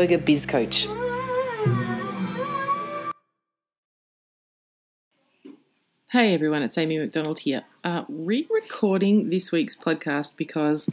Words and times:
Biz 0.00 0.46
Coach. 0.46 0.86
Hey 6.08 6.32
everyone, 6.32 6.62
it's 6.62 6.78
Amy 6.78 6.96
McDonald 6.96 7.40
here. 7.40 7.64
Uh, 7.84 8.04
re 8.08 8.48
recording 8.50 9.28
this 9.28 9.52
week's 9.52 9.76
podcast 9.76 10.38
because 10.38 10.88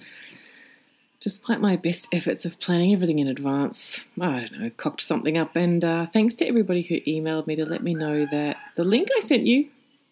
despite 1.22 1.62
my 1.62 1.78
best 1.78 2.10
efforts 2.12 2.44
of 2.44 2.60
planning 2.60 2.94
everything 2.94 3.20
in 3.20 3.30
advance, 3.30 4.04
I 4.20 4.42
don't 4.42 4.60
know, 4.60 4.72
cocked 4.76 5.02
something 5.02 5.38
up. 5.38 5.56
And 5.56 5.86
uh, 5.86 6.08
thanks 6.08 6.36
to 6.36 6.46
everybody 6.46 6.82
who 6.82 7.00
emailed 7.10 7.48
me 7.48 7.56
to 7.56 7.66
let 7.66 7.84
me 7.84 7.96
know 7.96 8.28
that 8.30 8.58
the 8.76 8.84
link 8.84 9.08
I 9.16 9.22
sent 9.22 9.46
you 9.46 9.70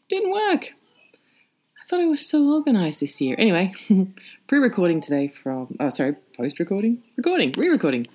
didn't 0.08 0.31
work. 0.31 0.72
I 0.72 1.88
thought 1.89 2.00
I 2.00 2.08
was 2.08 2.25
so 2.25 2.50
organized 2.50 3.02
this 3.02 3.20
year. 3.20 3.36
Anyway, 3.38 3.73
pre 4.48 4.59
recording 4.59 5.02
today 5.02 5.27
from, 5.27 5.75
oh, 5.81 5.89
sorry, 5.89 6.16
post 6.38 6.59
recording? 6.59 7.03
Recording, 7.17 7.52
re 7.58 7.67
recording 7.67 8.08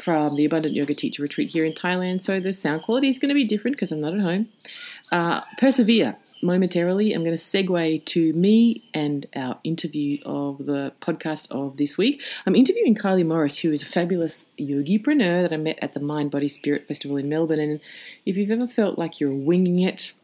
from 0.00 0.36
the 0.36 0.44
Abundant 0.44 0.74
Yoga 0.74 0.94
Teacher 0.94 1.22
Retreat 1.22 1.50
here 1.50 1.64
in 1.64 1.72
Thailand. 1.72 2.22
So 2.22 2.40
the 2.40 2.52
sound 2.52 2.82
quality 2.82 3.08
is 3.08 3.18
going 3.18 3.28
to 3.28 3.34
be 3.34 3.46
different 3.46 3.76
because 3.76 3.92
I'm 3.92 4.00
not 4.00 4.14
at 4.14 4.20
home. 4.20 4.48
Uh, 5.10 5.42
persevere. 5.58 6.16
Momentarily, 6.44 7.12
I'm 7.12 7.22
going 7.22 7.36
to 7.36 7.42
segue 7.42 8.04
to 8.04 8.32
me 8.32 8.82
and 8.92 9.26
our 9.36 9.58
interview 9.62 10.18
of 10.26 10.66
the 10.66 10.92
podcast 11.00 11.46
of 11.52 11.76
this 11.76 11.96
week. 11.96 12.20
I'm 12.46 12.56
interviewing 12.56 12.96
Kylie 12.96 13.24
Morris, 13.24 13.58
who 13.58 13.70
is 13.70 13.84
a 13.84 13.86
fabulous 13.86 14.46
yogipreneur 14.58 15.42
that 15.42 15.52
I 15.52 15.56
met 15.56 15.78
at 15.80 15.92
the 15.92 16.00
Mind 16.00 16.32
Body 16.32 16.48
Spirit 16.48 16.88
Festival 16.88 17.16
in 17.16 17.28
Melbourne. 17.28 17.60
And 17.60 17.80
if 18.26 18.36
you've 18.36 18.50
ever 18.50 18.66
felt 18.66 18.98
like 18.98 19.20
you're 19.20 19.30
winging 19.30 19.78
it, 19.80 20.14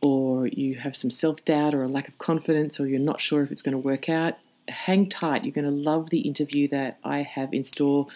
or 0.00 0.48
you 0.48 0.74
have 0.74 0.96
some 0.96 1.10
self 1.10 1.44
doubt 1.44 1.74
or 1.74 1.84
a 1.84 1.88
lack 1.88 2.08
of 2.08 2.18
confidence, 2.18 2.80
or 2.80 2.88
you're 2.88 2.98
not 2.98 3.20
sure 3.20 3.44
if 3.44 3.52
it's 3.52 3.62
going 3.62 3.72
to 3.72 3.78
work 3.78 4.08
out, 4.08 4.38
hang 4.66 5.08
tight. 5.08 5.44
You're 5.44 5.52
going 5.52 5.64
to 5.64 5.70
love 5.70 6.10
the 6.10 6.20
interview 6.20 6.66
that 6.68 6.98
I 7.04 7.22
have 7.22 7.54
in 7.54 7.62
store 7.62 8.08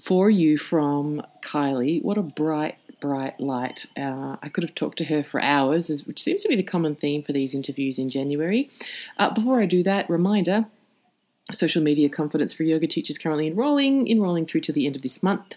for 0.00 0.30
you 0.30 0.58
from 0.58 1.22
Kylie. 1.42 2.02
What 2.02 2.18
a 2.18 2.22
bright, 2.22 2.76
bright 3.00 3.38
light. 3.40 3.86
Uh, 3.96 4.36
I 4.42 4.48
could 4.48 4.64
have 4.64 4.74
talked 4.74 4.98
to 4.98 5.04
her 5.04 5.22
for 5.22 5.40
hours, 5.40 6.04
which 6.06 6.22
seems 6.22 6.42
to 6.42 6.48
be 6.48 6.56
the 6.56 6.62
common 6.62 6.94
theme 6.94 7.22
for 7.22 7.32
these 7.32 7.54
interviews 7.54 7.98
in 7.98 8.08
January. 8.08 8.70
Uh, 9.18 9.32
before 9.32 9.60
I 9.60 9.66
do 9.66 9.82
that, 9.82 10.08
reminder 10.08 10.66
social 11.50 11.82
media 11.82 12.08
confidence 12.08 12.52
for 12.52 12.62
yoga 12.62 12.86
teachers 12.86 13.18
currently 13.18 13.46
enrolling, 13.46 14.08
enrolling 14.08 14.46
through 14.46 14.60
to 14.60 14.72
the 14.72 14.86
end 14.86 14.96
of 14.96 15.02
this 15.02 15.22
month. 15.22 15.54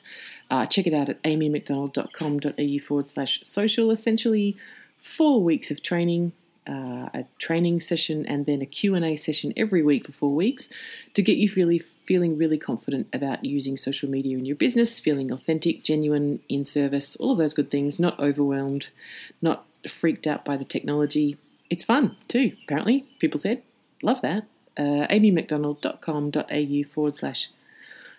Uh, 0.50 0.66
check 0.66 0.88
it 0.88 0.94
out 0.94 1.10
at 1.10 1.22
amymcdonald.com.au 1.24 2.86
forward 2.86 3.08
slash 3.08 3.40
social. 3.44 3.92
Essentially, 3.92 4.58
four 5.02 5.44
weeks 5.44 5.70
of 5.72 5.82
training 5.82 6.34
uh, 6.68 7.10
a 7.14 7.26
training 7.40 7.80
session 7.80 8.26
and 8.26 8.46
then 8.46 8.62
a 8.62 8.66
q&a 8.66 9.16
session 9.18 9.54
every 9.58 9.84
week 9.84 10.06
for 10.06 10.14
four 10.14 10.34
weeks 10.34 10.70
to 11.14 11.22
get 11.22 11.36
you 11.38 11.52
really 11.58 11.84
feeling 12.06 12.38
really 12.38 12.58
confident 12.58 13.08
about 13.14 13.44
using 13.46 13.78
social 13.78 14.10
media 14.10 14.38
in 14.38 14.46
your 14.46 14.56
business 14.56 15.00
feeling 15.00 15.32
authentic 15.32 15.84
genuine 15.84 16.40
in 16.50 16.64
service 16.64 17.16
all 17.18 17.32
of 17.32 17.38
those 17.38 17.54
good 17.54 17.72
things 17.72 18.00
not 18.00 18.20
overwhelmed 18.20 18.90
not 19.42 19.66
freaked 19.90 20.28
out 20.28 20.46
by 20.46 20.58
the 20.58 20.66
technology 20.66 21.38
it's 21.70 21.84
fun 21.84 22.16
too 22.28 22.52
apparently 22.64 23.06
people 23.20 23.38
said 23.38 23.62
love 24.02 24.22
that 24.22 24.44
uh, 24.78 25.08
amymcdonald.com.au 25.10 26.94
forward 26.94 27.16
slash 27.16 27.50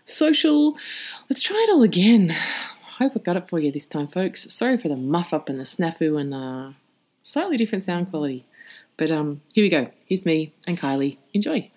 social 0.05 0.77
let's 1.29 1.43
try 1.43 1.65
it 1.69 1.73
all 1.73 1.83
again 1.83 2.31
I 2.31 3.05
hope 3.05 3.13
I 3.17 3.19
got 3.21 3.37
it 3.37 3.49
for 3.49 3.59
you 3.59 3.73
this 3.73 3.87
time 3.87 4.07
folks 4.07 4.53
sorry 4.53 4.79
for 4.79 4.89
the 4.89 4.97
muff 4.97 5.33
up 5.33 5.49
and 5.49 5.59
the 5.59 5.65
snafu 5.65 6.21
and 6.21 6.33
uh, 6.33 6.73
slightly 7.25 7.57
different 7.57 7.83
sound 7.83 8.11
quality. 8.11 8.47
But 8.97 9.11
um, 9.11 9.41
here 9.53 9.65
we 9.65 9.71
go. 9.71 9.91
Here's 10.07 10.25
me 10.25 10.53
and 10.69 10.79
Kylie. 10.79 11.17
Enjoy. 11.33 11.69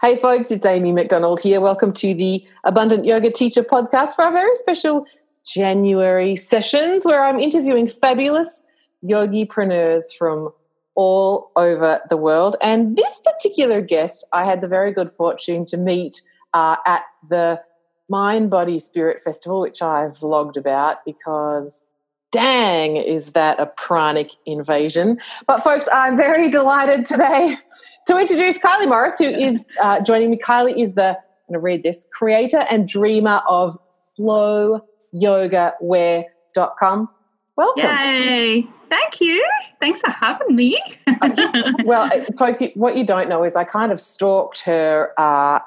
Hey, 0.00 0.16
folks, 0.16 0.50
it's 0.50 0.64
Amy 0.64 0.92
McDonald 0.92 1.42
here. 1.42 1.60
Welcome 1.60 1.92
to 1.94 2.14
the 2.14 2.46
Abundant 2.64 3.04
Yoga 3.04 3.30
Teacher 3.30 3.62
podcast 3.62 4.14
for 4.14 4.22
our 4.22 4.32
very 4.32 4.56
special 4.56 5.04
January 5.44 6.36
sessions 6.36 7.04
where 7.04 7.22
I'm 7.22 7.38
interviewing 7.38 7.86
fabulous 7.86 8.62
yogipreneurs 9.04 10.04
from 10.16 10.50
all 10.94 11.52
over 11.54 12.00
the 12.08 12.16
world. 12.16 12.56
And 12.62 12.96
this 12.96 13.18
particular 13.18 13.82
guest, 13.82 14.26
I 14.32 14.46
had 14.46 14.62
the 14.62 14.68
very 14.68 14.90
good 14.90 15.12
fortune 15.12 15.66
to 15.66 15.76
meet 15.76 16.22
uh, 16.54 16.76
at 16.86 17.02
the 17.28 17.60
Mind 18.08 18.48
Body 18.48 18.78
Spirit 18.78 19.22
Festival, 19.22 19.60
which 19.60 19.82
I've 19.82 20.12
vlogged 20.12 20.56
about 20.56 21.04
because 21.04 21.84
dang, 22.30 22.96
is 22.96 23.32
that 23.32 23.60
a 23.60 23.66
pranic 23.66 24.30
invasion? 24.46 25.18
But, 25.46 25.62
folks, 25.62 25.86
I'm 25.92 26.16
very 26.16 26.48
delighted 26.50 27.04
today 27.04 27.58
to 28.06 28.18
introduce 28.18 28.56
Kylie 28.58 28.88
Morris, 28.88 29.18
who 29.18 29.26
is 29.26 29.62
uh, 29.80 30.00
joining 30.00 30.30
me. 30.30 30.38
Kylie 30.38 30.80
is 30.80 30.94
the, 30.94 31.08
I'm 31.08 31.16
going 31.48 31.54
to 31.54 31.60
read 31.60 31.82
this, 31.82 32.06
creator 32.12 32.64
and 32.70 32.86
dreamer 32.88 33.42
of 33.48 33.76
flowyogawear.com. 34.18 37.08
Welcome. 37.56 37.84
Yay. 37.84 38.66
Thank 38.88 39.20
you. 39.20 39.46
Thanks 39.80 40.00
for 40.00 40.10
having 40.10 40.56
me. 40.56 40.80
well, 41.84 42.08
folks, 42.38 42.62
what 42.74 42.96
you 42.96 43.04
don't 43.04 43.28
know 43.28 43.44
is 43.44 43.54
I 43.56 43.64
kind 43.64 43.92
of 43.92 44.00
stalked 44.00 44.60
her 44.60 45.12
uh, 45.18 45.60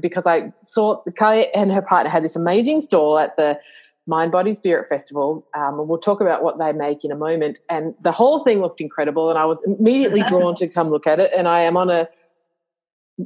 because 0.00 0.26
I 0.26 0.52
saw 0.64 1.02
Kylie 1.10 1.48
and 1.54 1.72
her 1.72 1.82
partner 1.82 2.10
had 2.10 2.24
this 2.24 2.36
amazing 2.36 2.80
stall 2.80 3.18
at 3.18 3.36
the 3.36 3.58
Mind 4.06 4.30
Body 4.30 4.52
Spirit 4.52 4.88
Festival. 4.88 5.46
Um, 5.54 5.80
and 5.80 5.88
we'll 5.88 5.98
talk 5.98 6.20
about 6.20 6.42
what 6.42 6.58
they 6.58 6.72
make 6.72 7.04
in 7.04 7.10
a 7.10 7.16
moment. 7.16 7.58
And 7.68 7.94
the 8.02 8.12
whole 8.12 8.40
thing 8.44 8.60
looked 8.60 8.80
incredible, 8.80 9.30
and 9.30 9.38
I 9.38 9.44
was 9.44 9.62
immediately 9.66 10.22
drawn 10.28 10.54
to 10.56 10.68
come 10.68 10.90
look 10.90 11.06
at 11.06 11.20
it. 11.20 11.32
And 11.36 11.48
I 11.48 11.62
am 11.62 11.76
on 11.76 11.90
a 11.90 12.08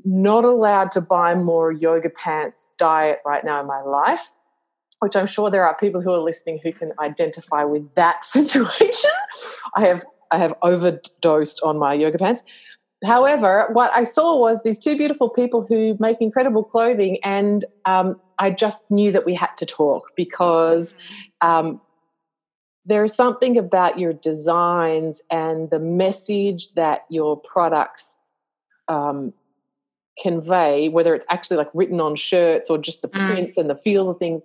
not 0.04 0.44
allowed 0.44 0.92
to 0.92 1.00
buy 1.00 1.34
more 1.34 1.72
yoga 1.72 2.10
pants 2.10 2.66
diet 2.78 3.18
right 3.26 3.44
now 3.44 3.60
in 3.60 3.66
my 3.66 3.82
life, 3.82 4.30
which 5.00 5.16
I'm 5.16 5.26
sure 5.26 5.50
there 5.50 5.66
are 5.66 5.76
people 5.76 6.00
who 6.00 6.12
are 6.12 6.20
listening 6.20 6.60
who 6.62 6.72
can 6.72 6.92
identify 7.00 7.64
with 7.64 7.94
that 7.94 8.24
situation. 8.24 9.10
I 9.74 9.86
have 9.86 10.04
I 10.32 10.38
have 10.38 10.54
overdosed 10.62 11.60
on 11.64 11.78
my 11.78 11.94
yoga 11.94 12.18
pants. 12.18 12.44
However, 13.04 13.68
what 13.72 13.90
I 13.94 14.04
saw 14.04 14.38
was 14.38 14.62
these 14.62 14.78
two 14.78 14.96
beautiful 14.96 15.30
people 15.30 15.64
who 15.66 15.96
make 15.98 16.18
incredible 16.20 16.62
clothing, 16.62 17.18
and 17.24 17.64
um, 17.86 18.20
I 18.38 18.50
just 18.50 18.90
knew 18.90 19.10
that 19.12 19.24
we 19.24 19.34
had 19.34 19.56
to 19.58 19.66
talk 19.66 20.10
because 20.16 20.94
um, 21.40 21.80
there 22.84 23.04
is 23.04 23.14
something 23.14 23.56
about 23.56 23.98
your 23.98 24.12
designs 24.12 25.22
and 25.30 25.70
the 25.70 25.78
message 25.78 26.74
that 26.74 27.06
your 27.08 27.38
products 27.38 28.16
um, 28.88 29.32
convey, 30.20 30.88
whether 30.88 31.14
it's 31.14 31.26
actually 31.30 31.56
like 31.56 31.70
written 31.72 32.00
on 32.00 32.16
shirts 32.16 32.68
or 32.68 32.76
just 32.76 33.00
the 33.02 33.08
mm. 33.08 33.26
prints 33.26 33.56
and 33.56 33.70
the 33.70 33.76
feels 33.76 34.08
of 34.08 34.18
things, 34.18 34.42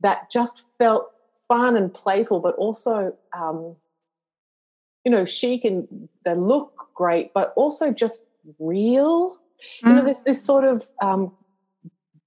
that 0.00 0.30
just 0.30 0.62
felt 0.78 1.10
fun 1.48 1.76
and 1.76 1.92
playful, 1.92 2.40
but 2.40 2.54
also, 2.54 3.14
um, 3.36 3.76
you 5.04 5.10
know, 5.10 5.24
chic 5.24 5.64
and 5.64 6.08
they 6.24 6.34
look 6.34 6.88
great, 6.94 7.32
but 7.32 7.52
also 7.56 7.90
just 7.90 8.26
real. 8.58 9.36
Mm. 9.84 9.88
You 9.88 9.92
know, 9.94 10.02
mm. 10.02 10.04
there's 10.06 10.22
this 10.24 10.44
sort 10.44 10.64
of 10.64 10.86
um, 11.00 11.32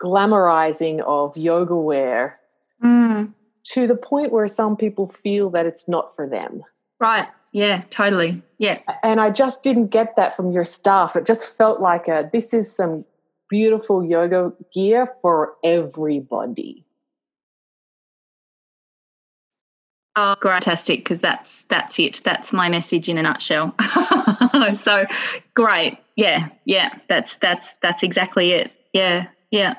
glamorizing 0.02 1.02
of 1.02 1.36
yoga 1.38 1.76
wear 1.76 2.40
mm. 2.84 3.34
to 3.66 3.88
the 3.88 3.96
point 3.96 4.32
where 4.32 4.48
some 4.48 4.76
people 4.76 5.14
feel 5.24 5.50
that 5.52 5.66
it's 5.66 5.88
not 5.88 6.16
for 6.16 6.28
them. 6.28 6.64
Right. 7.00 7.28
Yeah, 7.52 7.84
totally. 7.92 8.42
Yeah. 8.58 8.80
And 9.04 9.22
I 9.22 9.30
just 9.30 9.62
didn't 9.62 9.88
get 9.88 10.16
that 10.16 10.36
from 10.36 10.52
your 10.52 10.66
stuff. 10.66 11.16
It 11.16 11.26
just 11.26 11.56
felt 11.56 11.80
like 11.80 12.08
a 12.08 12.28
this 12.34 12.54
is 12.54 12.76
some 12.76 13.06
beautiful 13.48 14.04
yoga 14.04 14.52
gear 14.74 15.08
for 15.22 15.54
everybody. 15.64 16.83
Oh, 20.16 20.36
fantastic! 20.42 21.00
Because 21.00 21.20
that's 21.20 21.64
that's 21.64 22.00
it. 22.00 22.22
That's 22.24 22.54
my 22.54 22.70
message 22.70 23.10
in 23.10 23.18
a 23.18 23.24
nutshell. 23.24 23.76
so 24.76 25.06
great. 25.56 25.98
Yeah, 26.16 26.50
yeah. 26.66 26.94
That's 27.08 27.36
that's 27.38 27.74
that's 27.82 28.04
exactly 28.04 28.52
it. 28.52 28.72
Yeah, 28.94 29.28
yeah 29.50 29.74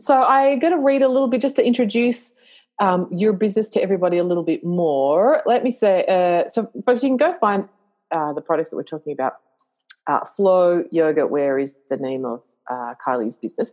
so 0.00 0.22
I'm 0.22 0.58
going 0.58 0.72
to 0.72 0.82
read 0.82 1.02
a 1.02 1.08
little 1.08 1.28
bit 1.28 1.40
just 1.40 1.56
to 1.56 1.66
introduce 1.66 2.34
um, 2.80 3.08
your 3.10 3.32
business 3.32 3.70
to 3.70 3.82
everybody 3.82 4.18
a 4.18 4.24
little 4.24 4.42
bit 4.42 4.64
more. 4.64 5.42
Let 5.46 5.62
me 5.62 5.70
say, 5.70 6.04
uh, 6.06 6.48
so 6.48 6.70
folks, 6.84 7.02
you 7.02 7.10
can 7.10 7.16
go 7.16 7.34
find 7.34 7.68
uh, 8.10 8.32
the 8.32 8.40
products 8.40 8.70
that 8.70 8.76
we're 8.76 8.82
talking 8.82 9.12
about. 9.12 9.34
Uh, 10.06 10.24
Flow 10.24 10.84
Yoga 10.90 11.26
Wear 11.26 11.58
is 11.58 11.78
the 11.88 11.96
name 11.96 12.24
of 12.24 12.42
uh, 12.70 12.94
Kylie's 13.06 13.36
business. 13.36 13.72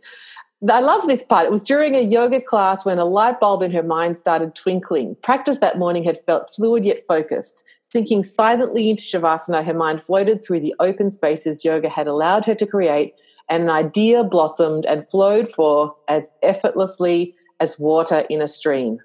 I 0.68 0.80
love 0.80 1.06
this 1.06 1.22
part. 1.22 1.46
It 1.46 1.52
was 1.52 1.62
during 1.62 1.94
a 1.94 2.00
yoga 2.00 2.40
class 2.40 2.84
when 2.84 2.98
a 2.98 3.04
light 3.04 3.38
bulb 3.38 3.62
in 3.62 3.70
her 3.70 3.82
mind 3.82 4.18
started 4.18 4.56
twinkling. 4.56 5.16
Practice 5.22 5.58
that 5.58 5.78
morning 5.78 6.02
had 6.02 6.24
felt 6.26 6.52
fluid 6.54 6.84
yet 6.84 7.06
focused. 7.06 7.62
Sinking 7.84 8.24
silently 8.24 8.90
into 8.90 9.02
Shavasana, 9.02 9.64
her 9.64 9.72
mind 9.72 10.02
floated 10.02 10.44
through 10.44 10.60
the 10.60 10.74
open 10.80 11.10
spaces 11.10 11.64
yoga 11.64 11.88
had 11.88 12.08
allowed 12.08 12.44
her 12.44 12.56
to 12.56 12.66
create, 12.66 13.14
and 13.48 13.62
an 13.62 13.70
idea 13.70 14.24
blossomed 14.24 14.84
and 14.84 15.08
flowed 15.08 15.48
forth 15.48 15.92
as 16.08 16.28
effortlessly 16.42 17.34
as 17.60 17.78
water 17.78 18.26
in 18.28 18.42
a 18.42 18.48
stream. 18.48 18.98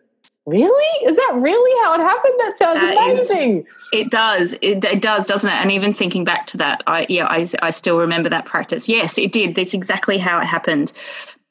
Really? 0.45 1.05
Is 1.05 1.15
that 1.15 1.35
really 1.35 1.83
how 1.83 1.94
it 1.94 2.01
happened? 2.01 2.33
That 2.39 2.57
sounds 2.57 2.83
amazing. 2.83 3.59
Is, 3.59 3.65
it 3.94 4.11
does. 4.11 4.53
It, 4.61 4.83
it, 4.83 5.01
does, 5.01 5.25
doesn't 5.25 5.50
it? 5.50 5.53
And 5.53 5.71
even 5.71 5.94
thinking 5.94 6.25
back 6.25 6.47
to 6.47 6.57
that, 6.57 6.83
I 6.85 7.05
yeah, 7.07 7.27
I, 7.27 7.47
I 7.61 7.69
still 7.69 7.97
remember 7.97 8.27
that 8.27 8.45
practice. 8.45 8.89
Yes, 8.89 9.17
it 9.17 9.31
did. 9.31 9.55
That's 9.55 9.73
exactly 9.73 10.17
how 10.17 10.39
it 10.39 10.45
happened. 10.45 10.91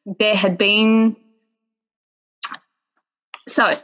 There 0.06 0.34
had 0.34 0.58
been 0.58 1.16
so 3.48 3.78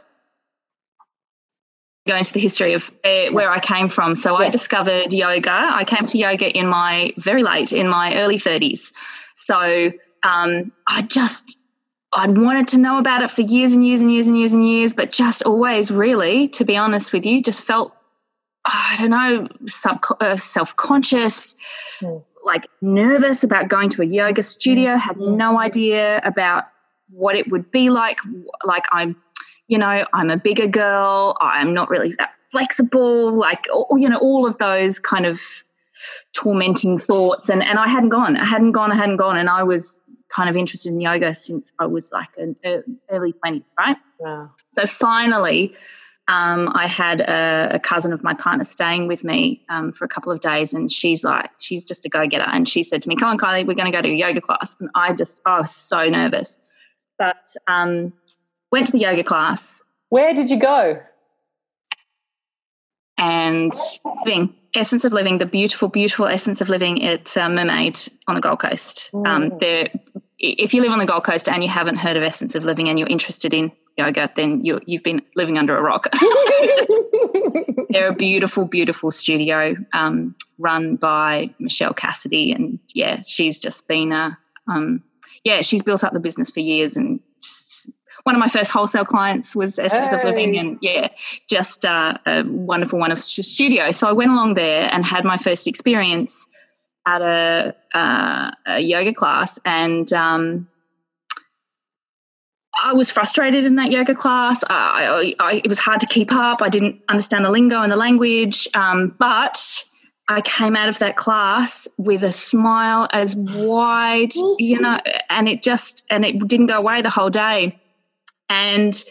go 2.07 2.15
into 2.15 2.33
the 2.33 2.39
history 2.39 2.73
of 2.73 2.91
where 3.03 3.49
I 3.49 3.59
came 3.59 3.87
from. 3.87 4.15
So 4.15 4.39
yes. 4.39 4.47
I 4.47 4.49
discovered 4.49 5.13
yoga. 5.13 5.51
I 5.51 5.83
came 5.85 6.05
to 6.07 6.17
yoga 6.17 6.49
in 6.49 6.67
my 6.67 7.11
very 7.17 7.43
late, 7.43 7.71
in 7.71 7.87
my 7.87 8.17
early 8.17 8.37
30s. 8.37 8.93
So 9.35 9.91
um, 10.23 10.71
I 10.87 11.03
just 11.03 11.59
I'd 12.13 12.37
wanted 12.37 12.67
to 12.69 12.79
know 12.79 12.97
about 12.97 13.21
it 13.21 13.29
for 13.29 13.41
years 13.41 13.73
and 13.73 13.85
years 13.85 14.01
and 14.01 14.11
years 14.11 14.27
and 14.27 14.37
years 14.37 14.53
and 14.53 14.67
years, 14.67 14.93
but 14.93 15.11
just 15.11 15.43
always, 15.43 15.91
really, 15.91 16.47
to 16.49 16.65
be 16.65 16.75
honest 16.75 17.13
with 17.13 17.25
you, 17.25 17.41
just 17.41 17.61
felt, 17.61 17.93
I 18.65 18.95
don't 18.97 19.11
know, 19.11 19.47
sub, 19.67 20.03
uh, 20.19 20.35
self 20.35 20.75
conscious, 20.75 21.55
mm. 22.01 22.23
Like 22.43 22.67
nervous 22.81 23.43
about 23.43 23.67
going 23.67 23.89
to 23.89 24.01
a 24.01 24.05
yoga 24.05 24.43
studio, 24.43 24.97
had 24.97 25.15
hmm. 25.15 25.37
no 25.37 25.59
idea 25.59 26.21
about 26.23 26.65
what 27.11 27.35
it 27.35 27.49
would 27.51 27.71
be 27.71 27.89
like. 27.89 28.19
Like, 28.63 28.85
I'm, 28.91 29.15
you 29.67 29.77
know, 29.77 30.05
I'm 30.13 30.29
a 30.29 30.37
bigger 30.37 30.67
girl, 30.67 31.37
I'm 31.41 31.73
not 31.73 31.89
really 31.89 32.13
that 32.17 32.31
flexible, 32.51 33.31
like, 33.33 33.67
you 33.91 34.09
know, 34.09 34.17
all 34.17 34.47
of 34.47 34.57
those 34.57 34.99
kind 34.99 35.25
of 35.25 35.39
tormenting 36.33 36.97
thoughts. 36.97 37.49
And, 37.49 37.63
and 37.63 37.77
I 37.77 37.87
hadn't 37.87 38.09
gone, 38.09 38.37
I 38.37 38.45
hadn't 38.45 38.71
gone, 38.71 38.91
I 38.91 38.95
hadn't 38.95 39.17
gone. 39.17 39.37
And 39.37 39.49
I 39.49 39.63
was 39.63 39.99
kind 40.29 40.49
of 40.49 40.55
interested 40.55 40.91
in 40.91 41.01
yoga 41.01 41.33
since 41.33 41.71
I 41.79 41.85
was 41.85 42.11
like 42.11 42.29
an 42.37 42.55
early 43.09 43.33
20s, 43.33 43.73
right? 43.77 43.97
Wow. 44.19 44.51
So 44.71 44.85
finally, 44.85 45.73
um, 46.29 46.71
I 46.75 46.85
had 46.85 47.21
a, 47.21 47.71
a, 47.73 47.79
cousin 47.79 48.13
of 48.13 48.21
my 48.21 48.35
partner 48.35 48.63
staying 48.63 49.07
with 49.07 49.23
me 49.23 49.65
um, 49.69 49.91
for 49.91 50.05
a 50.05 50.07
couple 50.07 50.31
of 50.31 50.41
days, 50.41 50.75
and 50.75 50.91
she's 50.91 51.23
like, 51.23 51.49
she's 51.57 51.83
just 51.83 52.05
a 52.05 52.09
go 52.09 52.27
getter. 52.27 52.45
And 52.47 52.69
she 52.69 52.83
said 52.83 53.01
to 53.01 53.09
me, 53.09 53.15
Come 53.15 53.29
on, 53.29 53.39
Kylie, 53.39 53.65
we're 53.65 53.73
going 53.73 53.91
to 53.91 53.97
go 53.97 54.03
to 54.03 54.07
a 54.07 54.13
yoga 54.15 54.39
class. 54.39 54.77
And 54.79 54.91
I 54.93 55.13
just, 55.13 55.41
I 55.47 55.59
was 55.59 55.75
so 55.75 56.07
nervous. 56.07 56.59
But 57.17 57.47
um, 57.67 58.13
went 58.71 58.85
to 58.85 58.91
the 58.91 58.99
yoga 58.99 59.23
class. 59.23 59.81
Where 60.09 60.35
did 60.35 60.51
you 60.51 60.59
go? 60.59 61.01
And 63.17 63.73
living, 64.23 64.53
Essence 64.75 65.05
of 65.05 65.13
Living, 65.13 65.39
the 65.39 65.47
beautiful, 65.47 65.87
beautiful 65.87 66.27
Essence 66.27 66.61
of 66.61 66.69
Living 66.69 67.03
at 67.03 67.35
uh, 67.35 67.49
Mermaid 67.49 67.99
on 68.27 68.35
the 68.35 68.41
Gold 68.41 68.59
Coast. 68.59 69.09
Mm. 69.13 69.27
Um, 69.27 69.57
there, 69.59 69.89
if 70.37 70.75
you 70.75 70.81
live 70.83 70.91
on 70.91 70.99
the 70.99 71.07
Gold 71.07 71.23
Coast 71.23 71.49
and 71.49 71.63
you 71.63 71.69
haven't 71.69 71.95
heard 71.95 72.17
of 72.17 72.23
Essence 72.23 72.53
of 72.53 72.63
Living 72.63 72.87
and 72.87 72.99
you're 72.99 73.09
interested 73.09 73.51
in 73.51 73.71
yoga, 73.99 74.29
then 74.35 74.63
you, 74.63 74.79
you've 74.85 75.03
been 75.03 75.21
living 75.35 75.57
under 75.57 75.77
a 75.77 75.81
rock. 75.81 76.07
They're 77.89 78.09
a 78.09 78.15
beautiful, 78.15 78.65
beautiful 78.65 79.11
studio 79.11 79.75
um, 79.93 80.35
run 80.57 80.95
by 80.95 81.53
Michelle 81.59 81.93
Cassidy, 81.93 82.51
and 82.51 82.79
yeah, 82.93 83.21
she's 83.21 83.59
just 83.59 83.87
been 83.87 84.11
a 84.11 84.37
um, 84.67 85.03
yeah, 85.43 85.61
she's 85.61 85.81
built 85.81 86.03
up 86.03 86.13
the 86.13 86.19
business 86.19 86.49
for 86.49 86.59
years 86.59 86.97
and 86.97 87.19
one 88.23 88.35
of 88.35 88.39
my 88.39 88.47
first 88.47 88.71
wholesale 88.71 89.05
clients 89.05 89.55
was 89.55 89.79
Essence 89.79 90.11
hey. 90.11 90.17
of 90.17 90.23
Living, 90.23 90.57
and 90.57 90.77
yeah, 90.81 91.09
just 91.47 91.85
uh, 91.85 92.17
a 92.25 92.43
wonderful, 92.43 92.99
wonderful 92.99 93.21
studio. 93.21 93.91
So 93.91 94.07
I 94.07 94.11
went 94.11 94.31
along 94.31 94.55
there 94.55 94.93
and 94.93 95.05
had 95.05 95.23
my 95.23 95.37
first 95.37 95.67
experience 95.67 96.47
at 97.07 97.21
a, 97.21 97.75
uh, 97.93 98.51
a 98.67 98.79
yoga 98.79 99.13
class, 99.13 99.59
and 99.65 100.11
um, 100.13 100.67
I 102.81 102.93
was 102.93 103.09
frustrated 103.09 103.65
in 103.65 103.75
that 103.75 103.91
yoga 103.91 104.15
class. 104.15 104.63
I, 104.69 105.35
I, 105.39 105.61
it 105.63 105.67
was 105.67 105.79
hard 105.79 105.99
to 105.99 106.07
keep 106.07 106.31
up. 106.31 106.61
I 106.61 106.69
didn't 106.69 107.01
understand 107.09 107.43
the 107.45 107.49
lingo 107.49 107.81
and 107.81 107.91
the 107.91 107.97
language, 107.97 108.67
um, 108.73 109.15
but 109.19 109.83
I 110.29 110.41
came 110.41 110.75
out 110.75 110.89
of 110.89 110.99
that 110.99 111.17
class 111.17 111.87
with 111.97 112.23
a 112.23 112.31
smile 112.31 113.07
as 113.11 113.35
wide, 113.35 114.33
you 114.59 114.79
know, 114.79 114.99
and 115.29 115.49
it 115.49 115.63
just 115.63 116.03
and 116.09 116.23
it 116.23 116.47
didn't 116.47 116.67
go 116.67 116.77
away 116.77 117.01
the 117.01 117.09
whole 117.09 117.31
day. 117.31 117.77
And 118.47 119.03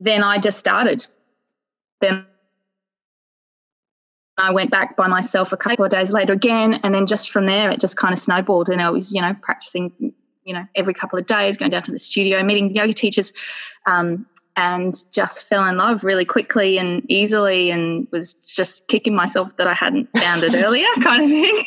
then 0.00 0.22
I 0.22 0.38
just 0.38 0.58
started. 0.58 1.06
Then 2.00 2.24
I 4.38 4.52
went 4.52 4.70
back 4.70 4.96
by 4.96 5.08
myself 5.08 5.52
a 5.52 5.56
couple 5.56 5.84
of 5.84 5.90
days 5.90 6.12
later 6.12 6.32
again. 6.32 6.74
And 6.84 6.94
then 6.94 7.06
just 7.06 7.30
from 7.30 7.46
there, 7.46 7.70
it 7.70 7.80
just 7.80 7.96
kind 7.96 8.12
of 8.12 8.20
snowballed. 8.20 8.68
And 8.68 8.80
I 8.80 8.90
was, 8.90 9.12
you 9.12 9.20
know, 9.20 9.34
practicing, 9.42 10.14
you 10.48 10.54
know, 10.54 10.66
every 10.74 10.94
couple 10.94 11.18
of 11.18 11.26
days, 11.26 11.58
going 11.58 11.70
down 11.70 11.82
to 11.82 11.92
the 11.92 11.98
studio, 11.98 12.42
meeting 12.42 12.74
yoga 12.74 12.94
teachers, 12.94 13.34
um, 13.84 14.26
and 14.56 14.94
just 15.12 15.46
fell 15.46 15.62
in 15.66 15.76
love 15.76 16.02
really 16.02 16.24
quickly 16.24 16.78
and 16.78 17.04
easily 17.08 17.70
and 17.70 18.08
was 18.12 18.32
just 18.32 18.88
kicking 18.88 19.14
myself 19.14 19.54
that 19.58 19.66
I 19.66 19.74
hadn't 19.74 20.08
found 20.16 20.42
it 20.42 20.54
earlier, 20.64 20.86
kind 21.02 21.22
of 21.22 21.28
thing. 21.28 21.64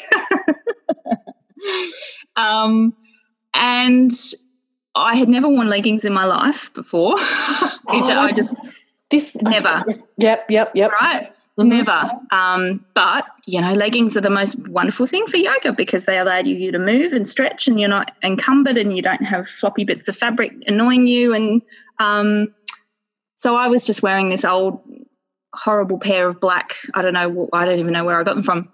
um, 2.36 2.95
and 3.54 4.12
I 4.95 5.16
had 5.16 5.30
never 5.30 5.48
worn 5.48 5.69
leggings 5.69 6.04
in 6.04 6.12
my 6.12 6.25
life 6.25 6.74
before. 6.74 7.13
oh, 7.19 7.75
I 7.88 8.31
just 8.31 8.56
this 9.12 9.36
never. 9.44 9.86
Yep, 10.18 10.50
yep, 10.50 10.72
yep. 10.74 10.92
Right. 10.92 11.31
Mm-hmm. 11.59 11.69
Never. 11.69 12.12
Um, 12.31 12.86
but 12.94 13.25
you 13.45 13.59
know, 13.59 13.74
leggings 13.74 14.15
are 14.15 14.21
the 14.21 14.30
most 14.30 14.56
wonderful 14.69 15.06
thing 15.06 15.25
for 15.27 15.38
yoga 15.38 15.74
because 15.74 16.06
they 16.06 16.18
allow 16.18 16.39
you 16.39 16.71
to 16.71 16.80
move 16.80 17.13
and 17.13 17.27
stretch, 17.27 17.68
and 17.68 17.80
you're 17.80 17.89
not 17.89 18.15
encumbered, 18.24 18.77
and 18.77 18.95
you 18.95 19.01
don't 19.01 19.24
have 19.24 19.48
floppy 19.48 19.83
bits 19.83 20.07
of 20.07 20.15
fabric 20.15 20.53
annoying 20.65 21.07
you. 21.07 21.33
And 21.33 21.62
um, 22.00 22.53
so 23.36 23.56
I 23.56 23.68
was 23.68 23.86
just 23.86 24.01
wearing 24.01 24.30
this 24.30 24.45
old, 24.45 24.81
horrible 25.53 26.00
pair 26.00 26.27
of 26.27 26.39
black. 26.39 26.75
I 26.94 27.01
don't 27.01 27.13
know. 27.13 27.50
I 27.51 27.65
don't 27.65 27.80
even 27.80 27.94
know 27.94 28.06
where 28.06 28.19
I 28.19 28.24
got 28.24 28.36
them 28.36 28.44
from, 28.44 28.69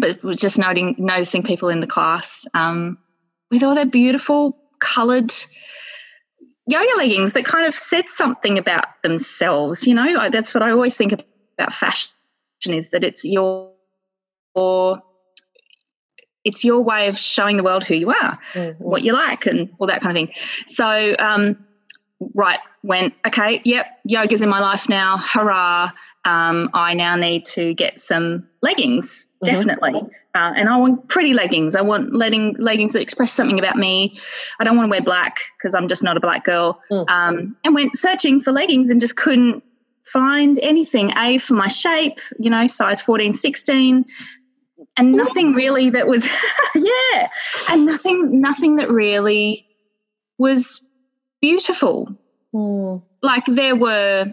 but 0.00 0.22
was 0.24 0.38
just 0.38 0.58
noting 0.58 0.96
noticing 0.98 1.44
people 1.44 1.68
in 1.68 1.80
the 1.80 1.86
class 1.86 2.46
um, 2.52 2.98
with 3.52 3.62
all 3.62 3.76
their 3.76 3.86
beautiful 3.86 4.58
coloured 4.80 5.32
yoga 6.66 6.96
leggings 6.96 7.32
that 7.32 7.44
kind 7.44 7.66
of 7.66 7.74
said 7.74 8.10
something 8.10 8.58
about 8.58 8.86
themselves. 9.02 9.86
You 9.86 9.94
know, 9.94 10.28
that's 10.30 10.52
what 10.52 10.64
I 10.64 10.72
always 10.72 10.96
think 10.96 11.12
about 11.12 11.72
fashion 11.72 12.10
is 12.66 12.90
that 12.90 13.04
it's 13.04 13.24
your, 13.24 13.72
your 14.56 15.02
it's 16.44 16.64
your 16.64 16.80
way 16.80 17.08
of 17.08 17.18
showing 17.18 17.56
the 17.56 17.62
world 17.62 17.84
who 17.84 17.94
you 17.94 18.10
are, 18.10 18.38
mm-hmm. 18.54 18.82
what 18.82 19.02
you 19.02 19.12
like, 19.12 19.46
and 19.46 19.68
all 19.78 19.86
that 19.86 20.00
kind 20.00 20.16
of 20.16 20.28
thing. 20.28 20.34
So, 20.66 21.14
um, 21.18 21.62
right, 22.34 22.58
went, 22.82 23.14
okay, 23.26 23.60
yep, 23.64 23.86
yoga's 24.04 24.40
in 24.40 24.48
my 24.48 24.60
life 24.60 24.88
now, 24.88 25.18
hurrah. 25.18 25.90
Um, 26.24 26.70
I 26.74 26.94
now 26.94 27.16
need 27.16 27.44
to 27.46 27.74
get 27.74 28.00
some 28.00 28.48
leggings, 28.62 29.26
mm-hmm. 29.44 29.54
definitely. 29.54 29.92
Uh, 30.34 30.52
and 30.56 30.68
I 30.68 30.76
want 30.76 31.08
pretty 31.08 31.32
leggings. 31.32 31.74
I 31.74 31.80
want 31.80 32.14
letting, 32.14 32.54
leggings 32.58 32.92
that 32.94 33.00
express 33.00 33.32
something 33.32 33.58
about 33.58 33.76
me. 33.76 34.18
I 34.58 34.64
don't 34.64 34.76
want 34.76 34.86
to 34.86 34.90
wear 34.90 35.02
black 35.02 35.40
because 35.58 35.74
I'm 35.74 35.88
just 35.88 36.02
not 36.02 36.16
a 36.16 36.20
black 36.20 36.44
girl. 36.44 36.80
Mm-hmm. 36.90 37.12
Um, 37.12 37.56
and 37.64 37.74
went 37.74 37.94
searching 37.94 38.40
for 38.40 38.52
leggings 38.52 38.90
and 38.90 39.00
just 39.00 39.16
couldn't 39.16 39.62
find 40.12 40.58
anything. 40.60 41.12
A, 41.16 41.38
for 41.38 41.54
my 41.54 41.68
shape, 41.68 42.20
you 42.38 42.50
know, 42.50 42.66
size 42.66 43.00
14, 43.00 43.34
16 43.34 44.04
and 44.96 45.12
nothing 45.12 45.54
really 45.54 45.90
that 45.90 46.06
was 46.06 46.26
yeah 46.74 47.28
and 47.68 47.84
nothing 47.84 48.40
nothing 48.40 48.76
that 48.76 48.88
really 48.90 49.66
was 50.38 50.80
beautiful 51.40 52.16
Mm. 52.54 53.02
Like 53.22 53.44
there 53.46 53.76
were 53.76 54.32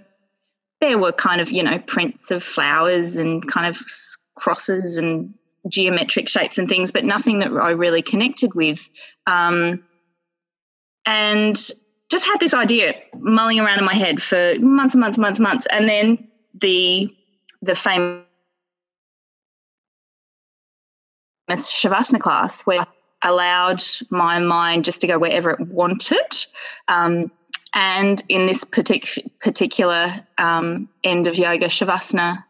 there 0.82 0.98
were 0.98 1.12
kind 1.12 1.41
of, 1.41 1.51
you 1.51 1.63
know, 1.63 1.79
prints 1.79 2.32
of 2.32 2.44
flowers 2.44 3.17
and 3.17 3.46
kind 3.48 3.67
of 3.67 3.82
crosses 4.36 4.98
and 4.98 5.34
geometric 5.70 6.27
shapes 6.27 6.58
and 6.58 6.67
things, 6.67 6.91
but 6.91 7.05
nothing 7.05 7.39
that 7.39 7.51
I 7.51 7.72
really 7.72 8.01
connected 8.01 8.53
with. 8.53 8.88
Um, 9.25 9.84
and 11.05 11.58
just 12.09 12.25
had 12.25 12.39
this 12.39 12.53
idea 12.53 12.93
mulling 13.19 13.59
around 13.59 13.79
in 13.79 13.85
my 13.85 13.93
head 13.93 14.21
for 14.21 14.55
months 14.59 14.93
and 14.93 15.01
months 15.01 15.17
and 15.17 15.21
months 15.21 15.39
and 15.39 15.43
months. 15.43 15.67
And 15.71 15.89
then 15.89 16.27
the 16.53 17.13
the 17.62 17.75
famous 17.75 18.25
Shavasana 21.50 22.19
class 22.19 22.62
where 22.62 22.81
I 22.81 23.29
allowed 23.29 23.83
my 24.09 24.39
mind 24.39 24.85
just 24.85 25.01
to 25.01 25.07
go 25.07 25.17
wherever 25.17 25.51
it 25.51 25.59
wanted. 25.62 26.45
Um, 26.88 27.31
and 27.74 28.24
in 28.29 28.45
this 28.45 28.63
partic- 28.63 29.29
particular 29.41 30.25
um, 30.38 30.88
end 31.03 31.27
of 31.27 31.35
yoga, 31.35 31.65
Shavasana, 31.67 32.43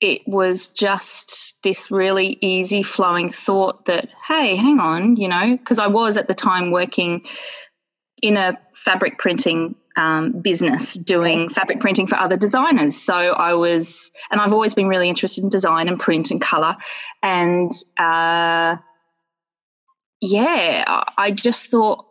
it 0.00 0.26
was 0.26 0.66
just 0.68 1.62
this 1.62 1.90
really 1.90 2.36
easy 2.40 2.82
flowing 2.82 3.30
thought 3.30 3.86
that, 3.86 4.08
hey, 4.26 4.56
hang 4.56 4.80
on, 4.80 5.16
you 5.16 5.28
know, 5.28 5.56
because 5.56 5.78
I 5.78 5.86
was 5.86 6.18
at 6.18 6.26
the 6.26 6.34
time 6.34 6.72
working 6.72 7.24
in 8.22 8.36
a 8.36 8.58
fabric 8.72 9.18
printing 9.18 9.74
um, 9.96 10.40
business 10.40 10.94
doing 10.94 11.50
fabric 11.50 11.80
printing 11.80 12.06
for 12.06 12.16
other 12.16 12.36
designers. 12.36 12.96
So 12.96 13.14
I 13.14 13.52
was, 13.54 14.10
and 14.30 14.40
I've 14.40 14.54
always 14.54 14.74
been 14.74 14.88
really 14.88 15.08
interested 15.08 15.44
in 15.44 15.50
design 15.50 15.88
and 15.88 16.00
print 16.00 16.30
and 16.30 16.40
color. 16.40 16.76
And 17.22 17.70
uh, 17.98 18.76
yeah, 20.20 21.04
I 21.18 21.30
just 21.32 21.70
thought, 21.70 22.06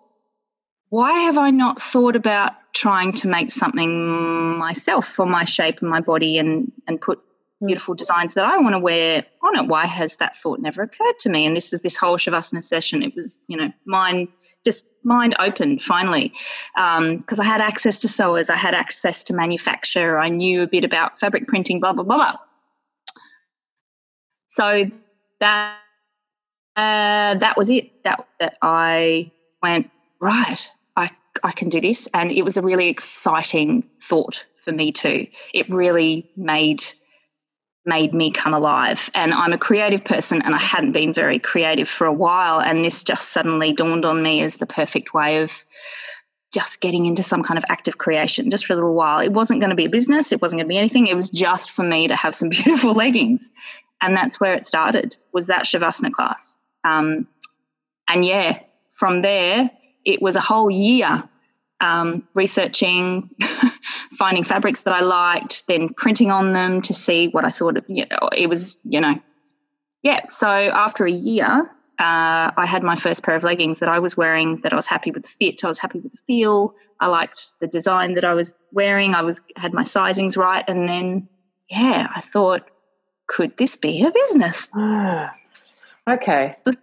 why 0.90 1.12
have 1.22 1.38
I 1.38 1.50
not 1.50 1.82
thought 1.82 2.16
about 2.16 2.52
trying 2.74 3.14
to 3.14 3.28
make 3.28 3.50
something 3.52 4.58
myself 4.58 5.08
for 5.08 5.26
my 5.26 5.46
shape 5.46 5.80
and 5.82 5.90
my 5.90 6.02
body 6.02 6.38
and, 6.38 6.72
and 6.88 7.02
put 7.02 7.20
Hmm. 7.62 7.68
beautiful 7.68 7.94
designs 7.94 8.34
that 8.34 8.46
I 8.46 8.58
want 8.58 8.74
to 8.74 8.80
wear 8.80 9.24
on 9.44 9.56
it. 9.56 9.68
Why 9.68 9.86
has 9.86 10.18
that 10.18 10.36
thought 10.36 10.60
never 10.60 10.82
occurred 10.82 11.20
to 11.20 11.30
me? 11.30 11.46
And 11.46 11.56
this 11.56 11.72
was 11.72 11.82
this 11.82 11.96
whole 11.96 12.18
Shavasana 12.18 12.64
session. 12.64 13.04
It 13.04 13.16
was, 13.16 13.40
you 13.48 13.56
know, 13.56 13.72
mind 13.86 14.30
just 14.66 14.86
mind 15.04 15.36
opened 15.40 15.82
finally 15.82 16.32
because 16.76 17.40
um, 17.40 17.42
I 17.42 17.44
had 17.44 17.62
access 17.62 18.00
to 18.02 18.08
sewers, 18.08 18.50
I 18.50 18.56
had 18.56 18.74
access 18.74 19.24
to 19.26 19.34
manufacture, 19.34 20.20
I 20.20 20.30
knew 20.30 20.62
a 20.62 20.68
bit 20.68 20.84
about 20.84 21.20
fabric 21.20 21.48
printing, 21.48 21.80
blah 21.80 21.94
blah 21.94 22.04
blah. 22.04 22.18
blah. 22.18 22.38
So 24.48 24.92
that 25.40 25.78
uh, 26.76 27.36
that 27.36 27.56
was 27.58 27.70
it. 27.70 28.04
That 28.04 28.28
that 28.40 28.58
I 28.62 29.32
went 29.62 29.90
right. 30.20 30.72
I 30.96 31.10
I 31.44 31.52
can 31.52 31.70
do 31.70 31.82
this, 31.82 32.08
and 32.14 32.32
it 32.32 32.44
was 32.44 32.58
a 32.58 32.62
really 32.62 32.90
exciting 32.90 33.84
thought 34.02 34.46
for 34.58 34.72
me 34.72 34.92
too. 34.92 35.28
It 35.54 35.70
really 35.70 36.30
made 36.36 36.84
made 37.86 38.14
me 38.14 38.32
come 38.32 38.54
alive. 38.54 39.10
And 39.14 39.34
I'm 39.34 39.54
a 39.54 39.58
creative 39.58 40.04
person 40.04 40.42
and 40.42 40.54
I 40.54 40.60
hadn't 40.60 40.92
been 40.92 41.14
very 41.14 41.40
creative 41.40 41.90
for 41.90 42.06
a 42.06 42.14
while. 42.14 42.60
And 42.60 42.86
this 42.86 43.04
just 43.04 43.32
suddenly 43.32 43.74
dawned 43.74 44.06
on 44.06 44.22
me 44.22 44.42
as 44.42 44.58
the 44.58 44.66
perfect 44.68 45.14
way 45.14 45.42
of 45.42 45.64
just 46.54 46.82
getting 46.82 47.06
into 47.06 47.24
some 47.24 47.44
kind 47.44 47.58
of 47.58 47.64
active 47.70 47.98
creation 47.98 48.50
just 48.50 48.66
for 48.66 48.74
a 48.74 48.76
little 48.76 48.94
while. 48.94 49.20
It 49.20 49.32
wasn't 49.32 49.62
going 49.62 49.70
to 49.70 49.76
be 49.76 49.86
a 49.86 49.90
business, 49.90 50.32
it 50.32 50.42
wasn't 50.42 50.60
going 50.60 50.68
to 50.68 50.74
be 50.74 50.78
anything. 50.78 51.08
It 51.08 51.16
was 51.16 51.30
just 51.30 51.72
for 51.72 51.84
me 51.84 52.08
to 52.08 52.16
have 52.16 52.36
some 52.36 52.50
beautiful 52.50 52.94
leggings. 52.94 53.50
And 54.02 54.16
that's 54.16 54.40
where 54.40 54.54
it 54.54 54.66
started, 54.66 55.16
was 55.32 55.48
that 55.48 55.66
Shavasana 55.66 56.12
class. 56.12 56.58
Um, 56.84 57.28
and 58.08 58.26
yeah, 58.26 58.60
from 58.94 59.22
there, 59.22 59.70
it 60.06 60.22
was 60.22 60.36
a 60.36 60.42
whole 60.42 60.70
year 60.70 61.24
um, 61.82 62.28
researching 62.34 63.30
finding 64.18 64.44
fabrics 64.44 64.84
that 64.84 64.94
I 64.94 65.02
liked, 65.02 65.68
then 65.68 65.90
printing 65.90 66.32
on 66.32 66.54
them 66.54 66.82
to 66.84 66.94
see 66.94 67.28
what 67.28 67.44
I 67.46 67.52
thought. 67.52 67.78
Of, 67.78 67.86
you 67.88 68.06
know, 68.10 68.30
it 68.36 68.48
was, 68.48 68.80
you 68.84 69.00
know, 69.00 69.22
yeah. 70.04 70.28
So 70.28 70.48
after 70.48 71.06
a 71.06 71.12
year, 71.12 71.70
uh, 72.00 72.52
I 72.58 72.66
had 72.66 72.84
my 72.84 72.96
first 72.96 73.24
pair 73.24 73.36
of 73.36 73.44
leggings 73.44 73.80
that 73.80 73.90
I 73.90 74.00
was 74.00 74.18
wearing. 74.18 74.62
That 74.62 74.74
I 74.74 74.76
was 74.76 74.88
happy 74.88 75.12
with 75.12 75.24
the 75.24 75.30
fit. 75.30 75.64
I 75.64 75.68
was 75.68 75.80
happy 75.80 76.00
with 76.00 76.12
the 76.12 76.22
feel. 76.28 76.76
I 77.00 77.08
liked 77.08 77.60
the 77.60 77.68
design 77.68 78.16
that 78.16 78.26
I 78.26 78.34
was 78.34 78.54
wearing. 78.72 79.16
I 79.16 79.22
was 79.22 79.42
had 79.56 79.74
my 79.74 79.84
sizings 79.84 80.38
right, 80.38 80.66
and 80.68 80.90
then 80.90 81.30
yeah, 81.70 82.08
I 82.14 82.22
thought, 82.22 82.70
could 83.28 83.56
this 83.58 83.78
be 83.78 84.04
a 84.04 84.12
business? 84.12 84.68
okay. 86.10 86.58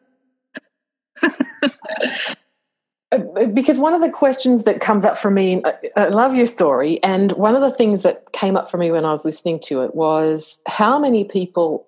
Uh, 3.11 3.47
because 3.47 3.79
one 3.79 3.95
of 3.95 4.03
the 4.03 4.11
questions 4.11 4.65
that 4.65 4.81
comes 4.81 5.05
up 5.05 5.17
for 5.17 5.31
me, 5.31 5.63
I 5.97 6.09
love 6.09 6.35
your 6.35 6.47
story, 6.47 7.03
and 7.03 7.33
one 7.33 7.55
of 7.55 7.63
the 7.63 7.71
things 7.71 8.03
that 8.03 8.33
came 8.33 8.57
up 8.57 8.71
for 8.71 8.77
me 8.77 8.91
when 8.91 9.05
I 9.05 9.11
was 9.13 9.25
listening 9.25 9.61
to 9.65 9.83
it 9.83 9.95
was 9.95 10.59
how 10.67 10.99
many 10.99 11.25
people 11.25 11.87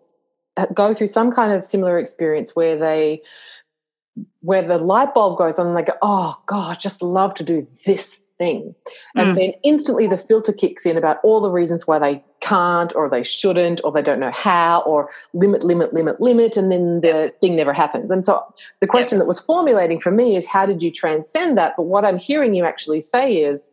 uh, 0.56 0.66
go 0.72 0.94
through 0.94 1.08
some 1.08 1.30
kind 1.30 1.52
of 1.52 1.66
similar 1.66 1.98
experience 1.98 2.56
where 2.56 2.78
they 2.78 3.20
where 4.40 4.66
the 4.66 4.78
light 4.78 5.14
bulb 5.14 5.38
goes 5.38 5.58
on 5.58 5.68
and 5.68 5.76
they 5.76 5.82
go, 5.82 5.92
oh 6.02 6.40
God, 6.46 6.80
just 6.80 7.02
love 7.02 7.34
to 7.34 7.44
do 7.44 7.66
this 7.86 8.22
thing. 8.40 8.74
And 9.14 9.32
mm. 9.32 9.36
then 9.36 9.52
instantly 9.62 10.06
the 10.06 10.16
filter 10.16 10.52
kicks 10.52 10.86
in 10.86 10.96
about 10.96 11.18
all 11.22 11.40
the 11.40 11.50
reasons 11.50 11.86
why 11.86 11.98
they 11.98 12.24
can't 12.40 12.92
or 12.96 13.08
they 13.08 13.22
shouldn't 13.22 13.82
or 13.84 13.92
they 13.92 14.00
don't 14.00 14.18
know 14.18 14.32
how 14.32 14.80
or 14.86 15.10
limit, 15.34 15.62
limit, 15.62 15.92
limit, 15.92 16.20
limit. 16.20 16.56
And 16.56 16.72
then 16.72 17.02
the 17.02 17.34
thing 17.42 17.54
never 17.54 17.74
happens. 17.74 18.10
And 18.10 18.24
so 18.24 18.42
the 18.80 18.86
question 18.86 19.18
that 19.18 19.26
was 19.26 19.38
formulating 19.38 20.00
for 20.00 20.10
me 20.10 20.36
is 20.36 20.46
how 20.46 20.64
did 20.64 20.82
you 20.82 20.90
transcend 20.90 21.58
that? 21.58 21.74
But 21.76 21.82
what 21.82 22.06
I'm 22.06 22.18
hearing 22.18 22.54
you 22.54 22.64
actually 22.64 23.00
say 23.00 23.36
is, 23.36 23.70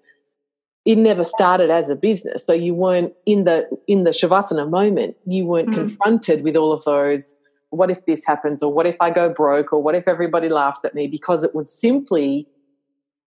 it 0.85 0.97
never 0.97 1.25
started 1.25 1.69
as 1.69 1.89
a 1.89 1.97
business 1.97 2.45
so 2.45 2.53
you 2.53 2.73
weren't 2.73 3.11
in 3.25 3.43
the 3.43 3.67
in 3.87 4.05
the 4.05 4.11
shavasana 4.11 4.69
moment 4.69 5.17
you 5.25 5.45
weren't 5.45 5.67
mm. 5.71 5.73
confronted 5.73 6.45
with 6.45 6.55
all 6.55 6.71
of 6.71 6.81
those 6.85 7.35
what 7.71 7.91
if 7.91 8.05
this 8.05 8.25
happens 8.25 8.63
or 8.63 8.71
what 8.71 8.85
if 8.85 8.95
i 9.01 9.11
go 9.11 9.27
broke 9.33 9.73
or 9.73 9.83
what 9.83 9.95
if 9.95 10.07
everybody 10.07 10.47
laughs 10.47 10.85
at 10.85 10.95
me 10.95 11.05
because 11.05 11.43
it 11.43 11.53
was 11.53 11.69
simply 11.69 12.47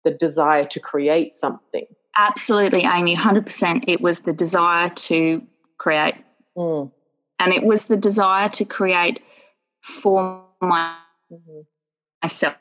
the 0.07 0.13
desire 0.13 0.65
to 0.65 0.79
create 0.79 1.35
something. 1.35 1.85
Absolutely, 2.17 2.85
Amy, 2.85 3.17
100%. 3.17 3.85
It 3.89 4.01
was 4.01 4.21
the 4.21 4.33
desire 4.33 4.89
to 4.89 5.43
create. 5.79 6.15
Mm. 6.57 6.93
And 7.41 7.53
it 7.53 7.65
was 7.65 7.87
the 7.87 7.97
desire 7.97 8.49
to 8.51 8.65
create 8.65 9.21
for 9.81 10.45
my, 10.63 10.97
mm-hmm. 11.31 11.63
myself, 12.23 12.55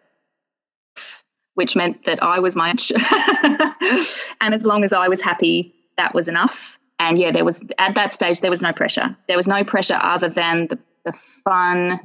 which 1.53 1.75
meant 1.75 2.05
that 2.05 2.23
I 2.23 2.39
was 2.39 2.55
my 2.55 2.71
and 4.41 4.53
as 4.55 4.65
long 4.65 4.83
as 4.83 4.91
I 4.91 5.07
was 5.07 5.21
happy, 5.21 5.71
that 5.97 6.15
was 6.15 6.27
enough. 6.27 6.79
And 6.97 7.19
yeah, 7.19 7.31
there 7.31 7.45
was 7.45 7.61
at 7.77 7.93
that 7.93 8.11
stage 8.11 8.39
there 8.39 8.49
was 8.49 8.63
no 8.63 8.73
pressure. 8.73 9.15
There 9.27 9.37
was 9.37 9.47
no 9.47 9.63
pressure 9.63 9.99
other 10.01 10.29
than 10.29 10.67
the, 10.67 10.79
the 11.05 11.13
fun 11.13 11.99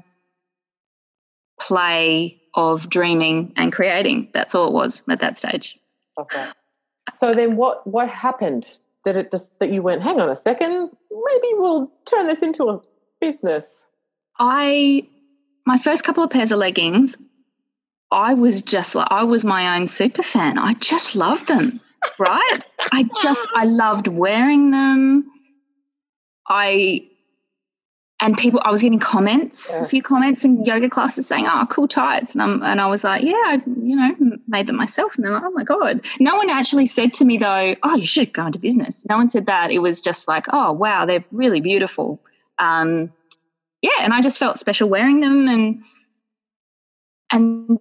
play 1.58 2.39
of 2.54 2.88
dreaming 2.88 3.52
and 3.56 3.72
creating. 3.72 4.28
That's 4.32 4.54
all 4.54 4.68
it 4.68 4.72
was 4.72 5.02
at 5.08 5.20
that 5.20 5.38
stage. 5.38 5.78
Okay. 6.18 6.48
So 7.14 7.34
then 7.34 7.56
what 7.56 7.86
what 7.86 8.08
happened? 8.08 8.70
Did 9.04 9.16
it 9.16 9.30
just 9.30 9.58
that 9.60 9.72
you 9.72 9.82
went, 9.82 10.02
hang 10.02 10.20
on 10.20 10.28
a 10.28 10.36
second, 10.36 10.90
maybe 11.10 11.48
we'll 11.54 11.90
turn 12.04 12.26
this 12.26 12.42
into 12.42 12.64
a 12.64 12.80
business? 13.20 13.86
I 14.38 15.06
my 15.66 15.78
first 15.78 16.04
couple 16.04 16.22
of 16.22 16.30
pairs 16.30 16.52
of 16.52 16.58
leggings, 16.58 17.16
I 18.10 18.34
was 18.34 18.62
just 18.62 18.94
like 18.94 19.08
I 19.10 19.22
was 19.24 19.44
my 19.44 19.76
own 19.76 19.86
super 19.86 20.22
fan. 20.22 20.58
I 20.58 20.74
just 20.74 21.14
loved 21.14 21.48
them. 21.48 21.80
Right? 22.18 22.60
I 22.92 23.04
just 23.22 23.48
I 23.54 23.64
loved 23.64 24.08
wearing 24.08 24.70
them. 24.70 25.30
I 26.48 27.09
and 28.20 28.36
people 28.36 28.60
i 28.64 28.70
was 28.70 28.82
getting 28.82 28.98
comments 28.98 29.70
yeah. 29.72 29.84
a 29.84 29.88
few 29.88 30.02
comments 30.02 30.44
in 30.44 30.64
yoga 30.64 30.88
classes 30.88 31.26
saying 31.26 31.46
oh 31.48 31.66
cool 31.70 31.88
tights. 31.88 32.32
And, 32.32 32.42
I'm, 32.42 32.62
and 32.62 32.80
i 32.80 32.86
was 32.86 33.04
like 33.04 33.22
yeah 33.22 33.32
i 33.34 33.62
you 33.82 33.96
know 33.96 34.36
made 34.48 34.66
them 34.66 34.76
myself. 34.76 35.16
And 35.16 35.24
they're 35.24 35.32
like 35.32 35.44
oh 35.44 35.50
my 35.50 35.64
god. 35.64 36.04
No 36.18 36.36
one 36.36 36.50
actually 36.50 36.86
said 36.86 37.14
to 37.14 37.24
me 37.24 37.38
though 37.38 37.74
oh 37.82 37.96
you 37.96 38.06
should 38.06 38.32
go 38.32 38.46
into 38.46 38.58
business. 38.58 39.04
No 39.08 39.16
one 39.16 39.28
said 39.30 39.46
that. 39.46 39.70
It 39.70 39.78
was 39.78 40.00
just 40.00 40.28
like 40.28 40.46
oh 40.52 40.72
wow 40.72 41.06
they're 41.06 41.24
really 41.30 41.60
beautiful. 41.60 42.20
Um, 42.58 43.10
yeah 43.82 43.90
and 44.00 44.12
i 44.12 44.20
just 44.20 44.38
felt 44.38 44.58
special 44.58 44.88
wearing 44.88 45.20
them 45.20 45.48
and 45.48 45.82
and 47.32 47.78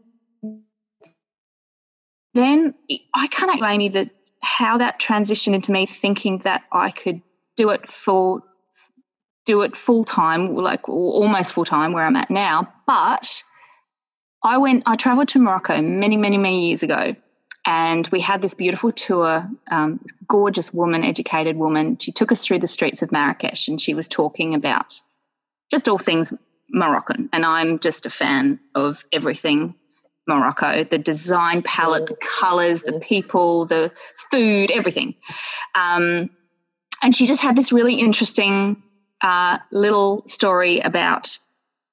then 2.33 2.73
i 3.13 3.27
can't 3.27 3.59
blame 3.59 3.81
you 3.81 3.89
that 3.89 4.09
how 4.41 4.77
that 4.77 4.99
transitioned 4.99 5.53
into 5.53 5.71
me 5.71 5.85
thinking 5.85 6.39
that 6.39 6.63
i 6.71 6.91
could 6.91 7.21
do 7.55 7.69
it 7.69 7.91
for 7.91 8.41
do 9.49 9.63
it 9.63 9.75
full 9.75 10.03
time, 10.03 10.53
like 10.53 10.87
almost 10.87 11.53
full 11.53 11.65
time 11.65 11.91
where 11.91 12.05
I'm 12.05 12.15
at 12.15 12.29
now. 12.29 12.71
But 12.85 13.43
I 14.43 14.59
went, 14.59 14.83
I 14.85 14.95
traveled 14.95 15.29
to 15.29 15.39
Morocco 15.39 15.81
many, 15.81 16.17
many, 16.17 16.37
many 16.37 16.67
years 16.67 16.83
ago. 16.83 17.15
And 17.65 18.07
we 18.11 18.19
had 18.19 18.43
this 18.43 18.53
beautiful 18.53 18.91
tour, 18.91 19.49
um, 19.71 19.99
gorgeous 20.27 20.71
woman, 20.71 21.03
educated 21.03 21.57
woman. 21.57 21.97
She 21.97 22.11
took 22.11 22.31
us 22.31 22.45
through 22.45 22.59
the 22.59 22.67
streets 22.67 23.01
of 23.01 23.11
Marrakesh 23.11 23.67
and 23.67 23.81
she 23.81 23.95
was 23.95 24.07
talking 24.07 24.53
about 24.53 25.01
just 25.71 25.89
all 25.89 25.97
things 25.97 26.31
Moroccan. 26.69 27.27
And 27.33 27.43
I'm 27.43 27.79
just 27.79 28.05
a 28.05 28.11
fan 28.11 28.59
of 28.75 29.03
everything 29.11 29.73
Morocco 30.27 30.83
the 30.83 30.99
design 30.99 31.63
palette, 31.63 32.05
the 32.05 32.15
colors, 32.17 32.83
the 32.83 32.99
people, 32.99 33.65
the 33.65 33.91
food, 34.29 34.69
everything. 34.69 35.15
Um, 35.73 36.29
and 37.01 37.15
she 37.15 37.25
just 37.25 37.41
had 37.41 37.55
this 37.55 37.71
really 37.71 37.95
interesting 37.95 38.83
uh, 39.21 39.57
little 39.71 40.23
story 40.25 40.79
about 40.79 41.37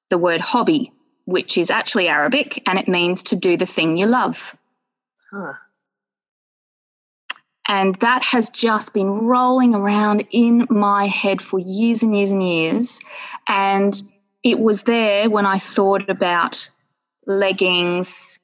the 0.09 0.17
word 0.17 0.41
hobby, 0.41 0.91
which 1.25 1.57
is 1.57 1.69
actually 1.69 2.07
Arabic 2.07 2.61
and 2.67 2.79
it 2.79 2.87
means 2.87 3.23
to 3.23 3.35
do 3.35 3.57
the 3.57 3.65
thing 3.65 3.97
you 3.97 4.05
love. 4.05 4.55
Huh. 5.31 5.53
And 7.67 7.95
that 7.95 8.23
has 8.23 8.49
just 8.49 8.93
been 8.93 9.09
rolling 9.09 9.75
around 9.75 10.25
in 10.31 10.67
my 10.69 11.07
head 11.07 11.41
for 11.41 11.59
years 11.59 12.01
and 12.01 12.15
years 12.15 12.31
and 12.31 12.41
years. 12.41 12.99
And 13.47 14.01
it 14.43 14.59
was 14.59 14.83
there 14.83 15.29
when 15.29 15.45
I 15.45 15.59
thought 15.59 16.09
about 16.09 16.69
leggings, 17.25 18.39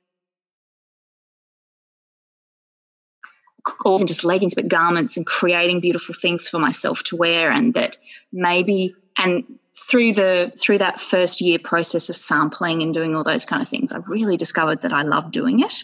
or 3.85 3.95
even 3.95 4.07
just 4.07 4.23
leggings, 4.23 4.55
but 4.55 4.67
garments 4.67 5.17
and 5.17 5.25
creating 5.25 5.79
beautiful 5.79 6.13
things 6.13 6.47
for 6.47 6.59
myself 6.59 7.03
to 7.03 7.15
wear. 7.15 7.51
And 7.51 7.73
that 7.73 7.97
maybe 8.31 8.95
and 9.17 9.43
through 9.89 10.13
the 10.13 10.51
through 10.57 10.77
that 10.79 10.99
first 10.99 11.41
year 11.41 11.59
process 11.59 12.09
of 12.09 12.15
sampling 12.15 12.81
and 12.81 12.93
doing 12.93 13.15
all 13.15 13.23
those 13.23 13.45
kind 13.45 13.61
of 13.61 13.69
things, 13.69 13.93
I 13.93 13.97
really 14.07 14.37
discovered 14.37 14.81
that 14.81 14.93
I 14.93 15.03
love 15.03 15.31
doing 15.31 15.61
it. 15.61 15.83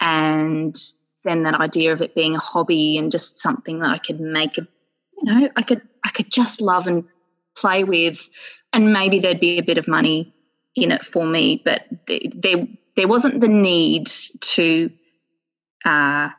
And 0.00 0.76
then 1.24 1.42
that 1.42 1.60
idea 1.60 1.92
of 1.92 2.00
it 2.00 2.14
being 2.14 2.36
a 2.36 2.40
hobby 2.40 2.96
and 2.96 3.10
just 3.10 3.38
something 3.38 3.80
that 3.80 3.90
I 3.90 3.98
could 3.98 4.20
make 4.20 4.58
a 4.58 4.66
you 5.16 5.24
know, 5.24 5.48
I 5.56 5.62
could 5.62 5.82
I 6.04 6.10
could 6.10 6.30
just 6.30 6.60
love 6.60 6.86
and 6.86 7.04
play 7.56 7.82
with 7.84 8.28
and 8.72 8.92
maybe 8.92 9.18
there'd 9.18 9.40
be 9.40 9.58
a 9.58 9.64
bit 9.64 9.78
of 9.78 9.88
money 9.88 10.34
in 10.74 10.92
it 10.92 11.04
for 11.04 11.26
me, 11.26 11.60
but 11.64 11.82
there 12.06 12.66
there 12.96 13.08
wasn't 13.08 13.40
the 13.40 13.48
need 13.48 14.06
to 14.40 14.90
uh, 15.84 16.30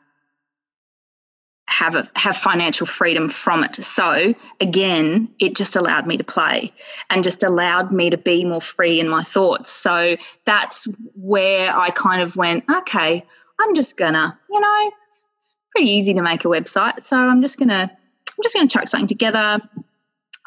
have 1.79 1.95
a, 1.95 2.09
have 2.15 2.35
financial 2.35 2.85
freedom 2.85 3.29
from 3.29 3.63
it. 3.63 3.75
So 3.75 4.33
again, 4.59 5.29
it 5.39 5.55
just 5.55 5.77
allowed 5.77 6.05
me 6.05 6.17
to 6.17 6.25
play 6.25 6.73
and 7.09 7.23
just 7.23 7.41
allowed 7.41 7.93
me 7.93 8.09
to 8.09 8.17
be 8.17 8.43
more 8.43 8.59
free 8.59 8.99
in 8.99 9.07
my 9.07 9.23
thoughts. 9.23 9.71
So 9.71 10.17
that's 10.43 10.89
where 11.15 11.73
I 11.73 11.91
kind 11.91 12.21
of 12.21 12.35
went, 12.35 12.65
okay, 12.69 13.23
I'm 13.61 13.75
just 13.75 13.95
gonna, 13.95 14.37
you 14.51 14.59
know, 14.59 14.91
it's 15.07 15.23
pretty 15.71 15.89
easy 15.89 16.13
to 16.15 16.21
make 16.21 16.43
a 16.43 16.49
website. 16.49 17.01
So 17.01 17.15
I'm 17.15 17.41
just 17.41 17.57
gonna 17.57 17.89
I'm 17.89 18.43
just 18.43 18.55
gonna 18.55 18.67
chuck 18.67 18.89
something 18.89 19.07
together. 19.07 19.61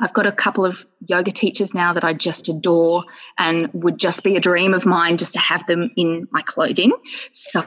I've 0.01 0.13
got 0.13 0.27
a 0.27 0.33
couple 0.33 0.67
of 0.67 0.85
yoga 1.07 1.31
teachers 1.31 1.73
now 1.73 1.95
that 1.95 2.05
I 2.05 2.13
just 2.13 2.51
adore 2.51 3.05
and 3.39 3.73
would 3.73 3.97
just 3.97 4.23
be 4.23 4.37
a 4.37 4.41
dream 4.41 4.75
of 4.75 4.85
mine 4.85 5.17
just 5.17 5.33
to 5.33 5.39
have 5.39 5.67
them 5.67 5.93
in 5.97 6.29
my 6.31 6.43
clothing. 6.43 6.93
So 7.31 7.65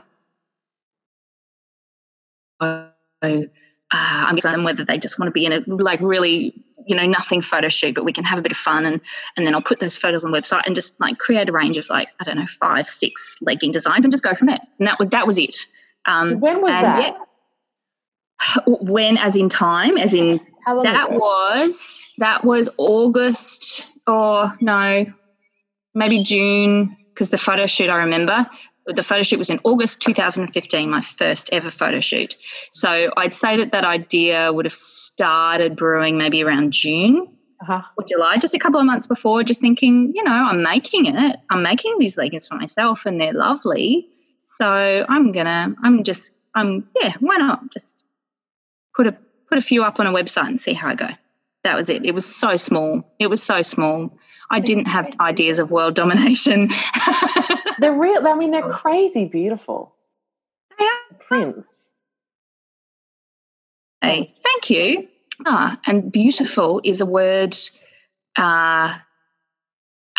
uh, 3.26 4.26
I'm 4.28 4.38
them 4.38 4.64
whether 4.64 4.84
they 4.84 4.98
just 4.98 5.20
want 5.20 5.28
to 5.28 5.32
be 5.32 5.46
in 5.46 5.54
a 5.54 5.62
like 5.68 6.00
really 6.02 6.54
you 6.88 6.96
know 6.96 7.06
nothing 7.06 7.42
photo 7.42 7.70
shoot, 7.70 7.96
but 7.96 8.06
we 8.06 8.14
can 8.14 8.24
have 8.24 8.40
a 8.40 8.42
bit 8.42 8.52
of 8.52 8.58
fun 8.58 8.86
and 8.86 9.02
and 9.38 9.46
then 9.46 9.56
I'll 9.56 9.62
put 9.62 9.80
those 9.80 9.98
photos 9.98 10.24
on 10.24 10.32
the 10.32 10.38
website 10.38 10.64
and 10.66 10.76
just 10.76 11.00
like 11.00 11.18
create 11.18 11.50
a 11.50 11.52
range 11.52 11.78
of 11.78 11.90
like 11.90 12.10
I 12.20 12.24
don't 12.24 12.38
know 12.38 12.48
five 12.48 12.88
six 12.88 13.38
legging 13.42 13.72
designs 13.72 14.06
and 14.06 14.12
just 14.12 14.24
go 14.24 14.34
from 14.34 14.48
there. 14.48 14.60
And 14.80 14.88
that 14.88 15.00
was 15.00 15.10
that 15.10 15.28
was 15.28 15.38
it. 15.38 15.56
Um, 16.06 16.40
when 16.40 16.62
was 16.62 16.72
that? 16.72 17.00
Yeah, 17.00 17.18
when, 18.68 19.18
as 19.18 19.36
in 19.36 19.50
time, 19.50 19.98
as 19.98 20.14
in 20.14 20.40
that 20.66 21.10
ago? 21.10 21.20
was 21.20 22.12
that 22.18 22.44
was 22.44 22.70
August 22.78 23.86
or 24.08 24.54
no, 24.62 25.06
maybe 25.94 26.24
June 26.24 26.96
because 27.14 27.30
the 27.30 27.38
photo 27.38 27.66
shoot 27.66 27.90
I 27.90 27.98
remember 27.98 28.48
the 28.88 29.04
photo 29.04 29.24
shoot 29.24 29.40
was 29.40 29.50
in 29.50 29.60
August 29.64 30.02
2015, 30.02 30.90
my 30.90 31.02
first 31.02 31.50
ever 31.52 31.72
photo 31.72 32.00
shoot. 32.00 32.36
So 32.72 33.12
I'd 33.18 33.34
say 33.34 33.58
that 33.58 33.72
that 33.72 33.84
idea 33.84 34.54
would 34.54 34.66
have 34.66 34.74
started 34.74 35.76
brewing 35.76 36.18
maybe 36.18 36.44
around 36.44 36.72
June 36.72 37.28
uh-huh. 37.62 37.82
or 37.98 38.06
July, 38.06 38.38
just 38.38 38.54
a 38.54 38.60
couple 38.60 38.80
of 38.80 38.86
months 38.86 39.08
before, 39.08 39.44
just 39.44 39.62
thinking, 39.62 40.12
you 40.14 40.24
know, 40.24 40.32
I'm 40.32 40.62
making 40.62 41.06
it. 41.08 41.40
I'm 41.50 41.64
making 41.64 41.98
these 41.98 42.18
leggings 42.18 42.48
for 42.48 42.56
myself 42.56 43.06
and 43.06 43.20
they're 43.20 43.34
lovely. 43.34 44.08
So 44.44 45.06
I'm 45.10 45.32
gonna, 45.32 45.74
I'm 45.84 46.04
just, 46.04 46.32
I'm, 46.54 46.88
yeah, 47.02 47.14
why 47.20 47.38
not? 47.38 47.62
Just 47.74 48.04
put 48.96 49.08
a 49.08 49.18
put 49.50 49.58
a 49.58 49.62
few 49.62 49.84
up 49.84 50.00
on 50.00 50.08
a 50.08 50.12
website 50.12 50.48
and 50.48 50.62
see 50.62 50.74
how 50.74 50.90
I 50.90 50.96
go. 50.96 51.10
That 51.64 51.76
was 51.76 51.90
it. 51.90 52.06
It 52.06 52.14
was 52.14 52.26
so 52.26 52.58
small. 52.58 53.04
It 53.20 53.28
was 53.28 53.42
so 53.42 53.62
small. 53.62 54.16
I 54.52 54.60
didn't 54.60 54.86
have 54.86 55.12
ideas 55.20 55.58
of 55.58 55.72
world 55.72 55.96
domination. 55.96 56.70
they're 57.80 57.94
real. 57.94 58.28
I 58.28 58.34
mean, 58.34 58.52
they're 58.52 58.70
crazy 58.70 59.26
beautiful. 59.26 59.94
They 60.78 60.86
are. 60.86 60.92
Prints. 61.20 61.86
Hey, 64.02 64.36
thank 64.44 64.70
you. 64.70 65.08
Ah, 65.46 65.80
and 65.86 66.12
beautiful 66.12 66.82
is 66.84 67.02
a 67.02 67.06
word, 67.06 67.56
uh, 68.38 68.98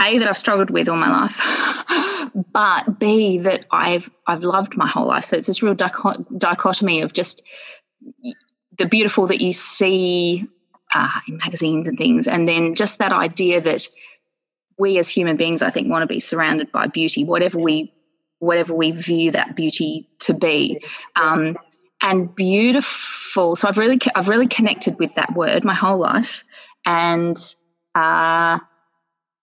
A, 0.01 0.19
that 0.19 0.29
I've 0.29 0.37
struggled 0.37 0.71
with 0.71 0.89
all 0.89 0.97
my 0.97 1.11
life, 1.11 2.33
but 2.53 2.99
B, 2.99 3.39
that 3.39 3.67
I've, 3.71 4.11
I've 4.27 4.45
loved 4.45 4.77
my 4.77 4.87
whole 4.87 5.07
life. 5.07 5.25
So 5.25 5.37
it's 5.37 5.47
this 5.47 5.63
real 5.63 5.75
dichotomy 5.75 7.01
of 7.01 7.13
just 7.13 7.43
the 8.77 8.87
beautiful 8.87 9.27
that 9.29 9.41
you 9.41 9.53
see 9.53 10.47
uh, 10.95 11.21
in 11.29 11.39
magazines 11.39 11.89
and 11.89 11.97
things, 11.97 12.29
and 12.29 12.49
then 12.49 12.75
just 12.75 12.99
that 12.99 13.13
idea 13.13 13.61
that 13.61 13.87
we 14.79 14.99
as 14.99 15.09
human 15.09 15.37
beings, 15.37 15.63
I 15.63 15.71
think, 15.71 15.89
want 15.89 16.03
to 16.03 16.07
be 16.07 16.21
surrounded 16.21 16.71
by 16.73 16.87
beauty, 16.87 17.25
whatever 17.25 17.59
we 17.59 17.93
whatever 18.39 18.75
we 18.75 18.91
view 18.91 19.31
that 19.31 19.57
beauty 19.57 20.09
to 20.19 20.35
be. 20.35 20.83
Um, 21.17 21.57
and 22.03 22.35
beautiful. 22.35 23.57
So 23.57 23.69
I've 23.69 23.79
really 23.79 23.99
I've 24.15 24.29
really 24.29 24.47
connected 24.47 24.99
with 24.99 25.15
that 25.15 25.35
word 25.35 25.65
my 25.65 25.75
whole 25.75 25.99
life, 25.99 26.45
and 26.85 27.37
uh, 27.95 28.59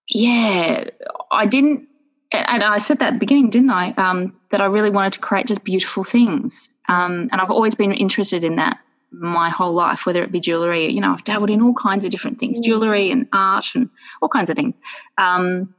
yeah, 0.08 0.86
I 1.32 1.46
didn't. 1.46 1.88
And 2.32 2.64
I 2.64 2.80
said 2.80 3.00
that 3.00 3.08
at 3.10 3.14
the 3.14 3.20
beginning, 3.20 3.52
didn't 3.52 3.70
I? 3.70 3.92
Um, 3.94 4.40
that 4.50 4.60
I 4.62 4.66
really 4.66 4.90
wanted 4.90 5.14
to 5.14 5.20
create 5.20 5.48
just 5.48 5.64
beautiful 5.64 6.04
things, 6.04 6.70
um, 6.88 7.30
and 7.32 7.42
I've 7.42 7.52
always 7.52 7.76
been 7.76 7.92
interested 7.92 8.44
in 8.44 8.56
that 8.58 8.78
my 9.14 9.50
whole 9.50 9.74
life, 9.74 10.06
whether 10.06 10.24
it 10.24 10.32
be 10.32 10.40
jewelry, 10.40 10.92
you 10.92 11.00
know, 11.00 11.14
I've 11.14 11.24
dabbled 11.24 11.50
in 11.50 11.62
all 11.62 11.74
kinds 11.74 12.04
of 12.04 12.12
different 12.12 12.40
things, 12.40 12.60
mm. 12.60 12.64
jewelry 12.64 13.12
and 13.12 13.28
art 13.32 13.68
and 13.76 13.90
all 14.22 14.30
kinds 14.30 14.50
of 14.50 14.56
things. 14.56 14.78
Um, 15.18 15.74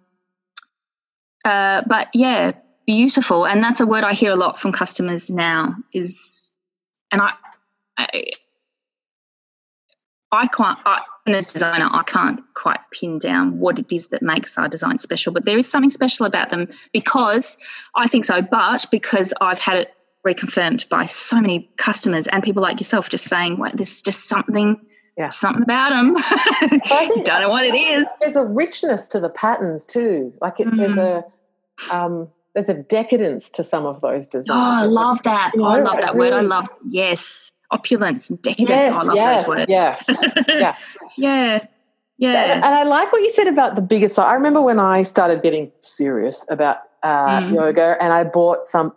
uh, 1.45 1.83
but 1.87 2.09
yeah, 2.15 2.53
beautiful, 2.87 3.47
and 3.47 3.63
that's 3.63 3.81
a 3.81 3.87
word 3.87 4.05
I 4.05 4.15
hear 4.15 4.33
a 4.33 4.37
lot 4.37 4.61
from 4.61 4.73
customers 4.73 5.31
now. 5.31 5.77
Is 5.93 6.55
and 7.11 7.21
I, 7.21 7.33
I, 7.99 8.25
I 10.33 10.47
can't. 10.49 10.79
I, 10.87 11.03
as 11.27 11.53
designer, 11.53 11.89
I 11.91 12.03
can't 12.03 12.41
quite 12.55 12.81
pin 12.93 13.19
down 13.19 13.59
what 13.59 13.79
it 13.79 13.91
is 13.91 14.09
that 14.09 14.23
makes 14.23 14.59
our 14.59 14.69
design 14.69 14.99
special, 14.99 15.33
but 15.33 15.47
there 15.47 15.57
is 15.57 15.71
something 15.71 15.91
special 15.91 16.27
about 16.27 16.51
them 16.51 16.69
because 16.93 17.57
I 17.97 18.07
think 18.09 18.27
so. 18.27 18.43
But 18.43 18.87
because 18.91 19.33
I've 19.41 19.59
had 19.59 19.79
it 19.79 19.95
reconfirmed 20.25 20.89
by 20.89 21.07
so 21.07 21.41
many 21.41 21.69
customers 21.77 22.27
and 22.29 22.43
people 22.43 22.63
like 22.63 22.81
yourself 22.81 23.09
just 23.11 23.27
saying, 23.27 23.59
well, 23.59 23.71
there's 23.75 24.01
just 24.01 24.29
something, 24.29 24.81
yeah. 25.17 25.29
something 25.29 25.63
about 25.63 25.91
them. 25.91 26.15
Don't 27.25 27.43
know 27.43 27.51
what 27.51 27.65
it 27.65 27.75
is. 27.75 28.09
There's 28.21 28.37
a 28.37 28.45
richness 28.45 29.07
to 29.09 29.21
the 29.21 29.29
patterns 29.29 29.85
too. 29.85 30.33
Like 30.41 30.61
it, 30.61 30.69
mm. 30.69 30.77
there's 30.79 30.97
a, 30.97 31.25
um, 31.95 32.29
there's 32.55 32.69
a 32.69 32.75
decadence 32.75 33.51
to 33.51 33.65
some 33.65 33.85
of 33.85 34.01
those 34.01 34.27
designs. 34.27 34.51
Oh, 34.51 34.85
I 34.85 34.85
love 34.85 35.23
that. 35.25 35.53
You 35.55 35.61
know, 35.61 35.67
oh, 35.67 35.71
I 35.71 35.81
love 35.81 35.97
that 36.01 36.15
really, 36.15 36.31
word. 36.31 36.39
I 36.39 36.41
love, 36.43 36.69
yes, 36.89 37.53
opulence 37.71 38.31
and 38.31 38.41
decadence. 38.41 38.71
Yes, 38.71 38.95
oh, 38.95 38.99
I 38.99 39.03
love 39.03 39.17
yes, 39.17 39.41
those 39.43 39.49
words. 39.49 39.67
Yes, 39.69 40.11
yeah. 40.49 40.77
yeah. 41.17 41.67
Yeah. 42.17 42.55
And 42.55 42.65
I 42.65 42.85
like 42.85 43.13
what 43.13 43.23
you 43.23 43.31
said 43.31 43.49
about 43.49 43.75
the 43.75 43.83
biggest. 43.83 44.19
I 44.19 44.35
remember 44.35 44.63
when 44.63 44.79
I 44.79 45.03
started 45.03 45.43
getting 45.43 45.73
serious 45.81 46.47
about 46.49 46.79
uh, 47.03 47.41
mm. 47.41 47.55
yoga 47.55 47.97
and 48.01 48.13
I 48.13 48.23
bought 48.23 48.65
some 48.65 48.95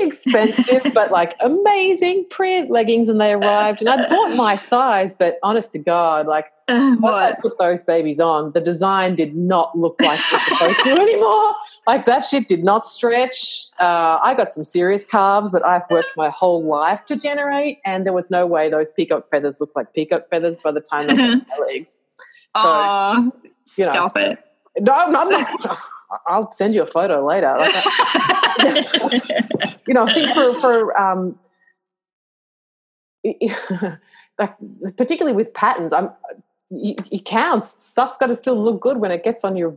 expensive, 0.00 0.92
but 0.94 1.10
like 1.10 1.34
amazing 1.40 2.26
print 2.30 2.70
leggings, 2.70 3.08
and 3.08 3.20
they 3.20 3.32
arrived. 3.32 3.80
And 3.80 3.88
I 3.88 4.08
bought 4.08 4.36
my 4.36 4.56
size, 4.72 5.14
but 5.14 5.38
honest 5.42 5.72
to 5.72 5.78
God, 5.78 6.26
like 6.26 6.52
uh, 6.68 6.96
once 7.00 7.16
I 7.16 7.32
put 7.40 7.58
those 7.58 7.82
babies 7.82 8.20
on, 8.20 8.52
the 8.52 8.60
design 8.60 9.16
did 9.16 9.34
not 9.36 9.76
look 9.76 10.00
like 10.00 10.20
it's 10.32 10.48
supposed 10.48 10.78
to 10.80 10.90
anymore. 11.00 11.54
Like 11.86 12.06
that 12.06 12.20
shit 12.20 12.48
did 12.48 12.64
not 12.64 12.86
stretch. 12.86 13.66
Uh, 13.78 14.18
I 14.22 14.34
got 14.34 14.52
some 14.52 14.64
serious 14.64 15.04
calves 15.04 15.52
that 15.52 15.66
I've 15.66 15.88
worked 15.90 16.16
my 16.16 16.30
whole 16.30 16.64
life 16.64 17.04
to 17.06 17.16
generate, 17.16 17.78
and 17.84 18.06
there 18.06 18.12
was 18.12 18.30
no 18.30 18.46
way 18.46 18.70
those 18.70 18.90
peacock 18.90 19.30
feathers 19.30 19.60
looked 19.60 19.76
like 19.76 19.92
peacock 19.94 20.28
feathers 20.30 20.58
by 20.62 20.72
the 20.72 20.80
time 20.80 21.08
they 21.08 21.14
got 21.16 21.48
my 21.48 21.66
legs. 21.66 21.98
So, 22.56 22.62
Aww, 22.62 23.32
you 23.78 23.84
know, 23.86 23.90
stop 23.90 24.16
it. 24.16 24.38
No, 24.78 24.92
I'm 24.92 25.12
not. 25.12 25.78
I'll 26.26 26.50
send 26.50 26.74
you 26.74 26.82
a 26.82 26.86
photo 26.86 27.26
later. 27.26 27.54
Like, 27.58 27.74
you 29.86 29.94
know, 29.94 30.04
I 30.04 30.12
think 30.12 30.34
for 30.34 30.52
for 30.54 31.00
um, 31.00 31.38
like 34.38 34.54
particularly 34.96 35.36
with 35.36 35.52
patterns, 35.54 35.92
I'm 35.92 36.10
it 36.70 37.24
counts. 37.24 37.76
Stuff's 37.84 38.16
got 38.16 38.26
to 38.26 38.34
still 38.34 38.62
look 38.62 38.80
good 38.80 38.98
when 38.98 39.10
it 39.10 39.24
gets 39.24 39.44
on 39.44 39.56
your 39.56 39.76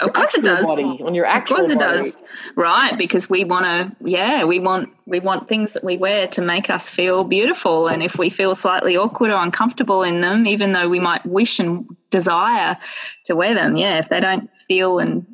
of 0.00 0.12
course 0.14 0.34
it 0.34 0.42
does 0.42 0.64
body, 0.64 0.84
on 1.04 1.14
your 1.14 1.26
actual 1.26 1.56
of 1.56 1.60
course 1.60 1.70
it 1.70 1.78
body. 1.78 1.98
does 1.98 2.16
right 2.56 2.96
because 2.96 3.28
we 3.28 3.44
want 3.44 3.64
to 3.66 4.08
yeah 4.08 4.42
we 4.42 4.58
want 4.58 4.88
we 5.04 5.20
want 5.20 5.48
things 5.48 5.74
that 5.74 5.84
we 5.84 5.98
wear 5.98 6.26
to 6.26 6.40
make 6.40 6.70
us 6.70 6.88
feel 6.88 7.24
beautiful 7.24 7.88
and 7.88 8.02
if 8.02 8.16
we 8.16 8.30
feel 8.30 8.54
slightly 8.54 8.96
awkward 8.96 9.30
or 9.30 9.42
uncomfortable 9.42 10.02
in 10.02 10.22
them 10.22 10.46
even 10.46 10.72
though 10.72 10.88
we 10.88 10.98
might 10.98 11.24
wish 11.26 11.58
and 11.58 11.86
desire 12.08 12.76
to 13.24 13.36
wear 13.36 13.52
them 13.52 13.76
yeah 13.76 13.98
if 13.98 14.08
they 14.08 14.18
don't 14.18 14.48
feel 14.56 14.98
and 14.98 15.26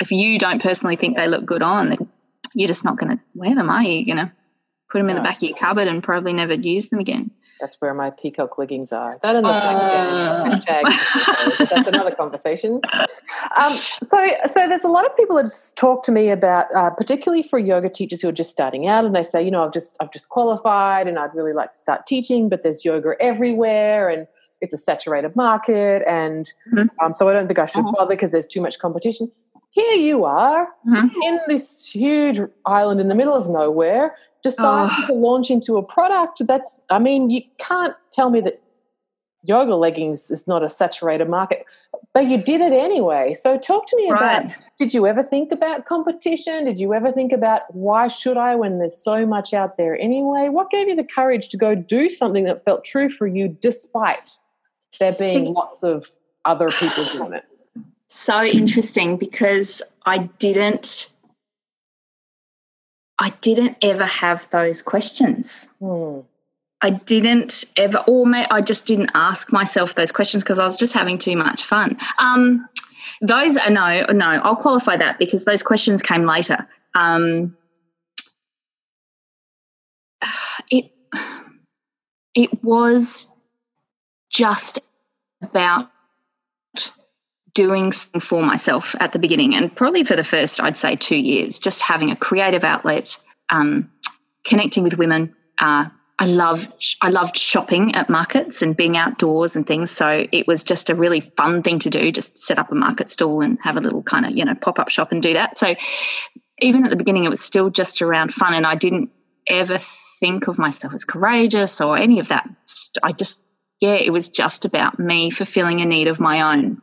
if 0.00 0.10
you 0.10 0.38
don't 0.38 0.62
personally 0.62 0.96
think 0.96 1.16
they 1.16 1.28
look 1.28 1.44
good 1.44 1.62
on 1.62 1.90
then 1.90 2.08
you're 2.54 2.68
just 2.68 2.84
not 2.84 2.98
going 2.98 3.16
to 3.16 3.22
wear 3.34 3.54
them 3.54 3.70
are 3.70 3.82
you 3.82 3.98
you're 3.98 4.16
going 4.16 4.26
to 4.26 4.32
put 4.90 4.98
them 4.98 5.10
in 5.10 5.16
the 5.16 5.22
back 5.22 5.36
of 5.36 5.42
your 5.42 5.56
cupboard 5.56 5.88
and 5.88 6.02
probably 6.02 6.32
never 6.32 6.54
use 6.54 6.88
them 6.88 6.98
again 6.98 7.30
that's 7.60 7.80
where 7.80 7.94
my 7.94 8.10
peacock 8.10 8.58
leggings 8.58 8.92
are. 8.92 9.18
That 9.22 9.36
and 9.36 9.44
the 9.44 9.50
uh. 9.50 10.50
hashtag. 10.50 11.68
that's 11.70 11.88
another 11.88 12.14
conversation. 12.14 12.80
Um, 13.60 13.72
so, 13.72 14.28
so 14.46 14.68
there's 14.68 14.84
a 14.84 14.88
lot 14.88 15.06
of 15.06 15.16
people 15.16 15.36
that 15.36 15.44
just 15.44 15.76
talk 15.76 16.04
to 16.04 16.12
me 16.12 16.30
about, 16.30 16.72
uh, 16.74 16.90
particularly 16.90 17.42
for 17.42 17.58
yoga 17.58 17.88
teachers 17.88 18.22
who 18.22 18.28
are 18.28 18.32
just 18.32 18.50
starting 18.50 18.86
out, 18.86 19.04
and 19.04 19.14
they 19.14 19.22
say, 19.22 19.42
you 19.42 19.50
know, 19.50 19.64
I've 19.64 19.72
just 19.72 19.96
I've 20.00 20.12
just 20.12 20.28
qualified, 20.28 21.08
and 21.08 21.18
I'd 21.18 21.34
really 21.34 21.52
like 21.52 21.72
to 21.72 21.78
start 21.78 22.06
teaching, 22.06 22.48
but 22.48 22.62
there's 22.62 22.84
yoga 22.84 23.14
everywhere, 23.20 24.08
and 24.08 24.26
it's 24.60 24.72
a 24.72 24.78
saturated 24.78 25.34
market, 25.34 26.02
and 26.06 26.52
mm-hmm. 26.72 27.04
um, 27.04 27.12
so 27.12 27.28
I 27.28 27.32
don't 27.32 27.46
think 27.46 27.58
I 27.58 27.66
should 27.66 27.84
mm-hmm. 27.84 27.94
bother 27.96 28.14
because 28.14 28.30
there's 28.30 28.48
too 28.48 28.60
much 28.60 28.78
competition. 28.78 29.30
Here 29.78 29.94
you 29.94 30.24
are 30.24 30.68
mm-hmm. 30.88 31.22
in 31.22 31.38
this 31.46 31.88
huge 31.88 32.40
island 32.66 33.00
in 33.00 33.08
the 33.08 33.14
middle 33.14 33.34
of 33.34 33.48
nowhere, 33.48 34.16
deciding 34.42 34.90
oh. 35.04 35.06
to 35.06 35.12
launch 35.12 35.50
into 35.50 35.76
a 35.76 35.82
product 35.82 36.42
that's, 36.46 36.80
I 36.90 36.98
mean, 36.98 37.30
you 37.30 37.42
can't 37.58 37.94
tell 38.12 38.30
me 38.30 38.40
that 38.40 38.60
yoga 39.44 39.76
leggings 39.76 40.32
is 40.32 40.48
not 40.48 40.64
a 40.64 40.68
saturated 40.68 41.28
market, 41.28 41.64
but 42.12 42.26
you 42.26 42.42
did 42.42 42.60
it 42.60 42.72
anyway. 42.72 43.34
So 43.34 43.56
talk 43.56 43.86
to 43.86 43.96
me 43.96 44.10
right. 44.10 44.46
about 44.46 44.56
did 44.78 44.94
you 44.94 45.06
ever 45.06 45.22
think 45.22 45.52
about 45.52 45.86
competition? 45.86 46.64
Did 46.64 46.78
you 46.78 46.94
ever 46.94 47.10
think 47.10 47.32
about 47.32 47.62
why 47.74 48.08
should 48.08 48.36
I 48.36 48.54
when 48.54 48.78
there's 48.78 48.96
so 48.96 49.26
much 49.26 49.52
out 49.52 49.76
there 49.76 49.96
anyway? 49.98 50.48
What 50.48 50.70
gave 50.70 50.88
you 50.88 50.96
the 50.96 51.04
courage 51.04 51.48
to 51.48 51.56
go 51.56 51.74
do 51.74 52.08
something 52.08 52.44
that 52.44 52.64
felt 52.64 52.84
true 52.84 53.08
for 53.08 53.26
you 53.26 53.48
despite 53.60 54.36
there 54.98 55.12
being 55.12 55.52
lots 55.52 55.82
of 55.82 56.10
other 56.44 56.70
people 56.70 57.04
doing 57.06 57.32
it? 57.34 57.44
So 58.08 58.42
interesting 58.42 59.16
because 59.16 59.82
I 60.04 60.28
didn't 60.38 61.10
I 63.18 63.30
didn't 63.40 63.76
ever 63.82 64.04
have 64.04 64.48
those 64.50 64.80
questions. 64.80 65.66
Hmm. 65.80 66.20
I 66.80 66.90
didn't 66.90 67.64
ever, 67.76 67.98
or 68.06 68.24
may, 68.24 68.46
I 68.50 68.60
just 68.60 68.86
didn't 68.86 69.10
ask 69.14 69.52
myself 69.52 69.96
those 69.96 70.12
questions 70.12 70.44
because 70.44 70.60
I 70.60 70.64
was 70.64 70.76
just 70.76 70.92
having 70.92 71.18
too 71.18 71.36
much 71.36 71.64
fun. 71.64 71.98
Um, 72.18 72.68
those 73.20 73.56
are 73.56 73.70
no, 73.70 74.04
no. 74.12 74.26
I'll 74.26 74.54
qualify 74.54 74.96
that 74.96 75.18
because 75.18 75.44
those 75.44 75.64
questions 75.64 76.02
came 76.02 76.24
later. 76.24 76.68
Um, 76.94 77.56
it 80.70 80.92
it 82.34 82.62
was 82.62 83.26
just 84.30 84.78
about 85.42 85.90
doing 87.58 87.90
for 87.90 88.40
myself 88.40 88.94
at 89.00 89.12
the 89.12 89.18
beginning, 89.18 89.52
and 89.52 89.74
probably 89.74 90.04
for 90.04 90.14
the 90.14 90.22
first, 90.22 90.62
I'd 90.62 90.78
say, 90.78 90.94
two 90.94 91.16
years, 91.16 91.58
just 91.58 91.82
having 91.82 92.08
a 92.12 92.14
creative 92.14 92.62
outlet, 92.62 93.18
um, 93.50 93.90
connecting 94.44 94.84
with 94.84 94.96
women, 94.96 95.34
uh, 95.58 95.88
I 96.20 96.26
loved 96.26 96.96
I 97.02 97.08
loved 97.10 97.36
shopping 97.36 97.96
at 97.96 98.08
markets 98.08 98.62
and 98.62 98.76
being 98.76 98.96
outdoors 98.96 99.56
and 99.56 99.66
things. 99.66 99.90
So 99.90 100.26
it 100.30 100.46
was 100.46 100.62
just 100.62 100.88
a 100.88 100.94
really 100.94 101.20
fun 101.20 101.64
thing 101.64 101.80
to 101.80 101.90
do. 101.90 102.12
Just 102.12 102.38
set 102.38 102.60
up 102.60 102.70
a 102.70 102.76
market 102.76 103.10
stall 103.10 103.40
and 103.40 103.58
have 103.62 103.76
a 103.76 103.80
little 103.80 104.04
kind 104.04 104.24
of 104.24 104.36
you 104.36 104.44
know 104.44 104.54
pop 104.54 104.78
up 104.78 104.88
shop 104.88 105.10
and 105.10 105.20
do 105.20 105.32
that. 105.32 105.58
So 105.58 105.74
even 106.60 106.84
at 106.84 106.90
the 106.90 106.96
beginning, 106.96 107.24
it 107.24 107.28
was 107.28 107.40
still 107.40 107.70
just 107.70 108.02
around 108.02 108.32
fun, 108.34 108.54
and 108.54 108.66
I 108.66 108.76
didn't 108.76 109.10
ever 109.48 109.78
think 110.20 110.46
of 110.46 110.58
myself 110.58 110.94
as 110.94 111.04
courageous 111.04 111.80
or 111.80 111.96
any 111.96 112.20
of 112.20 112.28
that. 112.28 112.48
I 113.02 113.12
just 113.12 113.40
yeah, 113.80 113.94
it 113.94 114.12
was 114.12 114.28
just 114.28 114.64
about 114.64 114.98
me 114.98 115.30
fulfilling 115.30 115.80
a 115.80 115.86
need 115.86 116.08
of 116.08 116.18
my 116.18 116.52
own, 116.52 116.82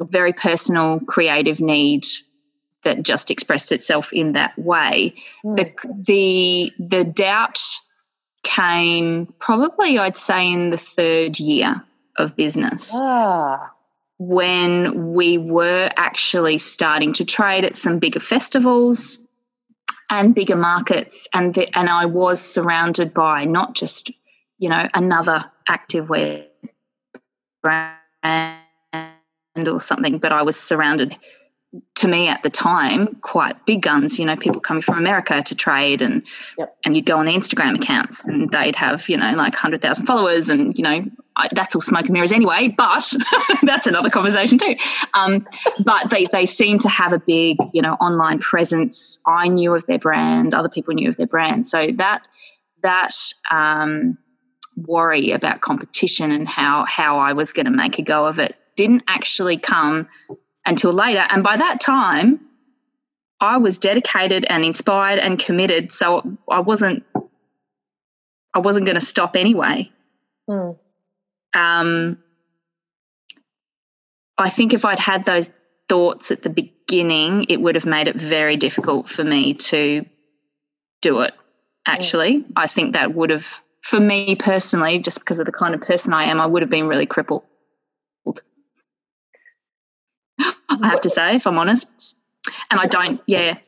a 0.00 0.04
very 0.04 0.32
personal, 0.32 1.00
creative 1.00 1.60
need 1.60 2.04
that 2.82 3.02
just 3.02 3.30
expressed 3.30 3.72
itself 3.72 4.12
in 4.12 4.32
that 4.32 4.58
way. 4.58 5.14
Mm. 5.44 5.56
The, 5.56 5.92
the 6.06 6.72
the 6.78 7.04
doubt 7.04 7.60
came 8.42 9.32
probably, 9.38 9.98
I'd 9.98 10.16
say, 10.16 10.50
in 10.50 10.70
the 10.70 10.78
third 10.78 11.38
year 11.38 11.82
of 12.16 12.36
business. 12.36 12.90
Ah. 12.94 13.72
When 14.18 15.14
we 15.14 15.38
were 15.38 15.90
actually 15.96 16.58
starting 16.58 17.12
to 17.14 17.24
trade 17.24 17.64
at 17.64 17.76
some 17.76 17.98
bigger 17.98 18.20
festivals 18.20 19.26
and 20.10 20.34
bigger 20.34 20.56
markets, 20.56 21.26
and 21.32 21.54
the, 21.54 21.78
and 21.78 21.88
I 21.88 22.04
was 22.06 22.40
surrounded 22.40 23.14
by 23.14 23.44
not 23.44 23.74
just 23.74 24.10
you 24.58 24.68
know 24.68 24.88
another 24.94 25.50
activewear 25.68 26.46
brand 27.62 28.60
or 29.56 29.80
something, 29.80 30.18
but 30.18 30.32
I 30.32 30.42
was 30.42 30.58
surrounded 30.58 31.16
to 31.94 32.08
me 32.08 32.26
at 32.26 32.42
the 32.42 32.50
time 32.50 33.14
quite 33.20 33.64
big 33.64 33.80
guns 33.80 34.18
you 34.18 34.24
know 34.24 34.34
people 34.34 34.60
coming 34.60 34.82
from 34.82 34.98
america 34.98 35.40
to 35.40 35.54
trade 35.54 36.02
and 36.02 36.24
yep. 36.58 36.76
and 36.84 36.96
you'd 36.96 37.06
go 37.06 37.16
on 37.16 37.26
instagram 37.26 37.76
accounts 37.76 38.26
and 38.26 38.50
they'd 38.50 38.74
have 38.74 39.08
you 39.08 39.16
know 39.16 39.32
like 39.34 39.52
100000 39.52 40.04
followers 40.04 40.50
and 40.50 40.76
you 40.76 40.82
know 40.82 41.04
I, 41.36 41.48
that's 41.52 41.76
all 41.76 41.80
smoke 41.80 42.06
and 42.06 42.12
mirrors 42.12 42.32
anyway 42.32 42.74
but 42.76 43.12
that's 43.62 43.86
another 43.86 44.10
conversation 44.10 44.58
too. 44.58 44.74
Um, 45.14 45.46
but 45.84 46.10
they 46.10 46.26
they 46.26 46.44
seem 46.44 46.80
to 46.80 46.88
have 46.88 47.12
a 47.12 47.20
big 47.20 47.56
you 47.72 47.80
know 47.80 47.94
online 47.94 48.40
presence. 48.40 49.20
I 49.26 49.46
knew 49.46 49.72
of 49.72 49.86
their 49.86 49.98
brand 49.98 50.54
other 50.54 50.68
people 50.68 50.92
knew 50.92 51.08
of 51.08 51.16
their 51.16 51.28
brand. 51.28 51.66
So 51.68 51.92
that 51.94 52.22
that 52.82 53.14
um, 53.50 54.18
worry 54.76 55.30
about 55.30 55.60
competition 55.60 56.30
and 56.30 56.48
how 56.48 56.84
how 56.86 57.18
i 57.18 57.32
was 57.32 57.52
going 57.52 57.66
to 57.66 57.72
make 57.72 57.98
a 57.98 58.02
go 58.02 58.26
of 58.26 58.38
it 58.38 58.56
didn't 58.76 59.04
actually 59.06 59.58
come 59.58 60.08
until 60.64 60.92
later. 60.92 61.26
And 61.28 61.42
by 61.42 61.56
that 61.56 61.80
time, 61.80 62.40
I 63.40 63.56
was 63.56 63.78
dedicated 63.78 64.46
and 64.48 64.64
inspired 64.64 65.18
and 65.18 65.38
committed. 65.38 65.92
So 65.92 66.36
I 66.48 66.60
wasn't 66.60 67.04
I 68.52 68.58
wasn't 68.58 68.86
going 68.86 68.98
to 68.98 69.04
stop 69.04 69.36
anyway. 69.36 69.90
Mm. 70.48 70.76
Um, 71.54 72.18
I 74.36 74.50
think 74.50 74.74
if 74.74 74.84
I'd 74.84 74.98
had 74.98 75.24
those 75.24 75.50
thoughts 75.88 76.30
at 76.30 76.42
the 76.42 76.50
beginning, 76.50 77.46
it 77.48 77.60
would 77.60 77.74
have 77.74 77.86
made 77.86 78.08
it 78.08 78.16
very 78.16 78.56
difficult 78.56 79.08
for 79.08 79.22
me 79.22 79.54
to 79.54 80.04
do 81.02 81.20
it. 81.20 81.34
Actually, 81.86 82.38
mm. 82.38 82.52
I 82.56 82.66
think 82.66 82.94
that 82.94 83.14
would 83.14 83.30
have, 83.30 83.46
for 83.82 84.00
me 84.00 84.34
personally, 84.34 84.98
just 84.98 85.20
because 85.20 85.38
of 85.38 85.46
the 85.46 85.52
kind 85.52 85.74
of 85.74 85.80
person 85.80 86.12
I 86.12 86.24
am, 86.24 86.40
I 86.40 86.46
would 86.46 86.62
have 86.62 86.70
been 86.70 86.88
really 86.88 87.06
crippled. 87.06 87.44
I 90.68 90.88
have 90.88 91.02
to 91.02 91.10
say, 91.10 91.36
if 91.36 91.46
I'm 91.46 91.58
honest. 91.58 92.16
And 92.70 92.80
I 92.80 92.86
don't, 92.86 93.20
yeah, 93.26 93.58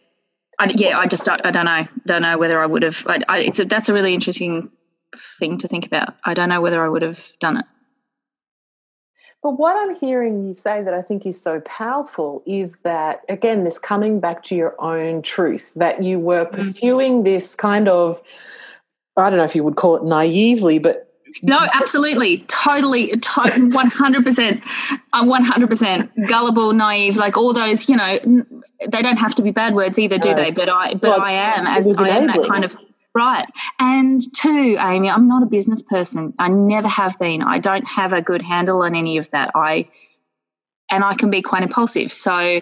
I, 0.59 0.73
yeah, 0.75 0.99
I 0.99 1.07
just, 1.07 1.29
I, 1.29 1.39
I 1.45 1.51
don't 1.51 1.67
know, 1.67 1.87
don't 2.07 2.23
know 2.23 2.39
whether 2.39 2.61
I 2.61 2.67
would 2.67 2.83
have. 2.83 3.07
I, 3.07 3.21
I, 3.29 3.39
it's 3.39 3.61
a, 3.61 3.65
that's 3.65 3.89
a 3.89 3.93
really 3.93 4.15
interesting 4.15 4.71
thing 5.39 5.59
to 5.59 5.69
think 5.69 5.87
about. 5.87 6.15
I 6.25 6.35
don't 6.35 6.49
know 6.49 6.61
whether 6.61 6.83
I 6.85 6.89
would 6.89 7.03
have 7.03 7.25
done 7.41 7.59
it. 7.59 7.67
But 9.43 9.59
what 9.59 9.77
I'm 9.77 9.95
hearing 9.97 10.47
you 10.47 10.55
say 10.55 10.83
that 10.83 10.95
I 10.95 11.03
think 11.03 11.27
is 11.27 11.41
so 11.41 11.61
powerful 11.63 12.45
is 12.47 12.79
that, 12.85 13.23
again, 13.29 13.65
this 13.65 13.79
coming 13.79 14.21
back 14.21 14.45
to 14.45 14.55
your 14.55 14.81
own 14.81 15.21
truth, 15.21 15.73
that 15.75 16.03
you 16.03 16.21
were 16.21 16.47
mm. 16.47 16.53
pursuing 16.53 17.25
this 17.25 17.57
kind 17.57 17.89
of, 17.89 18.23
I 19.17 19.29
don't 19.29 19.39
know 19.39 19.45
if 19.45 19.57
you 19.57 19.65
would 19.65 19.77
call 19.77 19.97
it 19.97 20.05
naively, 20.05 20.79
but 20.79 21.12
no, 21.43 21.59
absolutely, 21.73 22.39
totally, 22.49 23.15
one 23.15 23.89
hundred 23.89 24.25
percent. 24.25 24.63
I'm 25.13 25.27
one 25.27 25.45
hundred 25.45 25.69
percent 25.69 26.11
gullible, 26.29 26.73
naive, 26.73 27.17
like 27.17 27.37
all 27.37 27.53
those. 27.53 27.89
You 27.89 27.97
know, 27.97 28.19
they 28.89 29.03
don't 29.03 29.19
have 29.19 29.35
to 29.37 29.43
be 29.43 29.51
bad 29.51 29.75
words 29.75 29.99
either, 29.99 30.19
do 30.19 30.35
they? 30.35 30.51
But 30.51 30.69
I, 30.69 30.95
but 30.95 31.11
well, 31.11 31.21
I 31.21 31.33
am 31.33 31.67
as 31.67 31.87
I 31.97 32.09
am 32.09 32.27
that 32.27 32.47
kind 32.49 32.65
of 32.65 32.77
right. 33.15 33.47
And 33.79 34.21
two, 34.35 34.77
Amy, 34.79 35.09
I'm 35.09 35.29
not 35.29 35.43
a 35.43 35.47
business 35.47 35.83
person. 35.83 36.35
I 36.39 36.49
never 36.49 36.89
have 36.89 37.19
been. 37.19 37.43
I 37.43 37.59
don't 37.59 37.87
have 37.87 38.13
a 38.13 38.23
good 38.23 38.43
handle 38.43 38.83
on 38.83 38.95
any 38.95 39.19
of 39.19 39.31
that. 39.31 39.51
I, 39.55 39.89
and 40.91 41.05
I 41.05 41.15
can 41.15 41.31
be 41.31 41.43
quite 41.43 41.63
impulsive. 41.63 42.13
So 42.13 42.61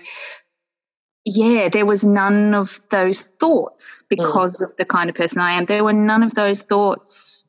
yeah, 1.24 1.68
there 1.68 1.86
was 1.86 2.04
none 2.04 2.54
of 2.54 2.80
those 2.90 3.22
thoughts 3.22 4.02
mm. 4.02 4.08
because 4.08 4.60
mm. 4.60 4.64
of 4.64 4.76
the 4.76 4.84
kind 4.84 5.10
of 5.10 5.16
person 5.16 5.40
I 5.40 5.52
am. 5.52 5.66
There 5.66 5.84
were 5.84 5.92
none 5.92 6.22
of 6.22 6.34
those 6.34 6.62
thoughts 6.62 7.46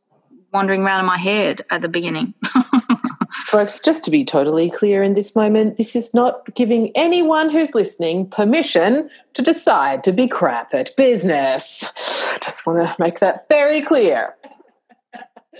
wandering 0.51 0.83
around 0.83 1.01
in 1.01 1.05
my 1.05 1.17
head 1.17 1.65
at 1.69 1.81
the 1.81 1.87
beginning. 1.87 2.33
Folks, 3.45 3.79
just 3.79 4.03
to 4.05 4.11
be 4.11 4.23
totally 4.23 4.69
clear 4.69 5.03
in 5.03 5.13
this 5.13 5.35
moment, 5.35 5.77
this 5.77 5.95
is 5.95 6.13
not 6.13 6.53
giving 6.55 6.89
anyone 6.95 7.49
who's 7.49 7.75
listening 7.75 8.29
permission 8.29 9.09
to 9.33 9.41
decide 9.41 10.03
to 10.03 10.11
be 10.11 10.27
crap 10.27 10.73
at 10.73 10.95
business. 10.95 11.85
Just 12.41 12.65
want 12.65 12.79
to 12.79 12.95
make 12.97 13.19
that 13.19 13.47
very 13.49 13.81
clear. 13.81 14.35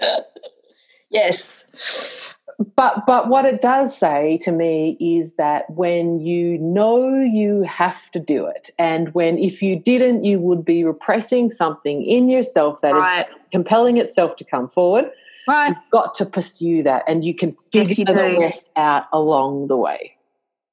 yes. 1.11 2.37
But 2.75 3.05
but 3.05 3.27
what 3.27 3.45
it 3.45 3.61
does 3.61 3.97
say 3.97 4.37
to 4.41 4.51
me 4.51 4.97
is 4.99 5.35
that 5.35 5.69
when 5.69 6.19
you 6.19 6.57
know 6.59 7.19
you 7.19 7.63
have 7.63 8.11
to 8.11 8.19
do 8.19 8.45
it 8.45 8.69
and 8.77 9.13
when 9.13 9.37
if 9.37 9.61
you 9.61 9.79
didn't 9.79 10.23
you 10.23 10.39
would 10.39 10.63
be 10.63 10.83
repressing 10.83 11.49
something 11.49 12.03
in 12.03 12.29
yourself 12.29 12.81
that 12.81 12.93
right. 12.93 13.27
is 13.27 13.35
compelling 13.51 13.97
itself 13.97 14.35
to 14.37 14.43
come 14.43 14.67
forward. 14.67 15.09
Right. 15.47 15.69
you've 15.69 15.91
got 15.91 16.13
to 16.15 16.25
pursue 16.25 16.83
that 16.83 17.03
and 17.07 17.25
you 17.25 17.33
can 17.33 17.53
figure 17.53 18.05
yes, 18.07 18.13
the 18.13 18.39
rest 18.39 18.71
out 18.75 19.05
along 19.11 19.67
the 19.67 19.77
way. 19.77 20.15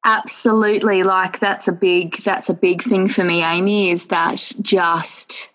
Absolutely. 0.05 1.05
Like 1.05 1.39
that's 1.39 1.69
a 1.69 1.73
big 1.73 2.19
that's 2.23 2.51
a 2.51 2.55
big 2.55 2.83
thing 2.83 3.09
for 3.09 3.25
me 3.25 3.43
amy 3.43 3.91
is 3.91 4.07
that 4.07 4.53
just 4.61 5.51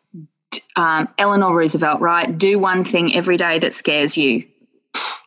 um, 0.76 1.08
eleanor 1.18 1.56
roosevelt 1.56 2.02
right? 2.02 2.36
Do 2.36 2.58
one 2.58 2.84
thing 2.84 3.16
every 3.16 3.38
day 3.38 3.60
that 3.60 3.74
scares 3.74 4.18
you 4.18 4.46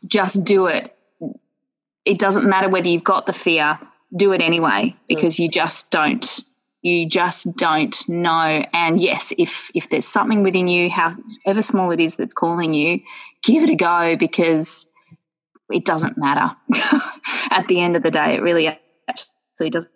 just 0.07 0.45
do 0.45 0.66
it 0.66 0.92
it 2.05 2.19
doesn't 2.19 2.49
matter 2.49 2.69
whether 2.69 2.88
you've 2.88 3.03
got 3.03 3.27
the 3.27 3.33
fear, 3.33 3.81
do 4.16 4.33
it 4.33 4.40
anyway 4.40 4.95
because 5.09 5.40
you 5.40 5.49
just 5.49 5.90
don't 5.90 6.40
you 6.83 7.09
just 7.09 7.57
don't 7.57 8.09
know 8.09 8.64
and 8.73 9.01
yes 9.01 9.33
if 9.37 9.71
if 9.75 9.90
there's 9.90 10.07
something 10.07 10.45
within 10.45 10.69
you 10.69 10.88
however 10.88 11.61
small 11.61 11.90
it 11.90 11.99
is 11.99 12.14
that's 12.14 12.33
calling 12.33 12.73
you 12.73 13.01
give 13.42 13.64
it 13.64 13.71
a 13.71 13.75
go 13.75 14.14
because 14.16 14.87
it 15.71 15.85
doesn't 15.85 16.16
matter. 16.16 16.55
At 17.51 17.66
the 17.69 17.81
end 17.81 17.97
of 17.97 18.03
the 18.03 18.11
day, 18.11 18.35
it 18.35 18.42
really 18.42 18.69
actually 19.09 19.71
doesn't 19.71 19.92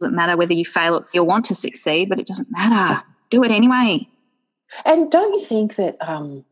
doesn't 0.00 0.16
matter 0.16 0.36
whether 0.36 0.54
you 0.54 0.64
fail 0.64 0.94
or 0.94 1.04
you 1.12 1.22
want 1.22 1.44
to 1.46 1.54
succeed, 1.54 2.08
but 2.08 2.18
it 2.18 2.26
doesn't 2.26 2.50
matter. 2.50 3.02
Do 3.28 3.44
it 3.44 3.50
anyway. 3.50 4.08
And 4.86 5.10
don't 5.10 5.34
you 5.34 5.44
think 5.44 5.76
that, 5.76 5.96
um, 6.00 6.44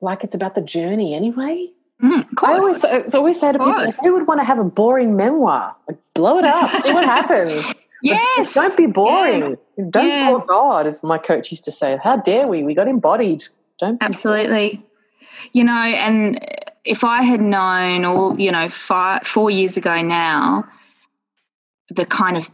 like, 0.00 0.24
it's 0.24 0.34
about 0.34 0.54
the 0.54 0.62
journey 0.62 1.14
anyway? 1.14 1.68
Mm, 2.02 2.26
I 2.42 2.54
always, 2.54 2.82
I 2.84 3.04
always 3.14 3.38
say 3.38 3.52
to 3.52 3.58
people, 3.58 3.86
who 4.02 4.14
would 4.14 4.26
want 4.26 4.40
to 4.40 4.44
have 4.44 4.58
a 4.58 4.64
boring 4.64 5.16
memoir? 5.16 5.76
Like, 5.86 5.98
blow 6.14 6.38
it 6.38 6.44
up, 6.44 6.82
see 6.82 6.92
what 6.92 7.04
happens. 7.04 7.74
Yes. 8.02 8.54
don't 8.54 8.74
be 8.78 8.86
boring. 8.86 9.58
Yeah. 9.76 9.84
Don't 9.90 10.08
yeah. 10.08 10.30
bore 10.30 10.42
God, 10.42 10.86
as 10.86 11.02
my 11.02 11.18
coach 11.18 11.50
used 11.50 11.64
to 11.64 11.70
say. 11.70 11.98
How 12.02 12.16
dare 12.16 12.48
we? 12.48 12.62
We 12.62 12.74
got 12.74 12.88
embodied. 12.88 13.44
Don't 13.78 14.02
absolutely. 14.02 14.82
You 15.52 15.64
know, 15.64 15.72
and 15.72 16.40
if 16.84 17.04
I 17.04 17.22
had 17.22 17.40
known, 17.40 18.04
or 18.04 18.38
you 18.38 18.50
know, 18.52 18.68
five, 18.68 19.26
four 19.26 19.50
years 19.50 19.76
ago 19.76 20.00
now, 20.00 20.66
the 21.90 22.06
kind 22.06 22.36
of 22.36 22.50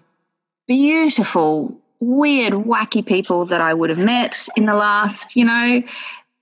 beautiful, 0.67 1.77
weird, 2.01 2.53
wacky 2.55 3.05
people 3.05 3.47
that 3.47 3.61
I 3.61 3.73
would 3.73 3.91
have 3.91 3.99
met 3.99 4.49
in 4.57 4.67
the 4.67 4.75
last, 4.75 5.37
you 5.37 5.45
know, 5.45 5.83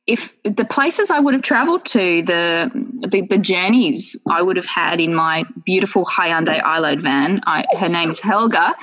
if 0.06 0.34
the 0.44 0.64
places 0.64 1.10
I 1.10 1.18
would 1.18 1.32
have 1.32 1.42
traveled 1.42 1.84
to, 1.86 2.22
the, 2.22 2.70
the, 3.08 3.22
the 3.22 3.38
journeys 3.38 4.16
I 4.30 4.42
would 4.42 4.56
have 4.56 4.66
had 4.66 5.00
in 5.00 5.14
my 5.14 5.44
beautiful 5.64 6.04
Hyundai 6.04 6.62
iLoad 6.62 7.00
van. 7.00 7.40
I, 7.46 7.64
her 7.78 7.88
name 7.88 8.10
is 8.10 8.20
Helga, 8.20 8.74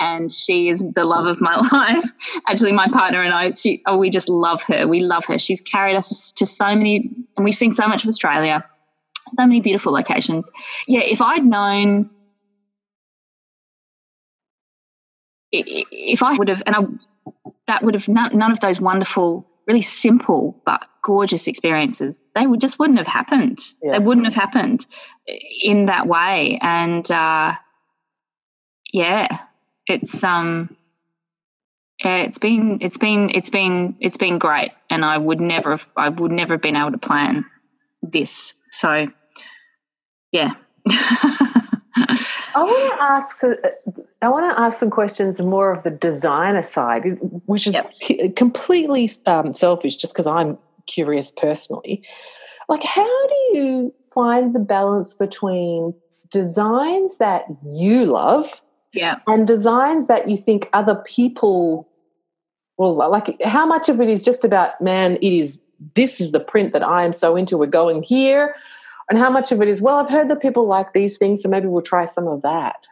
and 0.00 0.30
she 0.30 0.68
is 0.68 0.84
the 0.94 1.04
love 1.04 1.26
of 1.26 1.40
my 1.40 1.56
life. 1.72 2.04
Actually, 2.46 2.72
my 2.72 2.88
partner 2.88 3.22
and 3.22 3.32
I, 3.32 3.52
she, 3.52 3.82
oh, 3.86 3.96
we 3.96 4.10
just 4.10 4.28
love 4.28 4.62
her. 4.64 4.86
We 4.86 5.00
love 5.00 5.24
her. 5.26 5.38
She's 5.38 5.62
carried 5.62 5.96
us 5.96 6.30
to 6.32 6.44
so 6.44 6.66
many, 6.66 7.10
and 7.36 7.44
we've 7.44 7.54
seen 7.54 7.72
so 7.72 7.88
much 7.88 8.02
of 8.02 8.08
Australia, 8.08 8.62
so 9.28 9.46
many 9.46 9.60
beautiful 9.60 9.94
locations. 9.94 10.50
Yeah, 10.86 11.00
if 11.00 11.22
I'd 11.22 11.44
known, 11.44 12.10
if 15.52 16.22
I 16.22 16.34
would 16.34 16.48
have, 16.48 16.62
and 16.66 16.76
I, 16.76 16.80
that 17.66 17.82
would 17.82 17.94
have 17.94 18.08
none, 18.08 18.36
none 18.36 18.52
of 18.52 18.60
those 18.60 18.78
wonderful 18.78 19.46
really 19.66 19.82
simple 19.82 20.60
but 20.64 20.82
gorgeous 21.02 21.46
experiences, 21.46 22.22
they 22.34 22.46
would 22.46 22.60
just 22.60 22.78
wouldn't 22.78 22.98
have 22.98 23.06
happened. 23.06 23.58
Yeah. 23.82 23.92
They 23.92 23.98
wouldn't 23.98 24.26
have 24.26 24.34
happened 24.34 24.86
in 25.60 25.86
that 25.86 26.06
way. 26.06 26.58
And 26.62 27.08
uh, 27.10 27.54
yeah, 28.92 29.28
it's 29.86 30.22
um, 30.24 30.76
yeah, 32.04 32.18
it's 32.18 32.38
been 32.38 32.78
it's 32.80 32.98
been 32.98 33.30
it's 33.34 33.50
been 33.50 33.96
it's 34.00 34.16
been 34.16 34.38
great, 34.38 34.72
and 34.90 35.04
I 35.04 35.18
would 35.18 35.40
never 35.40 35.72
have, 35.72 35.88
I 35.96 36.08
would 36.08 36.32
never 36.32 36.54
have 36.54 36.62
been 36.62 36.76
able 36.76 36.92
to 36.92 36.98
plan 36.98 37.44
this. 38.02 38.54
So 38.72 39.08
yeah. 40.32 40.54
I 42.56 42.62
want 42.62 42.94
to 42.94 43.02
ask. 43.02 43.44
I 44.22 44.28
want 44.28 44.50
to 44.50 44.60
ask 44.60 44.78
some 44.78 44.90
questions 44.90 45.40
more 45.40 45.72
of 45.72 45.84
the 45.84 45.90
designer 45.90 46.62
side, 46.62 47.18
which 47.46 47.66
is 47.66 47.74
yep. 47.74 48.34
completely 48.34 49.10
um, 49.26 49.52
selfish, 49.52 49.96
just 49.96 50.14
because 50.14 50.26
I'm 50.26 50.58
curious 50.86 51.30
personally. 51.30 52.02
Like, 52.68 52.82
how 52.82 53.26
do 53.28 53.58
you 53.58 53.94
find 54.14 54.54
the 54.54 54.60
balance 54.60 55.14
between 55.14 55.94
designs 56.30 57.18
that 57.18 57.44
you 57.64 58.06
love, 58.06 58.62
yeah, 58.92 59.18
and 59.26 59.46
designs 59.46 60.06
that 60.06 60.28
you 60.28 60.36
think 60.36 60.68
other 60.72 60.94
people 60.94 61.88
well, 62.78 63.10
like, 63.10 63.40
how 63.42 63.66
much 63.66 63.88
of 63.88 64.00
it 64.00 64.08
is 64.08 64.22
just 64.22 64.44
about, 64.44 64.80
man, 64.80 65.16
it 65.16 65.32
is 65.32 65.60
this 65.94 66.20
is 66.20 66.32
the 66.32 66.40
print 66.40 66.72
that 66.72 66.82
I 66.82 67.04
am 67.04 67.12
so 67.12 67.36
into. 67.36 67.58
We're 67.58 67.66
going 67.66 68.02
here 68.02 68.54
and 69.08 69.18
how 69.18 69.30
much 69.30 69.52
of 69.52 69.60
it 69.60 69.68
is 69.68 69.80
well 69.80 69.96
i've 69.96 70.10
heard 70.10 70.28
that 70.28 70.40
people 70.40 70.66
like 70.66 70.92
these 70.92 71.16
things 71.16 71.42
so 71.42 71.48
maybe 71.48 71.66
we'll 71.66 71.82
try 71.82 72.04
some 72.04 72.26
of 72.26 72.42
that. 72.42 72.86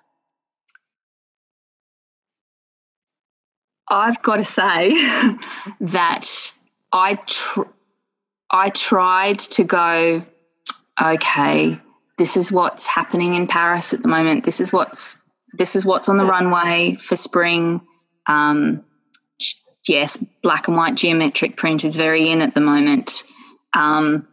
I've 3.86 4.22
got 4.22 4.36
to 4.36 4.44
say 4.44 4.92
that 5.80 6.52
i 6.92 7.14
tr- 7.26 7.62
i 8.50 8.70
tried 8.70 9.38
to 9.38 9.64
go 9.64 10.24
okay 11.02 11.78
this 12.16 12.36
is 12.36 12.52
what's 12.52 12.86
happening 12.86 13.34
in 13.34 13.46
paris 13.46 13.92
at 13.92 14.02
the 14.02 14.08
moment. 14.08 14.44
This 14.44 14.60
is 14.60 14.72
what's 14.72 15.16
this 15.52 15.76
is 15.76 15.84
what's 15.84 16.08
on 16.08 16.16
the 16.16 16.24
runway 16.24 16.96
for 16.96 17.16
spring. 17.16 17.80
Um, 18.26 18.84
yes 19.86 20.16
black 20.42 20.68
and 20.68 20.76
white 20.76 20.94
geometric 20.94 21.56
print 21.56 21.84
is 21.84 21.96
very 21.96 22.30
in 22.30 22.40
at 22.40 22.54
the 22.54 22.60
moment. 22.60 23.24
Um, 23.74 24.26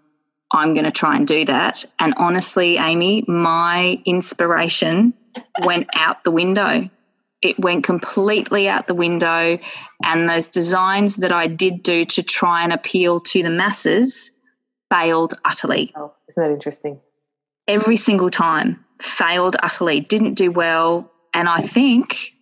I'm 0.53 0.73
going 0.73 0.85
to 0.85 0.91
try 0.91 1.15
and 1.15 1.27
do 1.27 1.45
that. 1.45 1.85
And 1.99 2.13
honestly, 2.17 2.77
Amy, 2.77 3.23
my 3.27 4.01
inspiration 4.05 5.13
went 5.63 5.87
out 5.93 6.23
the 6.23 6.31
window. 6.31 6.89
It 7.41 7.57
went 7.57 7.83
completely 7.83 8.67
out 8.67 8.87
the 8.87 8.93
window. 8.93 9.57
And 10.03 10.29
those 10.29 10.47
designs 10.49 11.17
that 11.17 11.31
I 11.31 11.47
did 11.47 11.83
do 11.83 12.05
to 12.05 12.23
try 12.23 12.63
and 12.63 12.73
appeal 12.73 13.21
to 13.21 13.43
the 13.43 13.49
masses 13.49 14.31
failed 14.89 15.33
utterly. 15.45 15.93
Oh, 15.95 16.13
isn't 16.27 16.43
that 16.43 16.51
interesting? 16.51 16.99
Every 17.67 17.97
single 17.97 18.29
time, 18.29 18.83
failed 18.99 19.55
utterly, 19.63 20.01
didn't 20.01 20.33
do 20.33 20.51
well. 20.51 21.09
And 21.33 21.47
I 21.47 21.61
think 21.61 22.33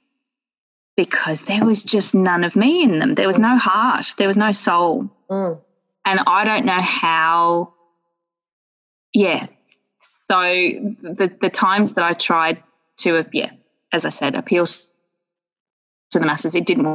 because 0.98 1.44
there 1.44 1.64
was 1.64 1.84
just 1.84 2.16
none 2.16 2.44
of 2.44 2.56
me 2.56 2.84
in 2.84 3.00
them, 3.00 3.16
there 3.16 3.28
was 3.28 3.40
no 3.40 3.58
heart, 3.58 4.08
there 4.18 4.28
was 4.28 4.36
no 4.36 4.52
soul. 4.52 5.10
Mm. 5.30 5.62
And 6.06 6.20
I 6.26 6.44
don't 6.44 6.66
know 6.66 6.82
how 6.82 7.74
yeah. 9.14 9.48
So 10.02 10.36
the 10.36 11.32
the 11.42 11.50
times 11.50 11.94
that 11.94 12.04
I 12.04 12.14
tried 12.14 12.62
to, 12.98 13.18
uh, 13.18 13.24
yeah, 13.34 13.52
as 13.92 14.06
I 14.06 14.10
said, 14.10 14.36
appeal 14.36 14.68
to 14.68 16.20
the 16.20 16.26
masses, 16.26 16.56
it 16.56 16.66
didn't 16.66 16.88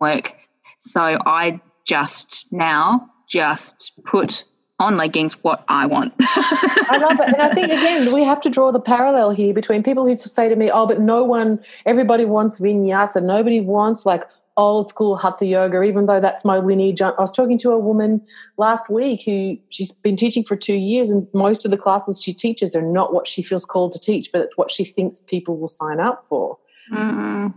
work. 0.00 0.34
So 0.78 1.18
I 1.26 1.60
just 1.86 2.52
now 2.52 3.08
just 3.28 3.92
put 4.04 4.44
on 4.80 4.96
leggings 4.96 5.34
what 5.44 5.62
I 5.68 5.84
want. 5.86 6.14
I 6.20 6.96
love 6.98 7.20
it. 7.20 7.34
And 7.34 7.42
I 7.42 7.52
think, 7.52 7.66
again, 7.66 8.14
we 8.14 8.24
have 8.24 8.40
to 8.40 8.50
draw 8.50 8.72
the 8.72 8.80
parallel 8.80 9.30
here 9.30 9.52
between 9.52 9.82
people 9.82 10.06
who 10.06 10.16
say 10.16 10.48
to 10.48 10.56
me, 10.56 10.70
oh, 10.70 10.86
but 10.86 11.00
no 11.00 11.22
one, 11.22 11.62
everybody 11.84 12.24
wants 12.24 12.58
vinyasa. 12.58 13.22
Nobody 13.22 13.60
wants 13.60 14.06
like 14.06 14.24
old 14.60 14.88
school 14.88 15.16
hatha 15.16 15.46
yoga, 15.46 15.82
even 15.82 16.06
though 16.06 16.20
that's 16.20 16.44
my 16.44 16.58
lineage. 16.58 17.00
I 17.00 17.10
was 17.18 17.32
talking 17.32 17.58
to 17.58 17.70
a 17.70 17.78
woman 17.78 18.20
last 18.56 18.90
week 18.90 19.22
who 19.24 19.56
she's 19.70 19.92
been 19.92 20.16
teaching 20.16 20.44
for 20.44 20.56
two 20.56 20.74
years, 20.74 21.10
and 21.10 21.26
most 21.32 21.64
of 21.64 21.70
the 21.70 21.76
classes 21.76 22.22
she 22.22 22.32
teaches 22.32 22.76
are 22.76 22.82
not 22.82 23.12
what 23.12 23.26
she 23.26 23.42
feels 23.42 23.64
called 23.64 23.92
to 23.92 23.98
teach, 23.98 24.30
but 24.32 24.40
it's 24.42 24.56
what 24.56 24.70
she 24.70 24.84
thinks 24.84 25.20
people 25.20 25.56
will 25.56 25.68
sign 25.68 26.00
up 26.00 26.24
for. 26.24 26.58
Mm-hmm. 26.92 27.48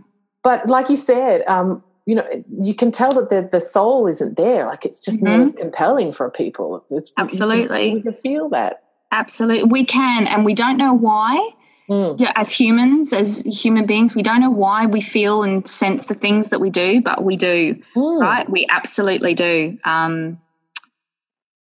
But 0.42 0.68
like 0.68 0.88
you 0.88 0.96
said, 0.96 1.42
um, 1.46 1.82
you 2.06 2.14
know, 2.14 2.26
you 2.58 2.74
can 2.74 2.90
tell 2.90 3.12
that 3.12 3.30
the, 3.30 3.48
the 3.50 3.60
soul 3.60 4.06
isn't 4.06 4.36
there. 4.36 4.66
Like 4.66 4.84
it's 4.84 5.00
just 5.00 5.22
mm-hmm. 5.22 5.46
not 5.46 5.56
compelling 5.56 6.12
for 6.12 6.30
people. 6.30 6.84
It's, 6.90 7.12
Absolutely. 7.16 7.94
We 7.94 8.02
can 8.02 8.12
feel 8.12 8.48
that. 8.50 8.82
Absolutely. 9.12 9.70
We 9.70 9.84
can, 9.84 10.26
and 10.26 10.44
we 10.44 10.54
don't 10.54 10.76
know 10.76 10.92
why 10.92 11.50
Mm. 11.88 12.18
Yeah, 12.18 12.32
as 12.34 12.50
humans, 12.50 13.12
as 13.12 13.40
human 13.40 13.84
beings, 13.84 14.14
we 14.14 14.22
don't 14.22 14.40
know 14.40 14.50
why 14.50 14.86
we 14.86 15.00
feel 15.00 15.42
and 15.42 15.66
sense 15.68 16.06
the 16.06 16.14
things 16.14 16.48
that 16.48 16.60
we 16.60 16.70
do, 16.70 17.02
but 17.02 17.24
we 17.24 17.36
do, 17.36 17.74
mm. 17.94 18.20
right? 18.20 18.48
We 18.48 18.66
absolutely 18.70 19.34
do. 19.34 19.78
Um, 19.84 20.40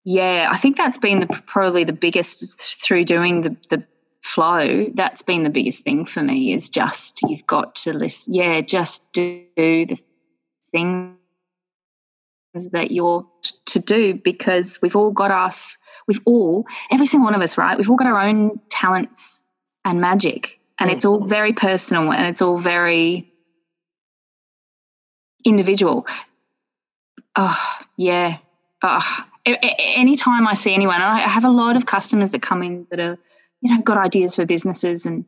yeah, 0.04 0.48
I 0.50 0.56
think 0.56 0.76
that's 0.76 0.98
been 0.98 1.20
the, 1.20 1.42
probably 1.46 1.84
the 1.84 1.92
biggest 1.92 2.60
through 2.82 3.04
doing 3.04 3.42
the, 3.42 3.56
the 3.70 3.84
flow. 4.22 4.86
That's 4.94 5.22
been 5.22 5.44
the 5.44 5.50
biggest 5.50 5.84
thing 5.84 6.04
for 6.04 6.22
me 6.22 6.52
is 6.52 6.68
just 6.68 7.20
you've 7.22 7.46
got 7.46 7.76
to 7.76 7.92
listen. 7.92 8.34
Yeah, 8.34 8.60
just 8.62 9.12
do 9.12 9.44
the 9.54 9.98
things 10.72 11.14
that 12.72 12.90
you're 12.90 13.24
to 13.66 13.78
do 13.78 14.14
because 14.14 14.80
we've 14.82 14.96
all 14.96 15.12
got 15.12 15.30
us. 15.30 15.76
We've 16.08 16.20
all, 16.24 16.66
every 16.90 17.06
single 17.06 17.26
one 17.26 17.34
of 17.34 17.42
us, 17.42 17.56
right? 17.56 17.76
We've 17.76 17.88
all 17.88 17.96
got 17.96 18.08
our 18.08 18.20
own 18.20 18.58
talents 18.70 19.47
and 19.88 20.00
magic. 20.00 20.60
And 20.78 20.90
it's 20.90 21.04
all 21.04 21.24
very 21.24 21.52
personal 21.52 22.12
and 22.12 22.26
it's 22.26 22.42
all 22.42 22.58
very 22.58 23.32
individual. 25.44 26.06
Oh, 27.34 27.58
yeah. 27.96 28.38
Oh, 28.82 29.24
anytime 29.44 30.46
I 30.46 30.54
see 30.54 30.74
anyone, 30.74 31.00
I 31.00 31.20
have 31.20 31.44
a 31.44 31.50
lot 31.50 31.76
of 31.76 31.86
customers 31.86 32.30
that 32.30 32.42
come 32.42 32.62
in 32.62 32.86
that 32.90 33.00
are, 33.00 33.18
you 33.60 33.74
know, 33.74 33.82
got 33.82 33.98
ideas 33.98 34.36
for 34.36 34.44
businesses 34.44 35.06
and, 35.06 35.24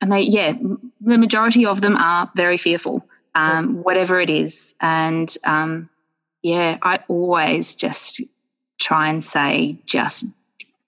and 0.00 0.10
they, 0.10 0.22
yeah, 0.22 0.52
the 1.00 1.18
majority 1.18 1.66
of 1.66 1.82
them 1.82 1.96
are 1.96 2.30
very 2.34 2.56
fearful, 2.56 3.04
um, 3.34 3.82
whatever 3.82 4.18
it 4.20 4.30
is. 4.30 4.74
And, 4.80 5.34
um, 5.44 5.90
yeah, 6.42 6.78
I 6.80 7.00
always 7.08 7.74
just 7.74 8.22
try 8.80 9.08
and 9.08 9.22
say, 9.22 9.78
just 9.84 10.24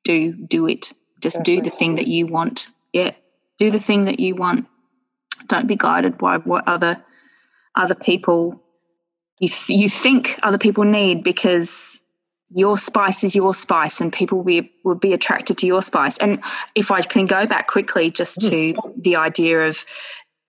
do, 0.04 0.32
do 0.32 0.66
it. 0.66 0.92
Just 1.20 1.42
do 1.42 1.60
the 1.60 1.70
thing 1.70 1.96
that 1.96 2.06
you 2.06 2.26
want 2.26 2.66
yeah, 2.92 3.12
do 3.58 3.70
the 3.70 3.80
thing 3.80 4.04
that 4.06 4.20
you 4.20 4.34
want. 4.34 4.66
Don't 5.48 5.66
be 5.66 5.76
guided 5.76 6.18
by 6.18 6.38
what 6.38 6.66
other 6.68 7.02
other 7.74 7.94
people 7.94 8.62
you 9.38 9.48
th- 9.48 9.80
you 9.80 9.88
think 9.88 10.38
other 10.42 10.58
people 10.58 10.84
need 10.84 11.24
because 11.24 12.02
your 12.54 12.76
spice 12.76 13.24
is 13.24 13.34
your 13.34 13.54
spice 13.54 14.00
and 14.00 14.12
people 14.12 14.38
will 14.38 14.44
be, 14.44 14.70
will 14.84 14.94
be 14.94 15.12
attracted 15.12 15.56
to 15.58 15.66
your 15.66 15.80
spice. 15.80 16.18
And 16.18 16.42
if 16.74 16.90
I 16.90 17.00
can 17.00 17.24
go 17.24 17.46
back 17.46 17.66
quickly 17.66 18.10
just 18.10 18.40
to 18.42 18.74
the 18.96 19.16
idea 19.16 19.66
of 19.68 19.84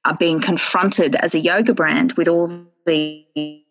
uh, 0.04 0.14
being 0.14 0.42
confronted 0.42 1.16
as 1.16 1.34
a 1.34 1.40
yoga 1.40 1.74
brand 1.74 2.14
with 2.14 2.28
all 2.28 2.66
these, 2.86 3.64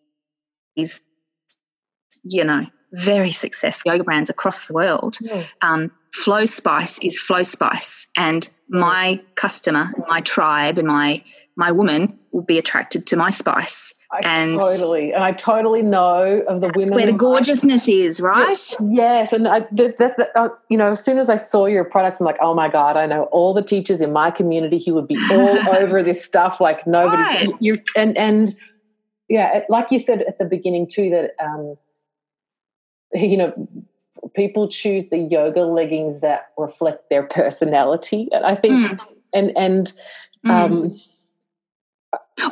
you 2.23 2.43
know, 2.43 2.65
very 2.93 3.31
successful 3.31 3.91
yoga 3.91 4.03
brands 4.03 4.31
across 4.31 4.67
the 4.67 4.73
world, 4.73 5.17
yeah. 5.21 5.43
um, 5.61 5.91
Flow 6.13 6.45
Spice 6.45 6.99
is 6.99 7.19
Flow 7.19 7.43
Spice. 7.43 8.07
And 8.15 8.47
my 8.69 9.19
customer, 9.35 9.91
my 10.07 10.21
tribe, 10.21 10.77
and 10.77 10.87
my 10.87 11.23
my 11.55 11.71
woman 11.71 12.17
will 12.31 12.41
be 12.41 12.57
attracted 12.57 13.05
to 13.05 13.15
my 13.15 13.29
spice. 13.29 13.93
I 14.11 14.21
and 14.23 14.59
totally, 14.59 15.13
and 15.13 15.23
I 15.23 15.31
totally 15.33 15.83
know 15.83 16.43
of 16.47 16.61
the 16.61 16.71
women 16.75 16.95
where 16.95 17.05
the 17.05 17.13
gorgeousness 17.13 17.87
is, 17.87 18.19
right? 18.19 18.75
Yes, 18.79 19.33
and 19.33 19.47
I, 19.47 19.59
that, 19.71 19.97
that, 19.97 20.31
uh, 20.35 20.49
you 20.69 20.77
know, 20.77 20.91
as 20.91 21.03
soon 21.03 21.19
as 21.19 21.29
I 21.29 21.35
saw 21.35 21.67
your 21.67 21.83
products, 21.83 22.19
I'm 22.19 22.25
like, 22.25 22.37
oh 22.41 22.55
my 22.55 22.69
god, 22.69 22.97
I 22.97 23.05
know 23.05 23.23
all 23.25 23.53
the 23.53 23.61
teachers 23.61 24.01
in 24.01 24.11
my 24.11 24.31
community 24.31 24.81
who 24.83 24.95
would 24.95 25.07
be 25.07 25.17
all 25.31 25.69
over 25.75 26.01
this 26.01 26.23
stuff, 26.23 26.59
like 26.59 26.85
nobody. 26.87 27.21
Right. 27.21 27.49
You 27.59 27.75
and 27.95 28.17
and 28.17 28.55
yeah, 29.29 29.61
like 29.69 29.91
you 29.91 29.99
said 29.99 30.23
at 30.23 30.39
the 30.39 30.45
beginning 30.45 30.87
too, 30.87 31.09
that 31.11 31.31
um, 31.43 31.75
you 33.13 33.37
know, 33.37 33.53
people 34.35 34.67
choose 34.67 35.09
the 35.09 35.17
yoga 35.17 35.65
leggings 35.65 36.19
that 36.19 36.51
reflect 36.57 37.09
their 37.09 37.23
personality, 37.23 38.29
and 38.31 38.45
I 38.45 38.55
think, 38.55 38.91
mm. 38.91 38.99
and 39.33 39.51
and. 39.57 39.93
Um, 40.45 40.89
mm 40.89 40.99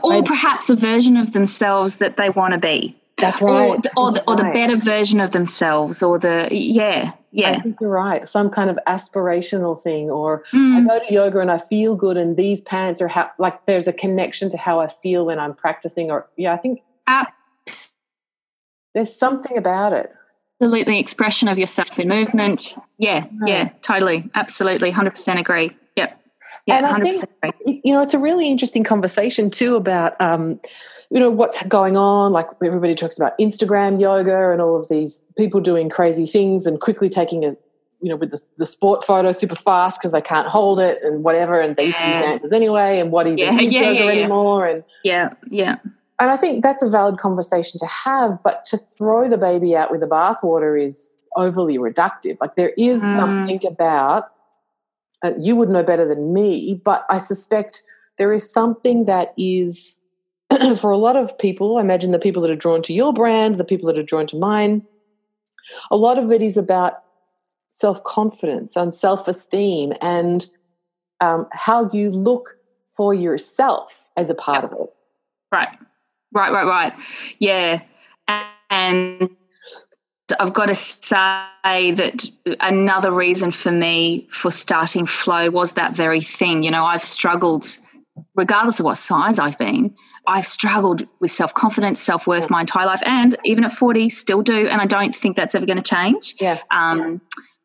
or 0.04 0.14
I, 0.14 0.22
perhaps 0.22 0.70
a 0.70 0.76
version 0.76 1.18
of 1.18 1.34
themselves 1.34 1.98
that 1.98 2.18
they 2.18 2.30
want 2.30 2.54
to 2.54 2.60
be. 2.60 2.98
That's 3.18 3.42
right. 3.42 3.70
Or, 3.70 3.78
the, 3.78 3.92
or, 3.96 4.12
the, 4.14 4.24
or 4.28 4.36
the 4.36 4.44
better 4.44 4.76
version 4.76 5.20
of 5.20 5.32
themselves, 5.32 6.02
or 6.02 6.18
the 6.18 6.48
yeah, 6.52 7.12
yeah. 7.32 7.52
I 7.52 7.60
think 7.60 7.78
you're 7.80 7.90
right. 7.90 8.28
Some 8.28 8.50
kind 8.50 8.70
of 8.70 8.80
aspirational 8.88 9.80
thing, 9.80 10.10
or 10.10 10.44
mm. 10.52 10.78
I 10.78 10.88
go 10.88 11.06
to 11.06 11.14
yoga 11.14 11.40
and 11.40 11.52
I 11.52 11.60
feel 11.60 11.96
good, 11.96 12.18
and 12.18 12.36
these 12.36 12.62
pants 12.62 13.00
are 13.00 13.08
how 13.08 13.30
like 13.38 13.66
there's 13.68 13.88
a 13.88 13.94
connection 13.94 14.50
to 14.50 14.58
how 14.58 14.80
I 14.80 14.88
feel 14.88 15.26
when 15.26 15.40
I'm 15.40 15.54
practicing. 15.54 16.10
Or 16.10 16.28
yeah, 16.36 16.54
I 16.54 16.58
think 16.58 16.82
there's 18.96 19.16
something 19.16 19.56
about 19.56 19.94
it. 19.94 20.12
Absolutely, 20.62 21.00
expression 21.00 21.48
of 21.48 21.58
yourself 21.58 21.98
in 22.00 22.08
movement. 22.08 22.76
Yeah, 22.98 23.26
yeah, 23.46 23.70
totally, 23.82 24.30
absolutely, 24.36 24.92
hundred 24.92 25.12
percent 25.12 25.40
agree. 25.40 25.76
Yeah, 26.68 26.78
and 26.78 26.86
I 26.86 27.00
100%. 27.00 27.28
think 27.64 27.82
you 27.84 27.94
know 27.94 28.02
it's 28.02 28.14
a 28.14 28.20
really 28.20 28.48
interesting 28.48 28.84
conversation 28.84 29.50
too 29.50 29.76
about 29.76 30.20
um, 30.22 30.60
you 31.10 31.20
know 31.20 31.30
what's 31.30 31.62
going 31.64 31.98
on. 31.98 32.32
Like 32.32 32.48
everybody 32.64 32.94
talks 32.94 33.18
about 33.18 33.38
Instagram 33.40 34.00
yoga 34.00 34.52
and 34.52 34.62
all 34.62 34.78
of 34.78 34.88
these 34.90 35.24
people 35.38 35.60
doing 35.60 35.90
crazy 35.90 36.28
things 36.28 36.66
and 36.66 36.80
quickly 36.80 37.10
taking 37.10 37.44
a 37.44 37.56
you 38.02 38.10
know 38.10 38.16
with 38.16 38.32
the, 38.32 38.42
the 38.58 38.66
sport 38.66 39.04
photo 39.04 39.32
super 39.32 39.56
fast 39.56 40.00
because 40.00 40.12
they 40.12 40.22
can't 40.22 40.48
hold 40.48 40.80
it 40.80 41.00
and 41.04 41.24
whatever 41.24 41.60
and 41.60 41.76
they 41.76 41.86
used 41.86 41.98
to 42.00 42.04
be 42.04 42.12
dancers 42.12 42.52
anyway 42.52 43.00
and 43.00 43.12
what 43.12 43.28
even 43.28 43.38
yeah, 43.38 43.60
is 43.60 43.72
yeah, 43.72 43.92
yoga 43.92 44.06
yeah, 44.06 44.12
anymore 44.12 44.66
and 44.68 44.84
yeah 45.04 45.32
yeah 45.52 45.76
and 46.22 46.30
I 46.30 46.38
think 46.38 46.62
that's 46.62 46.84
a 46.84 46.90
valid 46.90 47.18
conversation 47.18 47.80
to 47.80 47.88
have, 47.88 48.38
but 48.44 48.64
to 48.66 48.78
throw 48.78 49.28
the 49.28 49.40
baby 49.40 49.76
out 49.76 49.90
with 49.90 50.02
the 50.02 50.08
bathwater 50.08 50.80
is 50.80 51.16
overly 51.36 51.80
reductive. 51.80 52.38
Like 52.40 52.56
there 52.56 52.74
is 52.78 53.02
mm. 53.02 53.16
something 53.16 53.66
about 53.66 54.30
uh, 55.24 55.34
you 55.40 55.56
would 55.56 55.70
know 55.70 55.82
better 55.82 56.08
than 56.08 56.32
me, 56.32 56.80
but 56.86 57.08
I 57.10 57.18
suspect 57.18 57.82
there 58.20 58.32
is 58.32 58.48
something 58.48 59.06
that 59.06 59.34
is, 59.36 59.98
for 60.78 60.92
a 60.92 60.98
lot 60.98 61.16
of 61.16 61.36
people, 61.40 61.80
I 61.80 61.82
imagine 61.82 62.12
the 62.12 62.20
people 62.20 62.44
that 62.44 62.52
are 62.52 62.56
drawn 62.56 62.84
to 62.84 62.94
your 62.94 63.14
brand, 63.14 63.58
the 63.58 63.64
people 63.64 63.88
that 63.88 63.98
are 63.98 64.04
drawn 64.04 64.28
to 64.28 64.38
mine, 64.38 64.86
a 65.90 65.98
lot 65.98 66.20
of 66.20 66.32
it 66.32 66.44
is 66.44 66.56
about 66.56 67.02
self 67.72 68.04
confidence 68.04 68.76
and 68.76 68.94
self 68.94 69.28
esteem 69.28 69.94
and 70.02 70.46
um, 71.20 71.48
how 71.52 71.90
you 71.92 72.12
look 72.12 72.58
for 72.96 73.12
yourself 73.12 74.06
as 74.18 74.30
a 74.30 74.36
part 74.36 74.64
of 74.64 74.72
it. 74.74 74.94
Right, 75.52 75.76
right, 76.34 76.52
right, 76.52 76.66
right. 76.66 76.94
Yeah. 77.40 77.82
And 78.70 79.30
I've 80.40 80.54
got 80.54 80.68
to 80.68 80.76
say 80.76 81.92
that 81.92 82.26
another 82.62 83.12
reason 83.12 83.52
for 83.52 83.72
me 83.72 84.28
for 84.32 84.52
starting 84.52 85.06
Flow 85.06 85.50
was 85.50 85.74
that 85.74 85.96
very 85.96 86.22
thing. 86.22 86.64
You 86.64 86.72
know, 86.72 86.86
I've 86.86 87.04
struggled, 87.04 87.78
regardless 88.36 88.80
of 88.80 88.86
what 88.86 88.98
size 88.98 89.40
I've 89.40 89.58
been, 89.58 89.94
I've 90.28 90.48
struggled 90.48 91.08
with 91.20 91.32
self 91.32 91.54
confidence, 91.54 92.02
self 92.02 92.28
worth 92.28 92.50
my 92.50 92.62
entire 92.62 92.86
life, 92.86 93.02
and 93.06 93.38
even 93.44 93.64
at 93.64 93.74
40, 93.74 94.10
still 94.10 94.42
do. 94.42 94.68
And 94.68 94.82
I 94.82 94.86
don't 94.86 95.16
think 95.16 95.36
that's 95.36 95.56
ever 95.56 95.66
going 95.66 95.82
to 95.82 95.84
change. 95.84 96.36
Yeah. 96.40 96.60
Um, 96.72 97.00
yeah. 97.00 97.18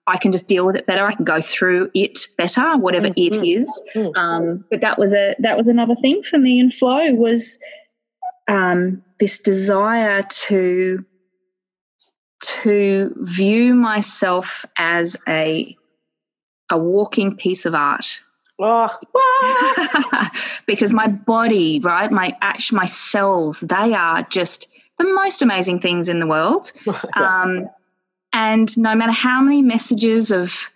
I 0.09 0.19
can 0.19 0.31
just 0.31 0.47
deal 0.47 0.65
with 0.65 0.77
it 0.77 0.87
better. 0.87 1.05
I 1.05 1.13
can 1.15 1.25
go 1.25 1.41
through 1.41 1.91
it 1.95 2.27
better, 2.39 2.77
whatever 2.77 3.09
mm-hmm. 3.09 3.37
it 3.37 3.45
is. 3.45 3.83
Mm-hmm. 3.95 4.17
Um, 4.17 4.65
but 4.71 4.81
that 4.81 4.99
was 4.99 5.15
a 5.15 5.35
that 5.41 5.57
was 5.57 5.69
another 5.69 5.97
thing 5.97 6.23
for 6.23 6.39
me 6.39 6.61
in 6.61 6.71
flow 6.71 7.13
was 7.13 7.59
um, 8.49 9.03
this 9.19 9.39
desire 9.39 10.23
to 10.23 11.05
to 12.43 13.15
view 13.17 13.75
myself 13.75 14.67
as 14.77 15.17
a 15.27 15.77
a 16.71 16.79
walking 16.79 17.37
piece 17.37 17.65
of 17.65 17.75
art. 17.75 18.21
Oh. 18.59 18.91
because 20.67 20.93
my 20.93 21.07
body, 21.07 21.79
right, 21.81 22.11
my 22.11 22.37
act, 22.41 22.73
my 22.73 22.87
cells, 22.87 23.61
they 23.61 23.93
are 23.95 24.23
just 24.25 24.69
the 24.99 25.05
most 25.05 25.43
amazing 25.43 25.81
things 25.81 26.09
in 26.09 26.21
the 26.21 26.27
world. 26.27 26.73
yeah. 26.87 26.93
um, 27.17 27.69
and 28.33 28.77
no 28.79 28.95
matter 28.95 29.13
how 29.13 29.41
many 29.41 29.63
messages 29.63 30.31
of 30.31 30.71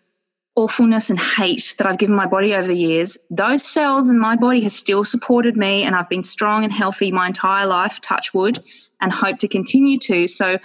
awfulness 0.57 1.11
and 1.11 1.19
hate 1.19 1.75
that 1.79 1.87
I've 1.87 1.99
given 1.99 2.15
my 2.15 2.27
body 2.27 2.55
over 2.55 2.67
the 2.67 2.75
years, 2.75 3.17
those 3.31 3.63
cells 3.63 4.11
in 4.11 4.19
my 4.19 4.37
body 4.37 4.61
has 4.63 4.75
still 4.75 5.05
supported 5.05 5.57
me, 5.57 5.85
and 5.85 5.95
I've 5.95 6.09
been 6.09 6.23
strong 6.23 6.65
and 6.65 6.73
healthy 6.73 7.13
my 7.13 7.29
entire 7.29 7.67
life. 7.67 8.01
Touch 8.01 8.35
wood, 8.35 8.59
and 9.01 9.13
hope 9.13 9.39
to 9.39 9.49
continue 9.49 9.99
to. 10.01 10.27
So 10.29 10.59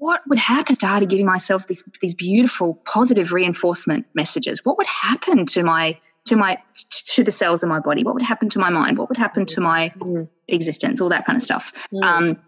what 0.00 0.22
would 0.28 0.38
happen 0.38 0.74
started 0.74 1.10
giving 1.10 1.26
myself 1.26 1.66
these 1.66 1.84
these 2.00 2.14
beautiful 2.14 2.74
positive 2.86 3.32
reinforcement 3.32 4.06
messages 4.14 4.64
what 4.64 4.78
would 4.78 4.86
happen 4.86 5.44
to 5.44 5.62
my 5.62 5.96
to 6.24 6.36
my 6.36 6.58
to 7.04 7.22
the 7.22 7.30
cells 7.30 7.62
in 7.62 7.68
my 7.68 7.78
body 7.78 8.02
what 8.02 8.14
would 8.14 8.22
happen 8.22 8.48
to 8.48 8.58
my 8.58 8.70
mind 8.70 8.96
what 8.96 9.10
would 9.10 9.18
happen 9.18 9.44
to 9.44 9.60
my 9.60 9.92
mm. 9.98 10.26
existence 10.48 11.02
all 11.02 11.10
that 11.10 11.26
kind 11.26 11.36
of 11.36 11.42
stuff 11.42 11.70
mm. 11.92 12.02
um, 12.02 12.38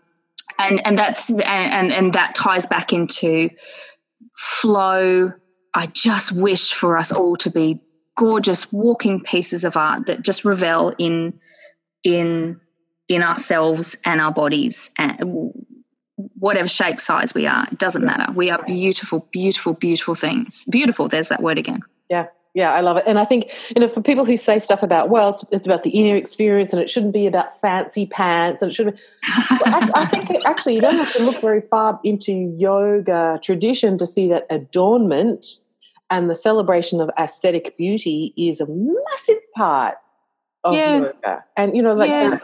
and 0.58 0.84
and 0.86 0.98
that's 0.98 1.30
and 1.30 1.92
and 1.92 2.12
that 2.12 2.34
ties 2.34 2.66
back 2.66 2.92
into 2.92 3.50
flow 4.36 5.32
i 5.74 5.86
just 5.86 6.32
wish 6.32 6.72
for 6.72 6.96
us 6.96 7.12
all 7.12 7.36
to 7.36 7.50
be 7.50 7.80
gorgeous 8.16 8.72
walking 8.72 9.20
pieces 9.20 9.64
of 9.64 9.76
art 9.76 10.06
that 10.06 10.22
just 10.22 10.44
revel 10.44 10.94
in 10.98 11.32
in 12.04 12.60
in 13.08 13.22
ourselves 13.22 13.96
and 14.04 14.20
our 14.20 14.32
bodies 14.32 14.90
and 14.98 15.52
whatever 16.38 16.68
shape, 16.68 17.00
size 17.00 17.34
we 17.34 17.46
are. 17.46 17.66
It 17.70 17.78
doesn't 17.78 18.04
matter. 18.04 18.32
We 18.32 18.50
are 18.50 18.62
beautiful, 18.64 19.28
beautiful, 19.32 19.74
beautiful 19.74 20.14
things. 20.14 20.64
Beautiful. 20.70 21.08
There's 21.08 21.28
that 21.28 21.42
word 21.42 21.58
again. 21.58 21.80
Yeah. 22.10 22.26
Yeah, 22.54 22.70
I 22.72 22.80
love 22.80 22.98
it. 22.98 23.04
And 23.06 23.18
I 23.18 23.24
think, 23.24 23.50
you 23.74 23.80
know, 23.80 23.88
for 23.88 24.02
people 24.02 24.26
who 24.26 24.36
say 24.36 24.58
stuff 24.58 24.82
about, 24.82 25.08
well, 25.08 25.30
it's, 25.30 25.44
it's 25.52 25.64
about 25.64 25.84
the 25.84 25.90
inner 25.90 26.16
experience 26.16 26.72
and 26.72 26.82
it 26.82 26.90
shouldn't 26.90 27.14
be 27.14 27.26
about 27.26 27.58
fancy 27.60 28.04
pants 28.04 28.60
and 28.60 28.70
it 28.70 28.74
should 28.74 28.94
be, 28.94 29.00
I, 29.24 29.90
I, 29.94 30.04
think 30.04 30.30
actually 30.44 30.74
you 30.74 30.82
don't 30.82 30.98
have 30.98 31.12
to 31.14 31.22
look 31.24 31.40
very 31.40 31.62
far 31.62 31.98
into 32.04 32.54
yoga 32.58 33.40
tradition 33.42 33.96
to 33.96 34.06
see 34.06 34.28
that 34.28 34.46
adornment 34.50 35.46
and 36.10 36.28
the 36.28 36.36
celebration 36.36 37.00
of 37.00 37.10
aesthetic 37.18 37.74
beauty 37.78 38.34
is 38.36 38.60
a 38.60 38.66
massive 38.68 39.40
part 39.56 39.94
of 40.62 40.74
yeah. 40.74 40.98
yoga. 40.98 41.44
And, 41.56 41.74
you 41.74 41.82
know, 41.82 41.94
like 41.94 42.10
yeah. 42.10 42.38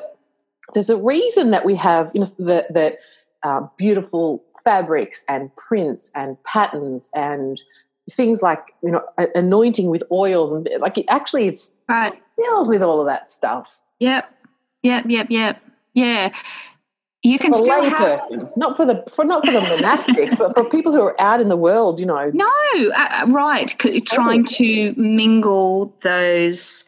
there's 0.72 0.88
a 0.88 0.96
reason 0.96 1.50
that 1.50 1.66
we 1.66 1.74
have, 1.74 2.10
you 2.14 2.22
know, 2.22 2.32
that, 2.38 2.72
that 2.72 2.98
uh, 3.42 3.66
beautiful 3.76 4.42
fabrics 4.64 5.22
and 5.28 5.54
prints 5.54 6.10
and 6.14 6.42
patterns 6.44 7.10
and 7.14 7.60
things 8.10 8.42
like 8.42 8.74
you 8.82 8.90
know 8.90 9.02
anointing 9.34 9.90
with 9.90 10.02
oils 10.10 10.52
and 10.52 10.68
like 10.80 10.98
it, 10.98 11.06
actually 11.08 11.46
it's 11.46 11.72
right. 11.88 12.14
filled 12.36 12.68
with 12.68 12.82
all 12.82 13.00
of 13.00 13.06
that 13.06 13.28
stuff. 13.28 13.80
Yep, 14.00 14.30
yep, 14.82 15.04
yep, 15.08 15.26
yep. 15.30 15.60
Yeah, 15.94 16.32
you 17.22 17.38
for 17.38 17.42
can 17.42 17.50
the 17.52 17.58
still 17.58 17.84
have 17.84 18.20
person, 18.20 18.48
not 18.56 18.76
for 18.76 18.86
the 18.86 19.02
for 19.08 19.24
not 19.24 19.44
for 19.44 19.52
the 19.52 19.60
monastic, 19.60 20.38
but 20.38 20.54
for 20.54 20.64
people 20.64 20.92
who 20.92 21.02
are 21.02 21.20
out 21.20 21.40
in 21.40 21.48
the 21.48 21.56
world. 21.56 21.98
You 21.98 22.06
know, 22.06 22.30
no, 22.32 22.50
uh, 22.74 23.22
uh 23.22 23.26
right, 23.28 23.74
trying 24.06 24.44
to 24.44 24.94
mingle 24.96 25.96
those 26.02 26.84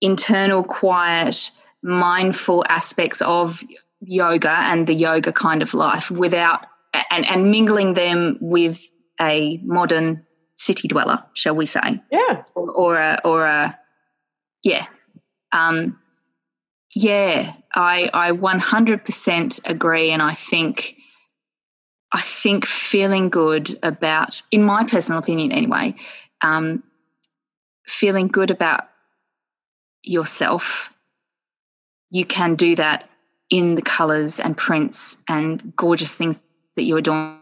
internal, 0.00 0.62
quiet, 0.62 1.50
mindful 1.82 2.64
aspects 2.68 3.20
of 3.22 3.62
yoga 4.00 4.50
and 4.50 4.86
the 4.86 4.94
yoga 4.94 5.32
kind 5.32 5.62
of 5.62 5.74
life 5.74 6.10
without 6.10 6.66
and, 7.10 7.26
and 7.26 7.50
mingling 7.50 7.94
them 7.94 8.36
with 8.40 8.90
a 9.20 9.58
modern 9.64 10.24
city 10.62 10.88
dweller, 10.88 11.22
shall 11.34 11.56
we 11.56 11.66
say? 11.66 12.00
Yeah. 12.10 12.44
Or, 12.54 12.70
or 12.70 12.96
a 12.96 13.20
or 13.24 13.44
a 13.46 13.78
yeah. 14.62 14.86
Um, 15.52 15.98
Yeah, 16.94 17.54
I 17.74 18.10
I 18.12 18.32
100% 18.32 19.60
agree, 19.64 20.10
and 20.10 20.22
I 20.22 20.34
think 20.34 20.96
I 22.12 22.20
think 22.20 22.66
feeling 22.66 23.30
good 23.30 23.78
about, 23.82 24.42
in 24.50 24.62
my 24.62 24.84
personal 24.84 25.18
opinion 25.18 25.50
anyway, 25.52 25.94
um, 26.42 26.82
feeling 27.86 28.28
good 28.28 28.50
about 28.50 28.84
yourself, 30.02 30.90
you 32.10 32.26
can 32.26 32.54
do 32.54 32.76
that 32.76 33.08
in 33.48 33.74
the 33.74 33.82
colors 33.82 34.40
and 34.40 34.56
prints 34.56 35.16
and 35.28 35.74
gorgeous 35.76 36.14
things 36.14 36.42
that 36.76 36.82
you're 36.84 37.00
doing 37.00 37.38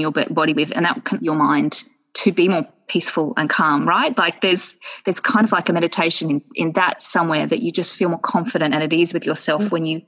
your 0.00 0.12
body 0.12 0.52
with, 0.52 0.72
and 0.74 0.84
that 0.84 1.00
your 1.20 1.34
mind 1.34 1.84
to 2.14 2.32
be 2.32 2.48
more 2.48 2.66
peaceful 2.86 3.34
and 3.36 3.50
calm 3.50 3.88
right? 3.88 4.16
Like 4.16 4.40
there's 4.40 4.74
there's 5.04 5.20
kind 5.20 5.44
of 5.44 5.52
like 5.52 5.68
a 5.68 5.72
meditation 5.72 6.30
in, 6.30 6.42
in 6.54 6.72
that 6.72 7.02
somewhere 7.02 7.46
that 7.46 7.60
you 7.60 7.72
just 7.72 7.94
feel 7.94 8.08
more 8.08 8.18
confident 8.18 8.74
and 8.74 8.82
at 8.82 8.92
ease 8.92 9.12
with 9.12 9.26
yourself 9.26 9.70
when 9.70 9.84
you 9.84 10.02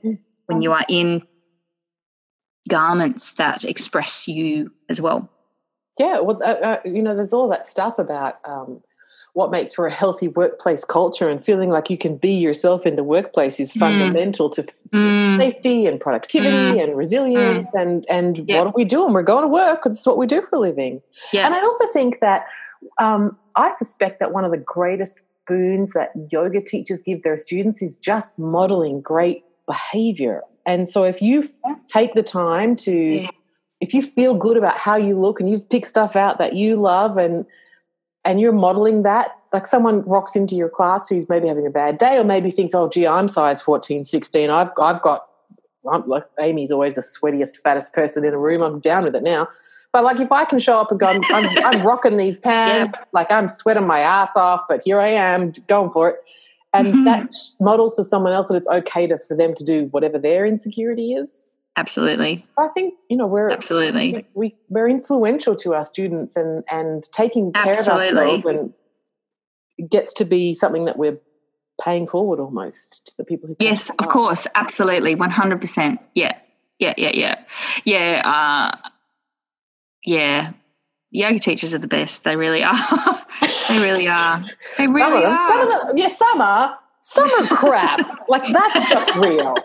when 0.45 0.61
you 0.61 0.71
are 0.71 0.85
in 0.87 1.21
garments 2.69 3.31
that 3.33 3.63
express 3.63 4.27
you 4.27 4.71
as 4.89 5.01
well. 5.01 5.29
Yeah 5.97 6.19
well 6.19 6.41
uh, 6.43 6.45
uh, 6.45 6.79
you 6.85 7.01
know 7.01 7.15
there's 7.15 7.33
all 7.33 7.49
that 7.49 7.67
stuff 7.67 7.97
about 7.99 8.35
um, 8.45 8.81
what 9.37 9.51
makes 9.51 9.75
for 9.75 9.85
a 9.85 9.91
healthy 9.91 10.29
workplace 10.29 10.83
culture 10.83 11.29
and 11.29 11.45
feeling 11.45 11.69
like 11.69 11.91
you 11.91 11.97
can 11.97 12.17
be 12.17 12.31
yourself 12.31 12.87
in 12.87 12.95
the 12.95 13.03
workplace 13.03 13.59
is 13.59 13.71
mm. 13.71 13.79
fundamental 13.79 14.49
to, 14.49 14.63
to 14.63 14.71
mm. 14.91 15.37
safety 15.37 15.85
and 15.85 15.99
productivity 15.99 16.49
mm. 16.79 16.83
and 16.83 16.97
resilience 16.97 17.67
mm. 17.67 17.79
and 17.79 18.03
and 18.09 18.49
yep. 18.49 18.57
what 18.57 18.67
are 18.67 18.73
we 18.75 18.83
doing 18.83 19.13
we're 19.13 19.21
going 19.21 19.43
to 19.43 19.47
work 19.47 19.83
this 19.83 19.99
is 19.99 20.07
what 20.07 20.17
we 20.17 20.25
do 20.25 20.41
for 20.41 20.55
a 20.55 20.59
living 20.59 20.99
yeah. 21.31 21.45
and 21.45 21.53
i 21.53 21.61
also 21.61 21.85
think 21.93 22.19
that 22.19 22.47
um, 22.97 23.37
i 23.55 23.69
suspect 23.69 24.19
that 24.19 24.33
one 24.33 24.43
of 24.43 24.49
the 24.49 24.57
greatest 24.57 25.19
boons 25.47 25.93
that 25.93 26.09
yoga 26.31 26.59
teachers 26.59 27.03
give 27.03 27.21
their 27.21 27.37
students 27.37 27.83
is 27.83 27.99
just 27.99 28.39
modeling 28.39 29.01
great 29.01 29.43
behavior 29.67 30.41
and 30.65 30.89
so 30.89 31.03
if 31.03 31.21
you 31.21 31.47
take 31.87 32.15
the 32.15 32.23
time 32.23 32.75
to 32.75 32.91
yeah. 32.91 33.29
if 33.81 33.93
you 33.93 34.01
feel 34.01 34.33
good 34.33 34.57
about 34.57 34.79
how 34.79 34.95
you 34.95 35.15
look 35.15 35.39
and 35.39 35.47
you've 35.47 35.69
picked 35.69 35.85
stuff 35.85 36.15
out 36.15 36.39
that 36.39 36.55
you 36.55 36.75
love 36.75 37.17
and 37.17 37.45
and 38.27 38.41
you're 38.41 38.51
modeling 38.51 39.03
that 39.03 39.31
like 39.53 39.65
someone 39.65 40.01
rocks 40.03 40.35
into 40.35 40.53
your 40.53 40.69
class 40.69 41.07
who's 41.07 41.27
maybe 41.29 41.47
having 41.47 41.65
a 41.65 41.69
bad 41.69 41.97
day 41.97 42.17
or 42.17 42.23
maybe 42.23 42.51
thinks 42.51 42.75
oh 42.75 42.89
gee 42.89 43.07
i'm 43.07 43.27
size 43.27 43.61
14 43.61 44.03
16 44.03 44.49
i've, 44.49 44.69
I've 44.79 45.01
got 45.01 45.27
I'm, 45.91 46.05
like 46.07 46.25
amy's 46.39 46.69
always 46.69 46.95
the 46.95 47.01
sweatiest 47.01 47.57
fattest 47.57 47.93
person 47.93 48.25
in 48.25 48.33
a 48.33 48.37
room. 48.37 48.61
I'm 48.61 48.81
down 48.81 49.05
with 49.05 49.15
it 49.15 49.23
now. 49.23 49.47
But 49.93 50.03
like 50.03 50.19
if 50.19 50.31
i 50.31 50.43
can 50.43 50.59
show 50.59 50.77
up 50.77 50.91
and 50.91 50.99
go 50.99 51.07
i'm, 51.07 51.21
I'm, 51.29 51.57
I'm 51.63 51.87
rocking 51.87 52.17
these 52.17 52.37
pants 52.37 52.93
yep. 52.93 53.07
like 53.13 53.31
i'm 53.31 53.47
sweating 53.47 53.87
my 53.87 53.99
ass 53.99 54.35
off 54.35 54.61
but 54.67 54.81
here 54.83 54.99
i 54.99 55.07
am 55.07 55.53
going 55.67 55.91
for 55.91 56.09
it. 56.09 56.17
And 56.73 56.87
mm-hmm. 56.87 57.03
that 57.05 57.33
models 57.61 57.95
to 57.95 58.03
someone 58.03 58.33
else 58.33 58.49
that 58.49 58.55
it's 58.55 58.67
okay 58.67 59.07
to 59.07 59.17
for 59.17 59.35
them 59.35 59.55
to 59.55 59.63
do 59.63 59.85
whatever 59.91 60.19
their 60.19 60.45
insecurity 60.45 61.13
is 61.13 61.45
absolutely. 61.77 62.45
I 62.57 62.67
think 62.69 62.95
you 63.09 63.15
know 63.15 63.27
we're 63.27 63.49
absolutely. 63.49 64.27
we, 64.33 64.55
we're 64.67 64.89
influential 64.89 65.55
to 65.57 65.73
our 65.75 65.85
students 65.85 66.35
and 66.35 66.63
and 66.69 67.03
taking 67.13 67.53
care 67.53 67.69
absolutely. 67.69 68.07
of 68.07 68.17
ourselves 68.17 68.45
and 68.45 68.73
it 69.77 69.89
gets 69.89 70.13
to 70.13 70.25
be 70.25 70.53
something 70.53 70.85
that 70.85 70.97
we're 70.97 71.19
paying 71.83 72.07
forward 72.07 72.39
almost 72.39 73.07
to 73.07 73.17
the 73.17 73.23
people 73.23 73.47
who 73.47 73.55
yes 73.59 73.89
of 73.91 74.09
course. 74.09 74.47
Absolutely. 74.55 75.15
100% 75.15 75.99
yeah. 76.15 76.37
Yeah 76.79 76.93
yeah 76.97 77.11
yeah. 77.13 77.35
Yeah 77.85 78.21
uh, 78.73 78.89
yeah. 80.03 80.53
Yoga 81.09 81.39
teachers 81.39 81.73
are 81.73 81.79
the 81.79 81.87
best. 81.87 82.23
They 82.23 82.35
really 82.35 82.63
are. 82.63 82.75
They 83.69 83.79
really 83.79 84.07
are. 84.07 84.43
They 84.77 84.87
really 84.87 85.01
some 85.01 85.13
of 85.13 85.21
them, 85.21 85.33
are 85.33 85.47
some 85.49 85.61
of 85.61 85.87
them 85.87 85.97
yeah 85.97 86.07
some 86.07 86.41
are 86.41 86.79
some 87.09 87.31
are 87.39 87.47
crap. 87.47 88.27
like 88.27 88.45
that's 88.47 88.89
just 88.89 89.15
real. 89.15 89.55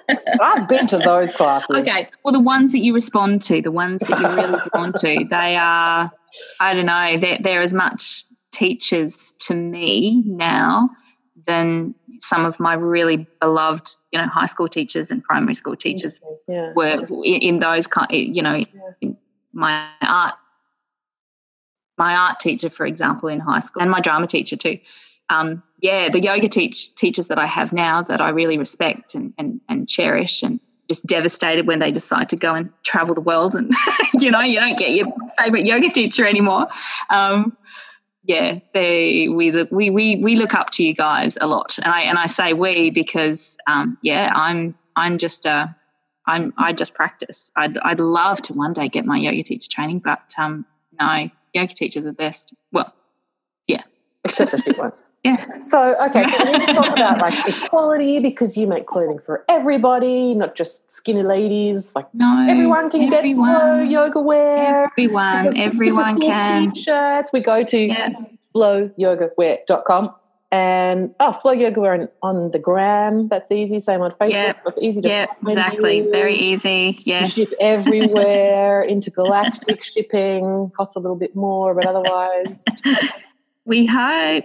I've 0.40 0.68
been 0.68 0.86
to 0.86 0.98
those 0.98 1.34
classes. 1.34 1.88
Okay. 1.88 2.08
Well, 2.24 2.32
the 2.32 2.38
ones 2.38 2.70
that 2.70 2.78
you 2.84 2.94
respond 2.94 3.42
to, 3.42 3.60
the 3.60 3.72
ones 3.72 4.00
that 4.02 4.20
you're 4.20 4.36
really 4.36 4.60
drawn 4.72 4.92
to, 4.92 5.26
they 5.28 5.56
are. 5.56 6.12
I 6.60 6.72
don't 6.72 6.86
know. 6.86 7.18
They're, 7.18 7.38
they're 7.42 7.60
as 7.60 7.74
much 7.74 8.24
teachers 8.52 9.34
to 9.40 9.54
me 9.54 10.22
now 10.24 10.88
than 11.48 11.96
some 12.20 12.44
of 12.44 12.60
my 12.60 12.74
really 12.74 13.26
beloved, 13.40 13.90
you 14.12 14.20
know, 14.20 14.28
high 14.28 14.46
school 14.46 14.68
teachers 14.68 15.10
and 15.10 15.24
primary 15.24 15.54
school 15.54 15.74
teachers 15.74 16.20
yeah. 16.46 16.72
were 16.76 17.04
in, 17.24 17.42
in, 17.42 17.58
those 17.58 17.88
kind. 17.88 18.06
You 18.12 18.42
know, 18.42 18.64
yeah. 19.00 19.10
my 19.52 19.88
art, 20.00 20.34
my 21.98 22.14
art 22.14 22.38
teacher, 22.38 22.70
for 22.70 22.86
example, 22.86 23.28
in 23.28 23.40
high 23.40 23.60
school, 23.60 23.82
and 23.82 23.90
my 23.90 24.00
drama 24.00 24.28
teacher 24.28 24.56
too 24.56 24.78
um, 25.32 25.62
yeah, 25.82 26.08
the 26.08 26.20
yoga 26.20 26.48
teach 26.48 26.94
teachers 26.94 27.26
that 27.26 27.38
I 27.38 27.46
have 27.46 27.72
now 27.72 28.02
that 28.02 28.20
I 28.20 28.30
really 28.30 28.56
respect 28.56 29.16
and, 29.16 29.34
and, 29.36 29.60
and 29.68 29.88
cherish 29.88 30.42
and 30.42 30.60
just 30.88 31.04
devastated 31.06 31.66
when 31.66 31.80
they 31.80 31.90
decide 31.90 32.28
to 32.28 32.36
go 32.36 32.54
and 32.54 32.70
travel 32.84 33.14
the 33.14 33.20
world 33.20 33.54
and 33.54 33.72
you 34.14 34.30
know 34.30 34.40
you 34.40 34.60
don't 34.60 34.78
get 34.78 34.90
your 34.90 35.06
favorite 35.38 35.66
yoga 35.66 35.90
teacher 35.90 36.26
anymore. 36.26 36.68
Um, 37.10 37.56
yeah 38.24 38.60
they 38.72 39.28
we, 39.28 39.50
we 39.72 39.90
we 39.90 40.16
we 40.16 40.36
look 40.36 40.54
up 40.54 40.70
to 40.70 40.84
you 40.84 40.94
guys 40.94 41.36
a 41.40 41.46
lot. 41.48 41.76
And 41.82 41.92
i 41.92 42.02
and 42.02 42.18
i 42.18 42.26
say 42.26 42.52
we 42.52 42.90
because 42.90 43.58
um, 43.66 43.98
yeah 44.02 44.32
i'm 44.34 44.76
i'm 44.94 45.18
just 45.18 45.44
uh 45.46 45.66
i'm 46.28 46.54
i 46.58 46.72
just 46.72 46.94
practice. 46.94 47.50
I'd 47.56 47.76
i'd 47.78 47.98
love 47.98 48.40
to 48.42 48.52
one 48.52 48.72
day 48.72 48.88
get 48.88 49.04
my 49.04 49.16
yoga 49.16 49.42
teacher 49.42 49.68
training 49.68 49.98
but 49.98 50.32
um 50.38 50.64
no 51.00 51.28
yoga 51.52 51.74
teachers 51.74 52.04
are 52.04 52.08
the 52.08 52.12
best. 52.12 52.54
Well 52.70 52.94
except 54.24 54.52
the 54.52 54.58
street 54.58 54.78
ones. 54.78 55.08
Yeah. 55.24 55.60
So 55.60 55.94
okay, 56.08 56.28
so 56.28 56.44
we 56.44 56.50
need 56.50 56.66
to 56.66 56.74
talk 56.74 56.90
about 56.90 57.18
like 57.18 57.48
equality 57.62 58.18
because 58.18 58.56
you 58.56 58.66
make 58.66 58.86
clothing 58.86 59.20
for 59.24 59.44
everybody, 59.48 60.34
not 60.34 60.56
just 60.56 60.90
skinny 60.90 61.22
ladies. 61.22 61.94
Like 61.94 62.12
no, 62.12 62.44
everyone 62.50 62.90
can 62.90 63.02
everyone, 63.02 63.48
get 63.48 63.60
flow 63.60 63.82
yoga 63.82 64.20
wear. 64.20 64.86
Everyone, 64.86 65.56
everyone 65.56 66.20
can. 66.20 66.72
T-shirts. 66.72 67.32
We 67.32 67.38
go 67.38 67.62
to 67.62 67.78
yeah. 67.78 68.08
flowyogawear.com 68.52 70.14
and 70.50 71.14
oh, 71.20 71.32
flow 71.32 71.52
yoga 71.52 71.80
wear 71.80 72.10
on, 72.22 72.50
the 72.50 72.58
gram. 72.58 73.28
That's 73.28 73.50
easy. 73.52 73.78
Same 73.78 74.02
on 74.02 74.10
Facebook. 74.10 74.30
Yep. 74.32 74.62
It's 74.66 74.78
easy 74.82 75.02
to 75.02 75.08
yep, 75.08 75.30
exactly. 75.46 76.06
Very 76.10 76.34
easy. 76.34 77.00
Yes. 77.04 77.38
You 77.38 77.46
ship 77.46 77.54
everywhere. 77.60 78.84
Intergalactic 78.84 79.84
shipping 79.92 80.70
costs 80.76 80.96
a 80.96 80.98
little 80.98 81.16
bit 81.16 81.36
more, 81.36 81.74
but 81.74 81.86
otherwise. 81.86 82.64
We 83.64 83.86
hope. 83.86 84.44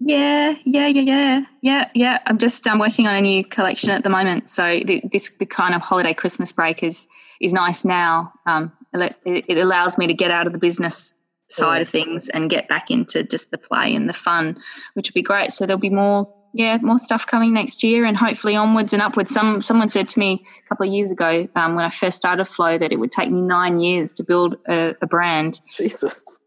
Yeah, 0.00 0.54
yeah, 0.64 0.86
yeah, 0.86 1.02
yeah, 1.02 1.40
yeah, 1.60 1.90
yeah. 1.94 2.18
I'm 2.26 2.38
just 2.38 2.66
um, 2.68 2.78
working 2.78 3.06
on 3.06 3.16
a 3.16 3.20
new 3.20 3.44
collection 3.44 3.90
at 3.90 4.04
the 4.04 4.10
moment, 4.10 4.48
so 4.48 4.80
the, 4.84 5.02
this 5.12 5.30
the 5.38 5.46
kind 5.46 5.74
of 5.74 5.82
holiday 5.82 6.14
Christmas 6.14 6.52
break 6.52 6.84
is 6.84 7.08
is 7.40 7.52
nice 7.52 7.84
now. 7.84 8.32
Um, 8.46 8.72
it, 8.94 9.16
it 9.24 9.58
allows 9.58 9.98
me 9.98 10.06
to 10.06 10.14
get 10.14 10.30
out 10.30 10.46
of 10.46 10.52
the 10.52 10.58
business 10.58 11.14
side 11.50 11.82
of 11.82 11.88
things 11.88 12.28
and 12.28 12.50
get 12.50 12.68
back 12.68 12.90
into 12.90 13.24
just 13.24 13.50
the 13.50 13.58
play 13.58 13.94
and 13.94 14.08
the 14.08 14.12
fun, 14.12 14.56
which 14.94 15.08
would 15.08 15.14
be 15.14 15.22
great. 15.22 15.52
So 15.52 15.66
there'll 15.66 15.80
be 15.80 15.90
more, 15.90 16.32
yeah, 16.52 16.78
more 16.80 16.98
stuff 16.98 17.26
coming 17.26 17.52
next 17.52 17.82
year, 17.82 18.04
and 18.04 18.16
hopefully 18.16 18.54
onwards 18.54 18.92
and 18.92 19.02
upwards. 19.02 19.32
Some 19.32 19.60
someone 19.62 19.90
said 19.90 20.08
to 20.10 20.18
me 20.20 20.44
a 20.64 20.68
couple 20.68 20.86
of 20.86 20.92
years 20.92 21.10
ago 21.10 21.48
um, 21.56 21.74
when 21.74 21.84
I 21.84 21.90
first 21.90 22.18
started 22.18 22.44
Flow 22.44 22.78
that 22.78 22.92
it 22.92 23.00
would 23.00 23.10
take 23.10 23.32
me 23.32 23.40
nine 23.40 23.80
years 23.80 24.12
to 24.14 24.22
build 24.22 24.58
a, 24.68 24.94
a 25.02 25.06
brand. 25.08 25.58
Jesus. 25.76 26.37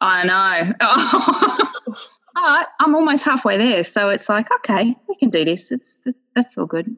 I 0.00 0.24
know. 0.24 0.72
but 2.34 2.68
I'm 2.80 2.94
almost 2.94 3.24
halfway 3.24 3.58
there, 3.58 3.84
so 3.84 4.08
it's 4.08 4.28
like, 4.28 4.50
okay, 4.56 4.94
we 5.08 5.14
can 5.16 5.30
do 5.30 5.44
this. 5.44 5.70
It's 5.70 6.00
that's 6.34 6.56
all 6.56 6.66
good. 6.66 6.96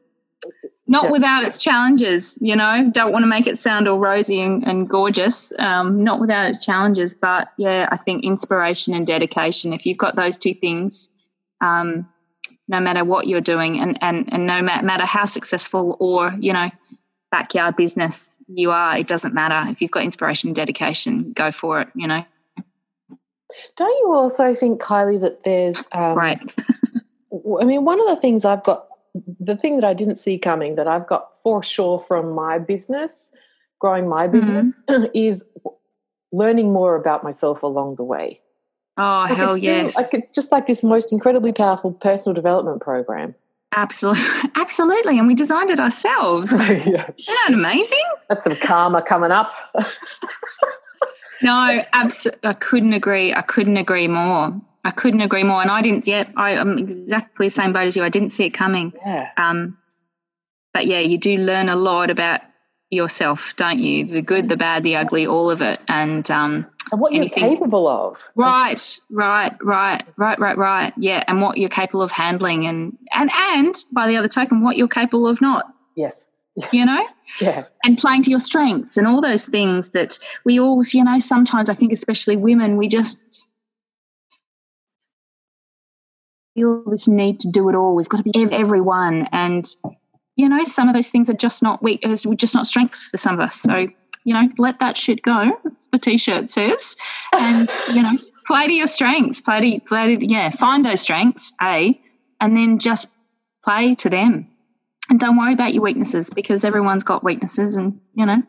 Not 0.85 1.05
yeah. 1.05 1.11
without 1.11 1.43
its 1.43 1.57
challenges, 1.57 2.37
you 2.41 2.55
know. 2.55 2.89
Don't 2.91 3.13
want 3.13 3.23
to 3.23 3.27
make 3.27 3.47
it 3.47 3.57
sound 3.57 3.87
all 3.87 3.99
rosy 3.99 4.41
and, 4.41 4.63
and 4.67 4.89
gorgeous. 4.89 5.53
Um, 5.57 6.03
not 6.03 6.19
without 6.19 6.49
its 6.49 6.63
challenges, 6.63 7.13
but 7.13 7.49
yeah, 7.57 7.87
I 7.91 7.97
think 7.97 8.25
inspiration 8.25 8.93
and 8.93 9.07
dedication. 9.07 9.71
If 9.71 9.85
you've 9.85 9.97
got 9.97 10.15
those 10.15 10.37
two 10.37 10.53
things, 10.53 11.07
um, 11.61 12.07
no 12.67 12.81
matter 12.81 13.05
what 13.05 13.27
you're 13.27 13.41
doing, 13.41 13.79
and 13.79 13.97
and 14.01 14.31
and 14.31 14.45
no 14.45 14.61
matter 14.61 15.05
how 15.05 15.25
successful 15.25 15.95
or 15.99 16.35
you 16.39 16.51
know 16.51 16.69
backyard 17.31 17.77
business 17.77 18.37
you 18.47 18.71
are, 18.71 18.97
it 18.97 19.07
doesn't 19.07 19.33
matter. 19.33 19.71
If 19.71 19.81
you've 19.81 19.91
got 19.91 20.03
inspiration 20.03 20.49
and 20.49 20.55
dedication, 20.55 21.31
go 21.33 21.51
for 21.51 21.81
it. 21.81 21.87
You 21.95 22.07
know. 22.07 22.25
Don't 23.75 23.97
you 23.99 24.13
also 24.13 24.55
think, 24.55 24.81
Kylie, 24.81 25.19
that 25.21 25.43
there's 25.43 25.87
um, 25.91 26.15
right? 26.17 26.39
I 27.61 27.65
mean, 27.65 27.85
one 27.85 27.99
of 27.99 28.07
the 28.07 28.15
things 28.15 28.45
I've 28.45 28.63
got, 28.63 28.87
the 29.39 29.57
thing 29.57 29.75
that 29.77 29.85
I 29.85 29.93
didn't 29.93 30.17
see 30.17 30.37
coming 30.37 30.75
that 30.75 30.87
I've 30.87 31.07
got 31.07 31.29
for 31.41 31.63
sure 31.63 31.99
from 31.99 32.31
my 32.31 32.59
business, 32.59 33.29
growing 33.79 34.07
my 34.07 34.27
business, 34.27 34.65
mm-hmm. 34.87 35.05
is 35.13 35.43
learning 36.31 36.73
more 36.73 36.95
about 36.95 37.23
myself 37.23 37.63
along 37.63 37.95
the 37.95 38.03
way. 38.03 38.39
Oh 38.97 39.25
like 39.27 39.37
hell 39.37 39.57
yes! 39.57 39.95
like 39.95 40.13
it's 40.13 40.29
just 40.29 40.51
like 40.51 40.67
this 40.67 40.83
most 40.83 41.11
incredibly 41.11 41.51
powerful 41.51 41.91
personal 41.91 42.35
development 42.35 42.81
program. 42.81 43.33
Absolutely, 43.75 44.23
absolutely, 44.55 45.17
and 45.17 45.27
we 45.27 45.33
designed 45.33 45.71
it 45.71 45.79
ourselves. 45.79 46.51
yeah. 46.53 46.67
Isn't 46.67 47.15
that 47.17 47.49
amazing? 47.53 48.03
That's 48.29 48.43
some 48.43 48.55
karma 48.57 49.01
coming 49.01 49.31
up. 49.31 49.51
no, 51.43 51.83
absolutely. 51.93 52.49
I 52.49 52.53
couldn't 52.53 52.93
agree. 52.93 53.33
I 53.33 53.41
couldn't 53.41 53.77
agree 53.77 54.07
more. 54.07 54.59
I 54.85 54.91
couldn't 54.91 55.21
agree 55.21 55.43
more. 55.43 55.61
And 55.61 55.71
I 55.71 55.81
didn't. 55.81 56.07
Yeah, 56.07 56.29
I, 56.35 56.51
am 56.51 56.77
exactly 56.77 57.47
the 57.47 57.51
same 57.51 57.73
boat 57.73 57.87
as 57.87 57.95
you. 57.95 58.03
I 58.03 58.09
didn't 58.09 58.29
see 58.29 58.45
it 58.45 58.51
coming. 58.51 58.93
Yeah. 59.05 59.29
Um, 59.37 59.77
but 60.73 60.87
yeah, 60.87 60.99
you 60.99 61.17
do 61.17 61.35
learn 61.37 61.69
a 61.69 61.75
lot 61.75 62.09
about 62.09 62.41
yourself, 62.89 63.53
don't 63.55 63.79
you? 63.79 64.05
The 64.05 64.21
good, 64.21 64.49
the 64.49 64.57
bad, 64.57 64.83
the 64.83 64.95
ugly, 64.95 65.25
all 65.25 65.49
of 65.49 65.61
it, 65.61 65.79
and 65.87 66.29
um, 66.31 66.65
and 66.91 66.99
what 66.99 67.13
you're 67.13 67.29
capable 67.29 67.87
of. 67.87 68.23
Right, 68.35 68.99
right, 69.09 69.55
right, 69.61 70.03
right, 70.17 70.39
right, 70.39 70.57
right. 70.57 70.93
Yeah, 70.97 71.23
and 71.27 71.41
what 71.41 71.57
you're 71.57 71.69
capable 71.69 72.01
of 72.01 72.11
handling, 72.11 72.65
and 72.65 72.97
and 73.11 73.29
and 73.33 73.75
by 73.91 74.07
the 74.07 74.17
other 74.17 74.27
token, 74.27 74.61
what 74.61 74.77
you're 74.77 74.87
capable 74.87 75.27
of 75.27 75.41
not. 75.41 75.67
Yes. 75.95 76.25
You 76.71 76.85
know? 76.85 77.07
yeah. 77.41 77.63
And 77.83 77.97
playing 77.97 78.23
to 78.23 78.29
your 78.29 78.39
strengths 78.39 78.95
and 78.95 79.07
all 79.07 79.21
those 79.21 79.47
things 79.47 79.89
that 79.91 80.19
we 80.45 80.59
all, 80.59 80.83
you 80.85 81.03
know, 81.03 81.17
sometimes 81.19 81.69
I 81.69 81.73
think, 81.73 81.91
especially 81.91 82.35
women, 82.35 82.77
we 82.77 82.87
just 82.87 83.23
feel 86.53 86.83
this 86.85 87.07
need 87.07 87.39
to 87.39 87.49
do 87.49 87.69
it 87.69 87.75
all. 87.75 87.95
We've 87.95 88.09
got 88.09 88.23
to 88.23 88.31
be 88.31 88.47
everyone. 88.51 89.27
And 89.31 89.67
you 90.35 90.49
know, 90.49 90.63
some 90.63 90.89
of 90.89 90.95
those 90.95 91.09
things 91.09 91.29
are 91.29 91.35
just 91.35 91.61
not 91.61 91.81
weak, 91.83 92.01
uh, 92.03 92.15
just 92.35 92.55
not 92.55 92.67
strengths 92.67 93.07
for 93.07 93.17
some 93.17 93.35
of 93.35 93.39
us. 93.39 93.61
So, 93.61 93.87
you 94.23 94.33
know, 94.33 94.49
let 94.57 94.79
that 94.79 94.97
shit 94.97 95.21
go. 95.21 95.51
That's 95.63 95.87
the 95.87 95.99
t-shirt 95.99 96.49
says, 96.49 96.95
and 97.33 97.69
you 97.89 98.01
know, 98.01 98.17
play 98.47 98.67
to 98.67 98.73
your 98.73 98.87
strengths. 98.87 99.41
Play 99.41 99.77
to, 99.77 99.85
play 99.85 100.15
to, 100.15 100.25
yeah, 100.25 100.49
find 100.51 100.85
those 100.85 101.01
strengths, 101.01 101.53
a, 101.61 101.99
and 102.39 102.55
then 102.57 102.79
just 102.79 103.09
play 103.63 103.95
to 103.95 104.09
them, 104.09 104.47
and 105.09 105.19
don't 105.19 105.37
worry 105.37 105.53
about 105.53 105.73
your 105.73 105.83
weaknesses 105.83 106.29
because 106.29 106.63
everyone's 106.63 107.03
got 107.03 107.23
weaknesses, 107.23 107.77
and 107.77 107.99
you 108.15 108.25
know, 108.25 108.41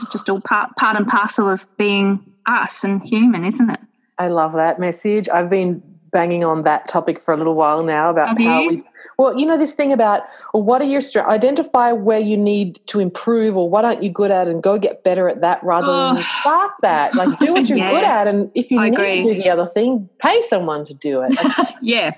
it's 0.00 0.12
just 0.12 0.28
all 0.28 0.40
part 0.40 0.74
part 0.76 0.96
and 0.96 1.06
parcel 1.06 1.48
of 1.48 1.66
being 1.76 2.24
us 2.46 2.84
and 2.84 3.02
human, 3.02 3.44
isn't 3.44 3.70
it? 3.70 3.80
I 4.18 4.28
love 4.28 4.52
that 4.54 4.80
message. 4.80 5.28
I've 5.28 5.48
been 5.48 5.82
banging 6.10 6.44
on 6.44 6.62
that 6.62 6.88
topic 6.88 7.20
for 7.22 7.34
a 7.34 7.36
little 7.36 7.54
while 7.54 7.82
now 7.82 8.10
about 8.10 8.28
Have 8.28 8.38
how 8.38 8.60
you? 8.60 8.68
we 8.68 8.84
well 9.18 9.38
you 9.38 9.44
know 9.44 9.58
this 9.58 9.74
thing 9.74 9.92
about 9.92 10.22
well, 10.54 10.62
what 10.62 10.80
are 10.80 10.86
your 10.86 11.00
strengths 11.00 11.30
identify 11.30 11.92
where 11.92 12.18
you 12.18 12.36
need 12.36 12.80
to 12.86 13.00
improve 13.00 13.56
or 13.56 13.68
what 13.68 13.84
aren't 13.84 14.02
you 14.02 14.10
good 14.10 14.30
at 14.30 14.48
and 14.48 14.62
go 14.62 14.78
get 14.78 15.04
better 15.04 15.28
at 15.28 15.40
that 15.42 15.62
rather 15.62 15.86
oh. 15.88 16.14
than 16.14 16.24
start 16.40 16.72
that 16.80 17.14
like 17.14 17.38
do 17.38 17.52
what 17.52 17.66
you're 17.68 17.78
yeah, 17.78 17.92
good 17.92 18.04
at 18.04 18.26
and 18.26 18.50
if 18.54 18.70
you 18.70 18.78
I 18.78 18.88
need 18.88 18.98
agree. 18.98 19.22
to 19.22 19.34
do 19.34 19.42
the 19.42 19.50
other 19.50 19.66
thing 19.66 20.08
pay 20.18 20.40
someone 20.42 20.84
to 20.86 20.94
do 20.94 21.20
it 21.22 21.34
like, 21.34 21.68
yeah 21.82 22.14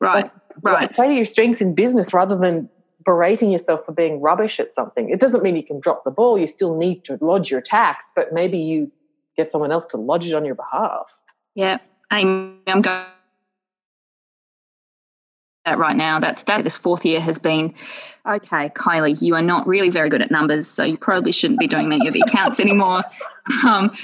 right 0.00 0.24
like, 0.24 0.32
right 0.62 0.92
play 0.92 1.08
to 1.08 1.14
your 1.14 1.24
strengths 1.24 1.60
in 1.60 1.74
business 1.74 2.12
rather 2.12 2.36
than 2.36 2.68
berating 3.04 3.50
yourself 3.50 3.84
for 3.84 3.92
being 3.92 4.20
rubbish 4.20 4.58
at 4.58 4.74
something 4.74 5.08
it 5.10 5.20
doesn't 5.20 5.42
mean 5.42 5.56
you 5.56 5.62
can 5.62 5.80
drop 5.80 6.04
the 6.04 6.10
ball 6.10 6.38
you 6.38 6.46
still 6.46 6.76
need 6.76 7.04
to 7.04 7.18
lodge 7.20 7.50
your 7.50 7.60
tax 7.60 8.12
but 8.16 8.32
maybe 8.32 8.58
you 8.58 8.90
get 9.36 9.52
someone 9.52 9.70
else 9.70 9.86
to 9.86 9.96
lodge 9.96 10.26
it 10.26 10.34
on 10.34 10.44
your 10.44 10.54
behalf 10.54 11.18
yeah 11.54 11.78
I'm, 12.10 12.58
I'm 12.66 12.82
going 12.82 13.04
that 15.68 15.78
right 15.78 15.96
now. 15.96 16.18
That's 16.18 16.42
that 16.44 16.64
this 16.64 16.76
fourth 16.76 17.04
year 17.04 17.20
has 17.20 17.38
been 17.38 17.74
okay, 18.26 18.68
Kylie, 18.70 19.20
you 19.22 19.34
are 19.34 19.42
not 19.42 19.66
really 19.66 19.90
very 19.90 20.10
good 20.10 20.20
at 20.20 20.30
numbers, 20.30 20.66
so 20.66 20.84
you 20.84 20.98
probably 20.98 21.32
shouldn't 21.32 21.60
be 21.60 21.66
doing 21.66 21.88
many 21.88 22.06
of 22.08 22.14
the 22.14 22.20
accounts 22.26 22.60
anymore. 22.60 23.04
Um, 23.64 23.96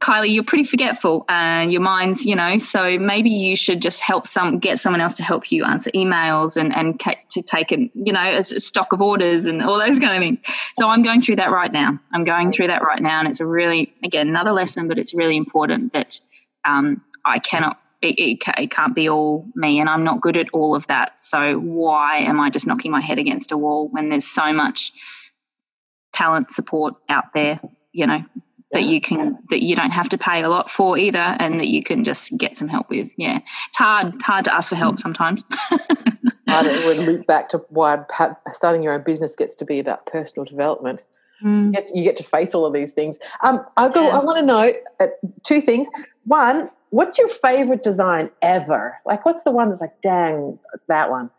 Kylie, 0.00 0.32
you're 0.32 0.44
pretty 0.44 0.64
forgetful 0.64 1.26
and 1.28 1.70
your 1.70 1.82
mind's, 1.82 2.24
you 2.24 2.34
know, 2.34 2.56
so 2.56 2.98
maybe 2.98 3.28
you 3.28 3.54
should 3.54 3.82
just 3.82 4.00
help 4.00 4.26
some, 4.26 4.58
get 4.58 4.80
someone 4.80 5.02
else 5.02 5.16
to 5.18 5.22
help 5.22 5.52
you 5.52 5.64
answer 5.64 5.90
emails 5.94 6.56
and, 6.56 6.74
and 6.74 6.98
to 7.28 7.42
take 7.42 7.70
it, 7.70 7.90
you 7.92 8.12
know, 8.12 8.38
a 8.38 8.42
stock 8.42 8.94
of 8.94 9.02
orders 9.02 9.46
and 9.46 9.62
all 9.62 9.78
those 9.78 9.98
kind 9.98 10.16
of 10.16 10.20
things. 10.20 10.38
So 10.76 10.88
I'm 10.88 11.02
going 11.02 11.20
through 11.20 11.36
that 11.36 11.50
right 11.50 11.70
now. 11.70 11.98
I'm 12.14 12.24
going 12.24 12.50
through 12.50 12.68
that 12.68 12.82
right 12.82 13.02
now. 13.02 13.18
And 13.18 13.28
it's 13.28 13.40
a 13.40 13.46
really, 13.46 13.92
again, 14.02 14.28
another 14.28 14.52
lesson, 14.52 14.88
but 14.88 14.98
it's 14.98 15.12
really 15.12 15.36
important 15.36 15.92
that 15.92 16.18
um, 16.64 17.02
I 17.26 17.38
cannot 17.38 17.78
it, 18.02 18.18
it, 18.18 18.38
it, 18.56 18.70
can't 18.70 18.94
be 18.94 19.10
all 19.10 19.44
me 19.54 19.78
and 19.78 19.86
i'm 19.86 20.04
not 20.04 20.22
good 20.22 20.38
at 20.38 20.46
all 20.54 20.74
of 20.74 20.86
that 20.86 21.20
so 21.20 21.58
why 21.58 22.20
am 22.20 22.40
i 22.40 22.48
just 22.48 22.66
knocking 22.66 22.90
my 22.90 23.02
head 23.02 23.18
against 23.18 23.52
a 23.52 23.58
wall 23.58 23.88
when 23.90 24.08
there's 24.08 24.26
so 24.26 24.54
much 24.54 24.90
talent 26.14 26.50
support 26.50 26.94
out 27.10 27.24
there 27.34 27.60
you 27.92 28.06
know 28.06 28.24
that 28.72 28.84
you 28.84 29.00
can 29.00 29.38
that 29.50 29.62
you 29.62 29.74
don't 29.74 29.90
have 29.90 30.08
to 30.08 30.18
pay 30.18 30.42
a 30.42 30.48
lot 30.48 30.70
for 30.70 30.96
either 30.96 31.18
and 31.18 31.58
that 31.58 31.68
you 31.68 31.82
can 31.82 32.04
just 32.04 32.36
get 32.36 32.56
some 32.56 32.68
help 32.68 32.88
with 32.88 33.10
yeah 33.16 33.38
it's 33.68 33.76
hard 33.76 34.14
hard 34.22 34.44
to 34.44 34.54
ask 34.54 34.68
for 34.68 34.76
help 34.76 34.98
sometimes 34.98 35.44
it's 35.70 36.38
harder 36.48 36.70
when 36.86 37.06
loop 37.06 37.26
back 37.26 37.48
to 37.48 37.58
why 37.68 37.98
starting 38.52 38.82
your 38.82 38.92
own 38.92 39.02
business 39.02 39.34
gets 39.36 39.54
to 39.54 39.64
be 39.64 39.78
about 39.78 40.06
personal 40.06 40.44
development 40.44 41.02
mm. 41.42 41.66
you, 41.66 41.72
get 41.72 41.86
to, 41.86 41.98
you, 41.98 42.04
get 42.04 42.16
to, 42.16 42.22
face 42.22 42.54
all 42.54 42.64
of 42.64 42.72
these 42.72 42.92
things 42.92 43.18
um, 43.42 43.64
i 43.76 43.88
go 43.88 44.06
yeah. 44.06 44.18
i 44.18 44.24
want 44.24 44.38
to 44.38 44.44
know 44.44 44.72
uh, 45.00 45.06
two 45.42 45.60
things 45.60 45.88
one 46.24 46.70
what's 46.90 47.18
your 47.18 47.28
favorite 47.28 47.82
design 47.82 48.30
ever? 48.42 48.98
Like, 49.06 49.24
what's 49.24 49.42
the 49.44 49.50
one 49.50 49.68
that's 49.70 49.80
like, 49.80 50.00
dang, 50.02 50.58
that 50.88 51.10
one? 51.10 51.30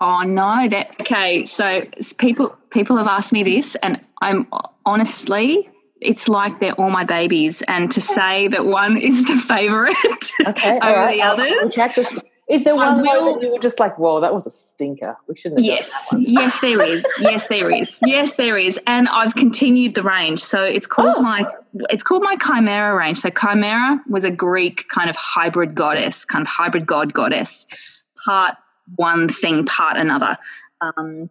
Oh 0.00 0.22
no, 0.22 0.68
that 0.70 0.96
okay. 1.00 1.44
So 1.44 1.82
people 2.18 2.56
people 2.70 2.96
have 2.96 3.06
asked 3.06 3.32
me 3.32 3.42
this, 3.42 3.76
and 3.76 4.00
I'm 4.20 4.46
honestly, 4.84 5.68
it's 6.00 6.28
like 6.28 6.60
they're 6.60 6.74
all 6.74 6.90
my 6.90 7.04
babies. 7.04 7.62
And 7.68 7.90
to 7.92 8.00
say 8.00 8.48
that 8.48 8.66
one 8.66 8.96
is 8.96 9.24
the 9.24 9.36
favorite 9.36 9.92
okay, 10.46 10.78
over 10.82 10.94
right. 10.94 11.16
the 11.16 11.22
others, 11.22 11.78
I'll, 11.78 12.22
is 12.46 12.64
there 12.64 12.74
one 12.74 13.00
will, 13.00 13.34
that 13.34 13.42
you 13.42 13.52
were 13.52 13.58
just 13.58 13.80
like, 13.80 13.98
whoa, 13.98 14.20
that 14.20 14.34
was 14.34 14.46
a 14.46 14.50
stinker? 14.50 15.16
We 15.26 15.34
shouldn't 15.34 15.64
Yes, 15.64 16.14
yes, 16.18 16.60
there 16.60 16.82
is. 16.82 17.06
Yes, 17.18 17.48
there 17.48 17.70
is. 17.70 18.00
Yes, 18.06 18.36
there 18.36 18.58
is. 18.58 18.78
And 18.86 19.08
I've 19.08 19.34
continued 19.34 19.94
the 19.94 20.02
range. 20.02 20.40
So 20.40 20.62
it's 20.62 20.86
called 20.86 21.14
oh. 21.16 21.22
my 21.22 21.46
it's 21.88 22.02
called 22.02 22.22
my 22.22 22.36
Chimera 22.36 22.94
range. 22.94 23.18
So 23.18 23.30
Chimera 23.30 23.98
was 24.08 24.24
a 24.24 24.30
Greek 24.30 24.88
kind 24.88 25.08
of 25.08 25.16
hybrid 25.16 25.74
goddess, 25.74 26.26
kind 26.26 26.42
of 26.42 26.48
hybrid 26.48 26.86
god 26.86 27.14
goddess, 27.14 27.64
part 28.26 28.56
one 28.96 29.28
thing, 29.28 29.64
part 29.64 29.96
another. 29.96 30.36
Um, 30.82 31.30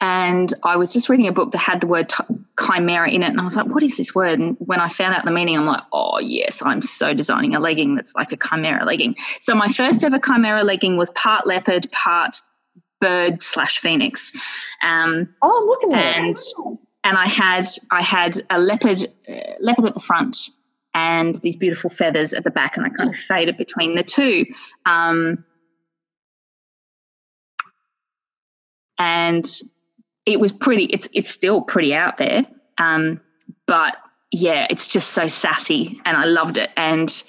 and 0.00 0.54
I 0.62 0.76
was 0.76 0.92
just 0.92 1.08
reading 1.08 1.26
a 1.26 1.32
book 1.32 1.50
that 1.50 1.58
had 1.58 1.80
the 1.80 1.88
word 1.88 2.08
t- 2.08 2.22
chimera 2.60 3.10
in 3.10 3.22
it, 3.22 3.30
and 3.30 3.40
I 3.40 3.44
was 3.44 3.56
like, 3.56 3.66
"What 3.66 3.82
is 3.82 3.96
this 3.96 4.14
word?" 4.14 4.38
And 4.38 4.56
when 4.60 4.80
I 4.80 4.88
found 4.88 5.14
out 5.14 5.24
the 5.24 5.32
meaning, 5.32 5.56
I'm 5.56 5.66
like, 5.66 5.82
"Oh 5.92 6.18
yes, 6.18 6.62
I'm 6.62 6.82
so 6.82 7.14
designing 7.14 7.54
a 7.54 7.60
legging 7.60 7.96
that's 7.96 8.14
like 8.14 8.30
a 8.32 8.36
chimera 8.36 8.84
legging." 8.84 9.16
So 9.40 9.54
my 9.54 9.68
first 9.68 10.04
ever 10.04 10.18
chimera 10.18 10.62
legging 10.62 10.96
was 10.96 11.10
part 11.10 11.46
leopard, 11.46 11.90
part 11.90 12.40
bird 13.00 13.42
slash 13.42 13.78
phoenix. 13.78 14.32
Um, 14.82 15.34
oh, 15.42 15.60
I'm 15.60 15.66
looking 15.66 15.94
at 15.94 16.16
and, 16.16 16.36
it. 16.36 16.78
And 17.02 17.16
I 17.16 17.26
had 17.26 17.66
I 17.90 18.02
had 18.02 18.38
a 18.50 18.58
leopard 18.60 19.04
uh, 19.28 19.34
leopard 19.60 19.86
at 19.86 19.94
the 19.94 20.00
front 20.00 20.36
and 20.94 21.34
these 21.36 21.56
beautiful 21.56 21.90
feathers 21.90 22.34
at 22.34 22.44
the 22.44 22.50
back, 22.50 22.76
and 22.76 22.86
I 22.86 22.90
kind 22.90 23.08
of 23.08 23.16
faded 23.16 23.56
between 23.56 23.96
the 23.96 24.04
two. 24.04 24.46
Um, 24.86 25.44
and 28.98 29.44
it 30.28 30.40
was 30.40 30.52
pretty. 30.52 30.84
It's 30.84 31.08
it's 31.12 31.30
still 31.30 31.62
pretty 31.62 31.94
out 31.94 32.18
there, 32.18 32.46
um, 32.76 33.20
but 33.66 33.96
yeah, 34.30 34.66
it's 34.68 34.86
just 34.86 35.12
so 35.12 35.26
sassy, 35.26 36.00
and 36.04 36.16
I 36.16 36.26
loved 36.26 36.58
it, 36.58 36.70
and 36.76 37.22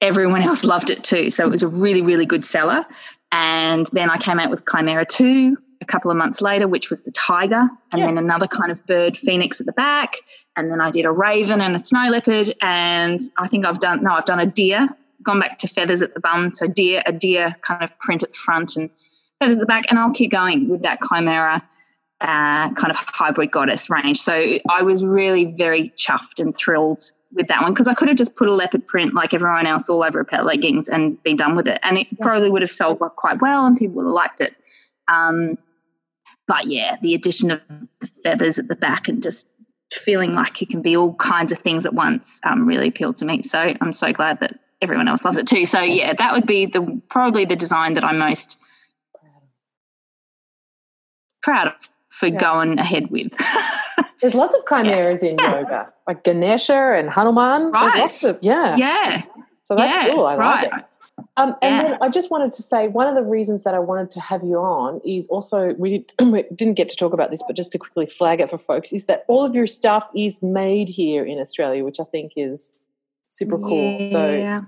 everyone 0.00 0.42
else 0.48 0.64
loved 0.64 0.90
it 0.90 1.04
too. 1.04 1.30
So 1.30 1.46
it 1.46 1.50
was 1.50 1.62
a 1.62 1.68
really 1.68 2.02
really 2.02 2.26
good 2.26 2.44
seller. 2.44 2.84
And 3.32 3.86
then 3.92 4.08
I 4.08 4.18
came 4.18 4.38
out 4.38 4.50
with 4.50 4.64
Chimera 4.70 5.04
two 5.04 5.56
a 5.80 5.84
couple 5.84 6.10
of 6.10 6.16
months 6.16 6.40
later, 6.40 6.66
which 6.66 6.90
was 6.90 7.02
the 7.02 7.12
tiger, 7.12 7.68
and 7.92 8.00
yeah. 8.00 8.06
then 8.06 8.18
another 8.18 8.46
kind 8.46 8.72
of 8.72 8.84
bird, 8.86 9.16
phoenix 9.16 9.60
at 9.60 9.66
the 9.66 9.72
back, 9.72 10.16
and 10.56 10.70
then 10.70 10.80
I 10.80 10.90
did 10.90 11.04
a 11.04 11.12
raven 11.12 11.60
and 11.60 11.76
a 11.76 11.78
snow 11.78 12.08
leopard, 12.08 12.52
and 12.60 13.20
I 13.38 13.46
think 13.46 13.64
I've 13.64 13.78
done 13.78 14.02
no, 14.02 14.12
I've 14.12 14.24
done 14.24 14.40
a 14.40 14.46
deer, 14.46 14.88
gone 15.22 15.38
back 15.38 15.58
to 15.58 15.68
feathers 15.68 16.02
at 16.02 16.14
the 16.14 16.20
bum, 16.20 16.52
so 16.52 16.66
deer, 16.66 17.02
a 17.06 17.12
deer 17.12 17.54
kind 17.60 17.84
of 17.84 17.96
print 18.00 18.24
at 18.24 18.30
the 18.30 18.36
front 18.36 18.76
and 18.76 18.90
feathers 19.38 19.58
at 19.58 19.60
the 19.60 19.66
back, 19.66 19.84
and 19.90 19.98
I'll 19.98 20.12
keep 20.12 20.32
going 20.32 20.68
with 20.68 20.82
that 20.82 20.98
chimera 21.08 21.62
uh, 22.20 22.72
kind 22.72 22.90
of 22.90 22.96
hybrid 22.96 23.50
goddess 23.50 23.90
range. 23.90 24.18
So 24.18 24.58
I 24.70 24.82
was 24.82 25.04
really 25.04 25.44
very 25.44 25.88
chuffed 25.90 26.38
and 26.38 26.56
thrilled 26.56 27.10
with 27.34 27.48
that 27.48 27.62
one 27.62 27.72
because 27.72 27.88
I 27.88 27.94
could 27.94 28.08
have 28.08 28.16
just 28.16 28.36
put 28.36 28.48
a 28.48 28.54
leopard 28.54 28.86
print 28.86 29.14
like 29.14 29.34
everyone 29.34 29.66
else 29.66 29.88
all 29.88 30.02
over 30.02 30.20
a 30.20 30.24
pair 30.24 30.40
of 30.40 30.46
leggings 30.46 30.88
and 30.88 31.22
been 31.22 31.36
done 31.36 31.56
with 31.56 31.66
it. 31.66 31.78
And 31.82 31.98
it 31.98 32.06
yeah. 32.10 32.24
probably 32.24 32.50
would 32.50 32.62
have 32.62 32.70
sold 32.70 33.00
quite 33.16 33.42
well 33.42 33.66
and 33.66 33.76
people 33.76 33.96
would 33.96 34.06
have 34.06 34.12
liked 34.12 34.40
it. 34.40 34.54
Um, 35.08 35.58
but 36.48 36.66
yeah, 36.66 36.96
the 37.02 37.14
addition 37.14 37.50
of 37.50 37.60
the 38.00 38.08
feathers 38.22 38.58
at 38.58 38.68
the 38.68 38.76
back 38.76 39.08
and 39.08 39.22
just 39.22 39.50
feeling 39.92 40.32
like 40.32 40.62
it 40.62 40.68
can 40.68 40.82
be 40.82 40.96
all 40.96 41.14
kinds 41.14 41.52
of 41.52 41.58
things 41.58 41.86
at 41.86 41.94
once 41.94 42.40
um, 42.44 42.66
really 42.66 42.88
appealed 42.88 43.16
to 43.18 43.24
me. 43.24 43.42
So 43.42 43.74
I'm 43.80 43.92
so 43.92 44.12
glad 44.12 44.40
that 44.40 44.58
everyone 44.80 45.08
else 45.08 45.24
loves 45.24 45.38
it 45.38 45.46
too. 45.46 45.66
So 45.66 45.80
yeah, 45.80 46.14
that 46.14 46.32
would 46.32 46.46
be 46.46 46.66
the 46.66 47.00
probably 47.10 47.44
the 47.44 47.56
design 47.56 47.94
that 47.94 48.04
I'm 48.04 48.18
most 48.18 48.58
proud 51.42 51.68
of 51.68 51.74
for 52.18 52.28
yeah. 52.28 52.38
going 52.38 52.78
ahead 52.78 53.10
with. 53.10 53.34
There's 54.20 54.34
lots 54.34 54.54
of 54.54 54.62
chimeras 54.66 55.22
yeah. 55.22 55.30
in 55.30 55.36
yeah. 55.38 55.60
yoga, 55.60 55.92
like 56.08 56.24
Ganesha 56.24 56.94
and 56.96 57.10
Hanuman. 57.10 57.70
Right. 57.70 58.24
Of, 58.24 58.38
yeah. 58.40 58.76
Yeah. 58.76 59.22
So 59.64 59.76
that's 59.76 60.12
cool. 60.12 60.26
I 60.26 60.36
right. 60.36 60.72
like 60.72 60.80
it. 60.80 60.86
Um, 61.38 61.54
and 61.62 61.86
then 61.86 61.98
I 62.00 62.08
just 62.08 62.30
wanted 62.30 62.52
to 62.54 62.62
say 62.62 62.88
one 62.88 63.06
of 63.06 63.14
the 63.14 63.22
reasons 63.22 63.64
that 63.64 63.74
I 63.74 63.78
wanted 63.78 64.10
to 64.12 64.20
have 64.20 64.42
you 64.42 64.56
on 64.56 65.00
is 65.04 65.26
also 65.28 65.74
we, 65.74 65.98
did, 65.98 66.12
we 66.32 66.44
didn't 66.54 66.74
get 66.74 66.88
to 66.90 66.96
talk 66.96 67.12
about 67.12 67.30
this, 67.30 67.42
but 67.46 67.56
just 67.56 67.72
to 67.72 67.78
quickly 67.78 68.06
flag 68.06 68.40
it 68.40 68.48
for 68.48 68.58
folks 68.58 68.92
is 68.92 69.06
that 69.06 69.24
all 69.28 69.44
of 69.44 69.54
your 69.54 69.66
stuff 69.66 70.08
is 70.14 70.42
made 70.42 70.88
here 70.88 71.24
in 71.24 71.38
Australia, 71.38 71.84
which 71.84 72.00
I 72.00 72.04
think 72.04 72.32
is 72.36 72.74
super 73.22 73.58
cool. 73.58 74.00
Yeah. 74.00 74.60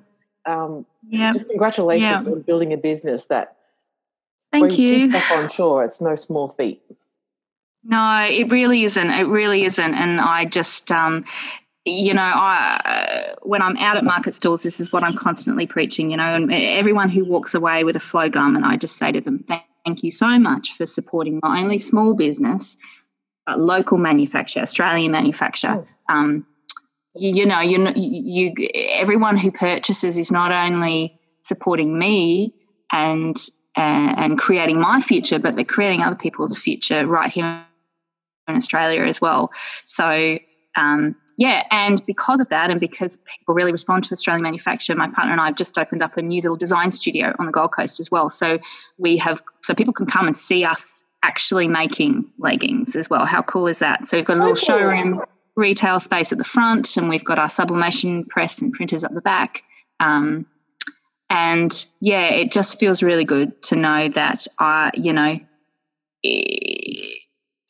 So 0.45 0.53
um, 0.53 0.87
yeah. 1.09 1.33
just 1.33 1.49
congratulations 1.49 2.27
yeah. 2.27 2.33
on 2.33 2.43
building 2.43 2.73
a 2.73 2.77
business 2.77 3.27
that. 3.27 3.55
Thank 4.51 4.79
you. 4.79 4.89
you. 4.89 5.13
Keep 5.13 5.31
on 5.33 5.49
shore. 5.51 5.85
It's 5.85 6.01
no 6.01 6.15
small 6.15 6.49
feat. 6.49 6.83
No, 7.89 8.27
it 8.29 8.53
really 8.53 8.85
isn't. 8.85 9.11
It 9.11 9.23
really 9.23 9.65
isn't. 9.65 9.95
And 9.95 10.21
I 10.21 10.45
just, 10.45 10.93
um, 10.93 11.25
you 11.87 12.13
know, 12.13 12.21
I, 12.21 12.81
uh, 12.85 13.35
when 13.43 13.63
I'm 13.63 13.79
out 13.79 13.97
at 13.97 14.05
market 14.05 14.35
stalls, 14.35 14.63
this 14.63 14.79
is 14.79 14.93
what 14.93 15.03
I'm 15.03 15.17
constantly 15.17 15.67
preaching, 15.67 16.11
you 16.11 16.19
know, 16.19 16.35
and 16.35 16.53
everyone 16.53 17.09
who 17.09 17.25
walks 17.25 17.55
away 17.55 17.85
with 17.85 17.97
a 17.97 18.01
flow 18.01 18.29
garment, 18.29 18.67
I 18.67 18.77
just 18.77 18.99
say 18.99 19.11
to 19.13 19.23
them, 19.23 19.43
thank 19.49 20.03
you 20.03 20.11
so 20.11 20.39
much 20.39 20.75
for 20.77 20.85
supporting 20.85 21.41
not 21.43 21.57
only 21.57 21.79
small 21.79 22.13
business, 22.13 22.77
but 23.47 23.59
local 23.59 23.97
manufacture, 23.97 24.61
Australian 24.61 25.11
manufacture. 25.11 25.87
Oh. 26.11 26.15
Um, 26.15 26.47
you, 27.15 27.37
you, 27.37 27.47
know, 27.47 27.61
you, 27.61 27.91
you, 27.97 28.69
everyone 28.91 29.39
who 29.39 29.51
purchases 29.51 30.19
is 30.19 30.31
not 30.31 30.53
only 30.53 31.19
supporting 31.43 31.99
me 31.99 32.53
and, 32.93 33.35
uh, 33.79 34.13
and 34.19 34.39
creating 34.39 34.79
my 34.79 35.01
future, 35.01 35.39
but 35.39 35.57
they're 35.57 35.65
creating 35.65 36.03
other 36.03 36.17
people's 36.17 36.59
future 36.59 37.07
right 37.07 37.31
here 37.31 37.65
in 38.49 38.57
Australia 38.57 39.03
as 39.03 39.21
well. 39.21 39.51
So, 39.85 40.39
um, 40.77 41.17
yeah, 41.37 41.65
and 41.71 42.05
because 42.07 42.41
of 42.41 42.49
that, 42.49 42.71
and 42.71 42.81
because 42.81 43.19
people 43.19 43.55
really 43.55 43.71
respond 43.71 44.05
to 44.05 44.13
Australian 44.13 44.43
manufacture, 44.43 44.95
my 44.97 45.09
partner 45.09 45.33
and 45.33 45.41
I 45.41 45.47
have 45.47 45.57
just 45.57 45.79
opened 45.79 46.03
up 46.03 46.17
a 46.17 46.23
new 46.23 46.43
little 46.43 46.57
design 46.57 46.91
studio 46.91 47.33
on 47.39 47.47
the 47.47 47.53
Gold 47.53 47.73
Coast 47.73 48.01
as 48.01 48.11
well. 48.11 48.29
So 48.29 48.59
we 48.99 49.17
have, 49.19 49.41
so 49.63 49.75
people 49.75 49.95
can 49.95 50.07
come 50.07 50.27
and 50.27 50.37
see 50.37 50.65
us 50.65 51.05
actually 51.23 51.69
making 51.69 52.25
leggings 52.39 52.97
as 52.97 53.09
well. 53.09 53.25
How 53.25 53.43
cool 53.43 53.69
is 53.69 53.79
that? 53.79 54.09
So 54.09 54.17
we've 54.17 54.27
got 54.27 54.37
a 54.37 54.41
little 54.41 54.53
oh, 54.53 54.57
showroom 54.57 55.21
retail 55.57 56.01
space 56.01 56.33
at 56.33 56.39
the 56.39 56.45
front, 56.45 56.97
and 56.97 57.09
we've 57.09 57.25
got 57.25 57.39
our 57.39 57.49
sublimation 57.49 58.25
press 58.25 58.61
and 58.61 58.73
printers 58.73 59.05
at 59.05 59.15
the 59.15 59.21
back. 59.21 59.63
Um, 60.01 60.47
and 61.31 61.87
yeah, 62.01 62.29
it 62.29 62.51
just 62.51 62.81
feels 62.81 63.03
really 63.03 63.25
good 63.25 63.63
to 63.65 63.77
know 63.77 64.09
that 64.11 64.47
I, 64.59 64.91
you 64.95 65.13
know, 65.13 65.39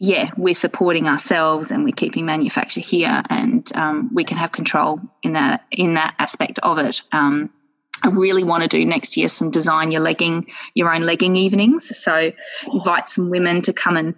yeah, 0.01 0.30
we're 0.36 0.55
supporting 0.55 1.09
ourselves 1.09 1.70
and 1.70 1.82
we're 1.82 1.92
keeping 1.92 2.24
manufacture 2.24 2.80
here, 2.80 3.22
and 3.28 3.70
um, 3.74 4.11
we 4.14 4.24
can 4.24 4.36
have 4.36 4.53
control 4.53 5.01
in 5.22 5.32
that 5.32 5.64
in 5.72 5.94
that 5.94 6.14
aspect 6.18 6.61
of 6.62 6.78
it. 6.78 7.03
Um, 7.11 7.51
I 8.05 8.09
really 8.09 8.44
want 8.44 8.62
to 8.62 8.68
do 8.68 8.84
next 8.84 9.16
year 9.16 9.28
some 9.28 9.51
design 9.51 9.90
your 9.90 10.01
legging, 10.01 10.46
your 10.74 10.94
own 10.94 11.03
legging 11.03 11.34
evenings. 11.34 11.96
So 11.99 12.30
invite 12.72 13.09
some 13.09 13.28
women 13.28 13.61
to 13.62 13.72
come 13.72 13.96
and 13.96 14.14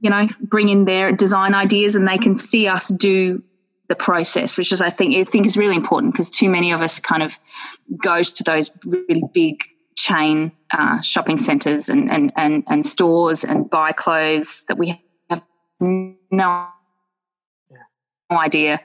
you 0.00 0.10
know 0.10 0.28
bring 0.42 0.68
in 0.68 0.84
their 0.84 1.12
design 1.12 1.54
ideas, 1.54 1.96
and 1.96 2.06
they 2.06 2.18
can 2.18 2.36
see 2.36 2.68
us 2.68 2.88
do 2.88 3.42
the 3.88 3.94
process, 3.94 4.58
which 4.58 4.70
is 4.70 4.82
I 4.82 4.90
think 4.90 5.16
I 5.16 5.24
think 5.30 5.46
is 5.46 5.56
really 5.56 5.76
important 5.76 6.12
because 6.12 6.30
too 6.30 6.50
many 6.50 6.72
of 6.72 6.82
us 6.82 6.98
kind 6.98 7.22
of 7.22 7.38
goes 8.02 8.32
to 8.34 8.44
those 8.44 8.70
really 8.84 9.22
big 9.32 9.62
chain 9.96 10.52
uh, 10.72 11.00
shopping 11.00 11.38
centres 11.38 11.88
and, 11.88 12.10
and 12.10 12.32
and 12.36 12.64
and 12.68 12.84
stores 12.84 13.44
and 13.44 13.70
buy 13.70 13.92
clothes 13.92 14.64
that 14.68 14.76
we 14.76 15.02
no 15.82 16.68
idea 18.30 18.80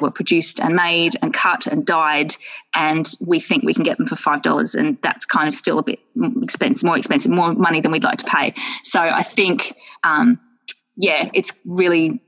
were 0.00 0.10
produced 0.10 0.60
and 0.60 0.74
made 0.74 1.14
and 1.22 1.32
cut 1.32 1.68
and 1.68 1.86
dyed 1.86 2.34
and 2.74 3.12
we 3.20 3.38
think 3.38 3.62
we 3.62 3.72
can 3.72 3.84
get 3.84 3.96
them 3.96 4.06
for 4.06 4.16
five 4.16 4.42
dollars 4.42 4.74
and 4.74 4.98
that's 5.02 5.24
kind 5.24 5.46
of 5.46 5.54
still 5.54 5.78
a 5.78 5.82
bit 5.82 6.00
expensive 6.42 6.84
more 6.84 6.98
expensive 6.98 7.30
more 7.30 7.54
money 7.54 7.80
than 7.80 7.92
we'd 7.92 8.02
like 8.02 8.18
to 8.18 8.24
pay. 8.24 8.52
So 8.82 9.00
i 9.00 9.22
think 9.22 9.74
um, 10.02 10.40
yeah 10.96 11.30
it's 11.32 11.52
really 11.64 12.20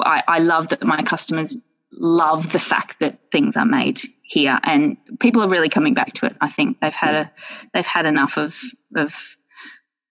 I, 0.00 0.22
I 0.26 0.38
love 0.40 0.68
that 0.68 0.82
my 0.82 1.02
customers 1.02 1.56
love 1.92 2.52
the 2.52 2.58
fact 2.58 2.98
that 2.98 3.18
things 3.30 3.56
are 3.56 3.64
made 3.64 4.00
here 4.22 4.58
and 4.64 4.96
people 5.20 5.42
are 5.42 5.48
really 5.48 5.68
coming 5.68 5.94
back 5.94 6.12
to 6.14 6.26
it. 6.26 6.36
I 6.40 6.48
think 6.48 6.80
they've 6.80 6.94
had 6.94 7.14
a 7.14 7.32
they've 7.72 7.86
had 7.86 8.06
enough 8.06 8.36
of 8.36 8.58
of 8.96 9.14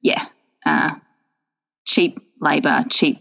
yeah 0.01 0.26
uh, 0.66 0.95
cheap 1.86 2.20
labor 2.44 2.84
cheap 2.89 3.20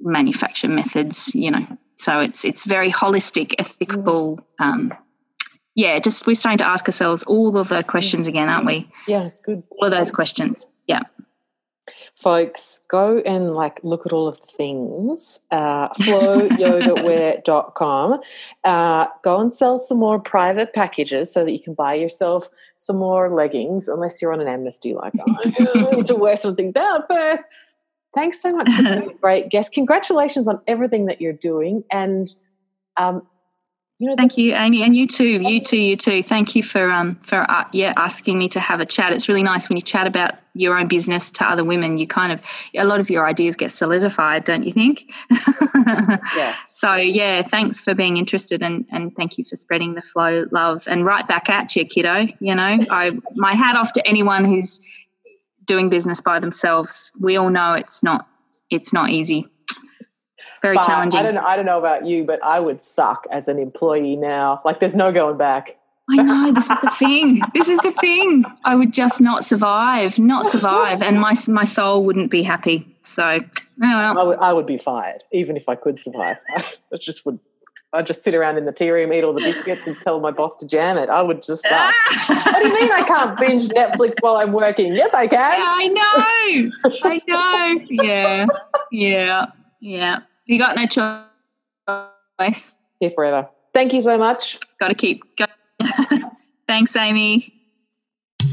manufacture 0.00 0.68
methods, 0.68 1.34
you 1.34 1.50
know. 1.50 1.66
So 1.96 2.20
it's 2.20 2.44
it's 2.44 2.64
very 2.64 2.90
holistic, 2.90 3.54
ethical. 3.58 4.40
Um, 4.58 4.92
yeah, 5.74 5.98
just 5.98 6.26
we're 6.26 6.34
starting 6.34 6.58
to 6.58 6.68
ask 6.68 6.86
ourselves 6.86 7.22
all 7.24 7.56
of 7.56 7.68
the 7.68 7.82
questions 7.82 8.26
again, 8.26 8.48
aren't 8.48 8.66
we? 8.66 8.90
Yeah, 9.06 9.24
it's 9.24 9.40
good. 9.40 9.62
All 9.70 9.86
of 9.86 9.92
those 9.92 10.10
questions. 10.10 10.66
Yeah. 10.86 11.02
Folks, 12.16 12.80
go 12.88 13.20
and 13.20 13.54
like 13.54 13.78
look 13.84 14.06
at 14.06 14.12
all 14.12 14.26
of 14.26 14.40
the 14.40 14.46
things. 14.46 15.38
Uh, 15.50 15.88
flowyogawear.com. 15.90 18.20
Uh, 18.64 19.06
go 19.22 19.40
and 19.40 19.54
sell 19.54 19.78
some 19.78 19.98
more 19.98 20.18
private 20.18 20.72
packages 20.72 21.32
so 21.32 21.44
that 21.44 21.52
you 21.52 21.60
can 21.60 21.74
buy 21.74 21.94
yourself 21.94 22.48
some 22.78 22.96
more 22.96 23.30
leggings, 23.30 23.86
unless 23.86 24.20
you're 24.20 24.32
on 24.32 24.40
an 24.40 24.48
amnesty 24.48 24.94
like 24.94 25.12
I 25.14 25.50
need 25.92 26.06
to 26.10 26.16
wear 26.16 26.34
some 26.36 26.56
things 26.56 26.74
out 26.76 27.06
first. 27.06 27.44
Thanks 28.16 28.40
so 28.40 28.50
much 28.50 28.68
for 28.74 28.82
being 28.82 29.10
a 29.10 29.14
great 29.14 29.50
guest. 29.50 29.72
Congratulations 29.72 30.48
on 30.48 30.60
everything 30.66 31.06
that 31.06 31.20
you're 31.20 31.34
doing. 31.34 31.84
And 31.90 32.34
um, 32.96 33.26
you 33.98 34.08
know, 34.08 34.16
thank 34.16 34.36
you, 34.36 34.54
Amy, 34.54 34.82
and 34.82 34.94
you 34.94 35.06
too. 35.06 35.24
You 35.24 35.58
too. 35.58 35.78
You 35.78 35.96
too. 35.96 36.22
Thank 36.22 36.54
you 36.54 36.62
for 36.62 36.90
um 36.90 37.18
for 37.22 37.50
uh, 37.50 37.64
yeah 37.72 37.94
asking 37.96 38.38
me 38.38 38.46
to 38.50 38.60
have 38.60 38.78
a 38.80 38.84
chat. 38.84 39.12
It's 39.12 39.26
really 39.26 39.42
nice 39.42 39.70
when 39.70 39.76
you 39.76 39.82
chat 39.82 40.06
about 40.06 40.34
your 40.54 40.78
own 40.78 40.86
business 40.86 41.30
to 41.32 41.48
other 41.48 41.64
women. 41.64 41.96
You 41.96 42.06
kind 42.06 42.30
of 42.30 42.40
a 42.74 42.84
lot 42.84 43.00
of 43.00 43.08
your 43.08 43.26
ideas 43.26 43.56
get 43.56 43.70
solidified, 43.70 44.44
don't 44.44 44.64
you 44.64 44.72
think? 44.72 45.10
yeah. 45.30 46.54
So 46.72 46.94
yeah, 46.94 47.42
thanks 47.42 47.80
for 47.80 47.94
being 47.94 48.18
interested, 48.18 48.60
and 48.62 48.84
and 48.92 49.16
thank 49.16 49.38
you 49.38 49.44
for 49.44 49.56
spreading 49.56 49.94
the 49.94 50.02
flow, 50.02 50.44
love, 50.52 50.86
and 50.86 51.06
right 51.06 51.26
back 51.26 51.48
at 51.48 51.74
you, 51.74 51.86
kiddo. 51.86 52.26
You 52.38 52.54
know, 52.54 52.78
I 52.90 53.18
my 53.34 53.54
hat 53.54 53.76
off 53.76 53.94
to 53.94 54.06
anyone 54.06 54.44
who's 54.44 54.78
doing 55.66 55.88
business 55.88 56.20
by 56.20 56.40
themselves. 56.40 57.12
We 57.20 57.36
all 57.36 57.50
know 57.50 57.74
it's 57.74 58.02
not 58.02 58.26
it's 58.70 58.92
not 58.92 59.10
easy. 59.10 59.48
Very 60.62 60.76
but 60.76 60.86
challenging. 60.86 61.20
I 61.20 61.22
don't 61.22 61.38
I 61.38 61.56
don't 61.56 61.66
know 61.66 61.78
about 61.78 62.06
you, 62.06 62.24
but 62.24 62.42
I 62.42 62.60
would 62.60 62.82
suck 62.82 63.26
as 63.30 63.48
an 63.48 63.58
employee 63.58 64.16
now. 64.16 64.60
Like 64.64 64.80
there's 64.80 64.96
no 64.96 65.12
going 65.12 65.36
back. 65.36 65.76
I 66.08 66.22
know 66.22 66.52
this 66.52 66.70
is 66.70 66.80
the 66.80 66.90
thing. 66.90 67.40
This 67.52 67.68
is 67.68 67.78
the 67.78 67.90
thing. 67.90 68.44
I 68.64 68.76
would 68.76 68.92
just 68.92 69.20
not 69.20 69.44
survive, 69.44 70.20
not 70.20 70.46
survive, 70.46 71.02
and 71.02 71.20
my 71.20 71.34
my 71.48 71.64
soul 71.64 72.04
wouldn't 72.04 72.30
be 72.30 72.44
happy. 72.44 72.96
So, 73.02 73.24
oh 73.24 73.40
well. 73.78 74.18
I, 74.18 74.22
would, 74.22 74.38
I 74.38 74.52
would 74.52 74.66
be 74.66 74.76
fired, 74.76 75.24
even 75.32 75.56
if 75.56 75.68
I 75.68 75.74
could 75.74 75.98
survive. 75.98 76.38
I 76.56 76.96
just 76.96 77.26
would 77.26 77.40
I'd 77.96 78.06
just 78.06 78.22
sit 78.22 78.34
around 78.34 78.58
in 78.58 78.64
the 78.64 78.72
tea 78.72 78.90
room, 78.90 79.12
eat 79.12 79.24
all 79.24 79.32
the 79.32 79.40
biscuits, 79.40 79.86
and 79.86 79.98
tell 80.00 80.20
my 80.20 80.30
boss 80.30 80.56
to 80.58 80.66
jam 80.66 80.96
it. 80.98 81.08
I 81.08 81.22
would 81.22 81.42
just 81.42 81.62
say, 81.68 81.70
"What 82.28 82.62
do 82.62 82.68
you 82.68 82.74
mean 82.74 82.92
I 82.92 83.02
can't 83.02 83.38
binge 83.38 83.68
Netflix 83.68 84.14
while 84.20 84.36
I'm 84.36 84.52
working? 84.52 84.94
Yes, 84.94 85.14
I 85.14 85.26
can." 85.26 85.58
Yeah, 85.58 85.64
I 85.66 85.88
know. 85.88 86.70
I 87.04 87.20
know. 87.26 87.86
Yeah, 87.90 88.46
yeah, 88.90 89.46
yeah. 89.80 90.18
You 90.46 90.58
got 90.58 90.76
no 90.76 90.86
choice. 92.38 92.78
Here 93.00 93.10
forever. 93.10 93.48
Thank 93.74 93.92
you 93.92 94.00
so 94.00 94.16
much. 94.16 94.58
Got 94.78 94.88
to 94.88 94.94
keep. 94.94 95.22
Going. 95.36 95.50
Thanks, 96.66 96.96
Amy. 96.96 97.55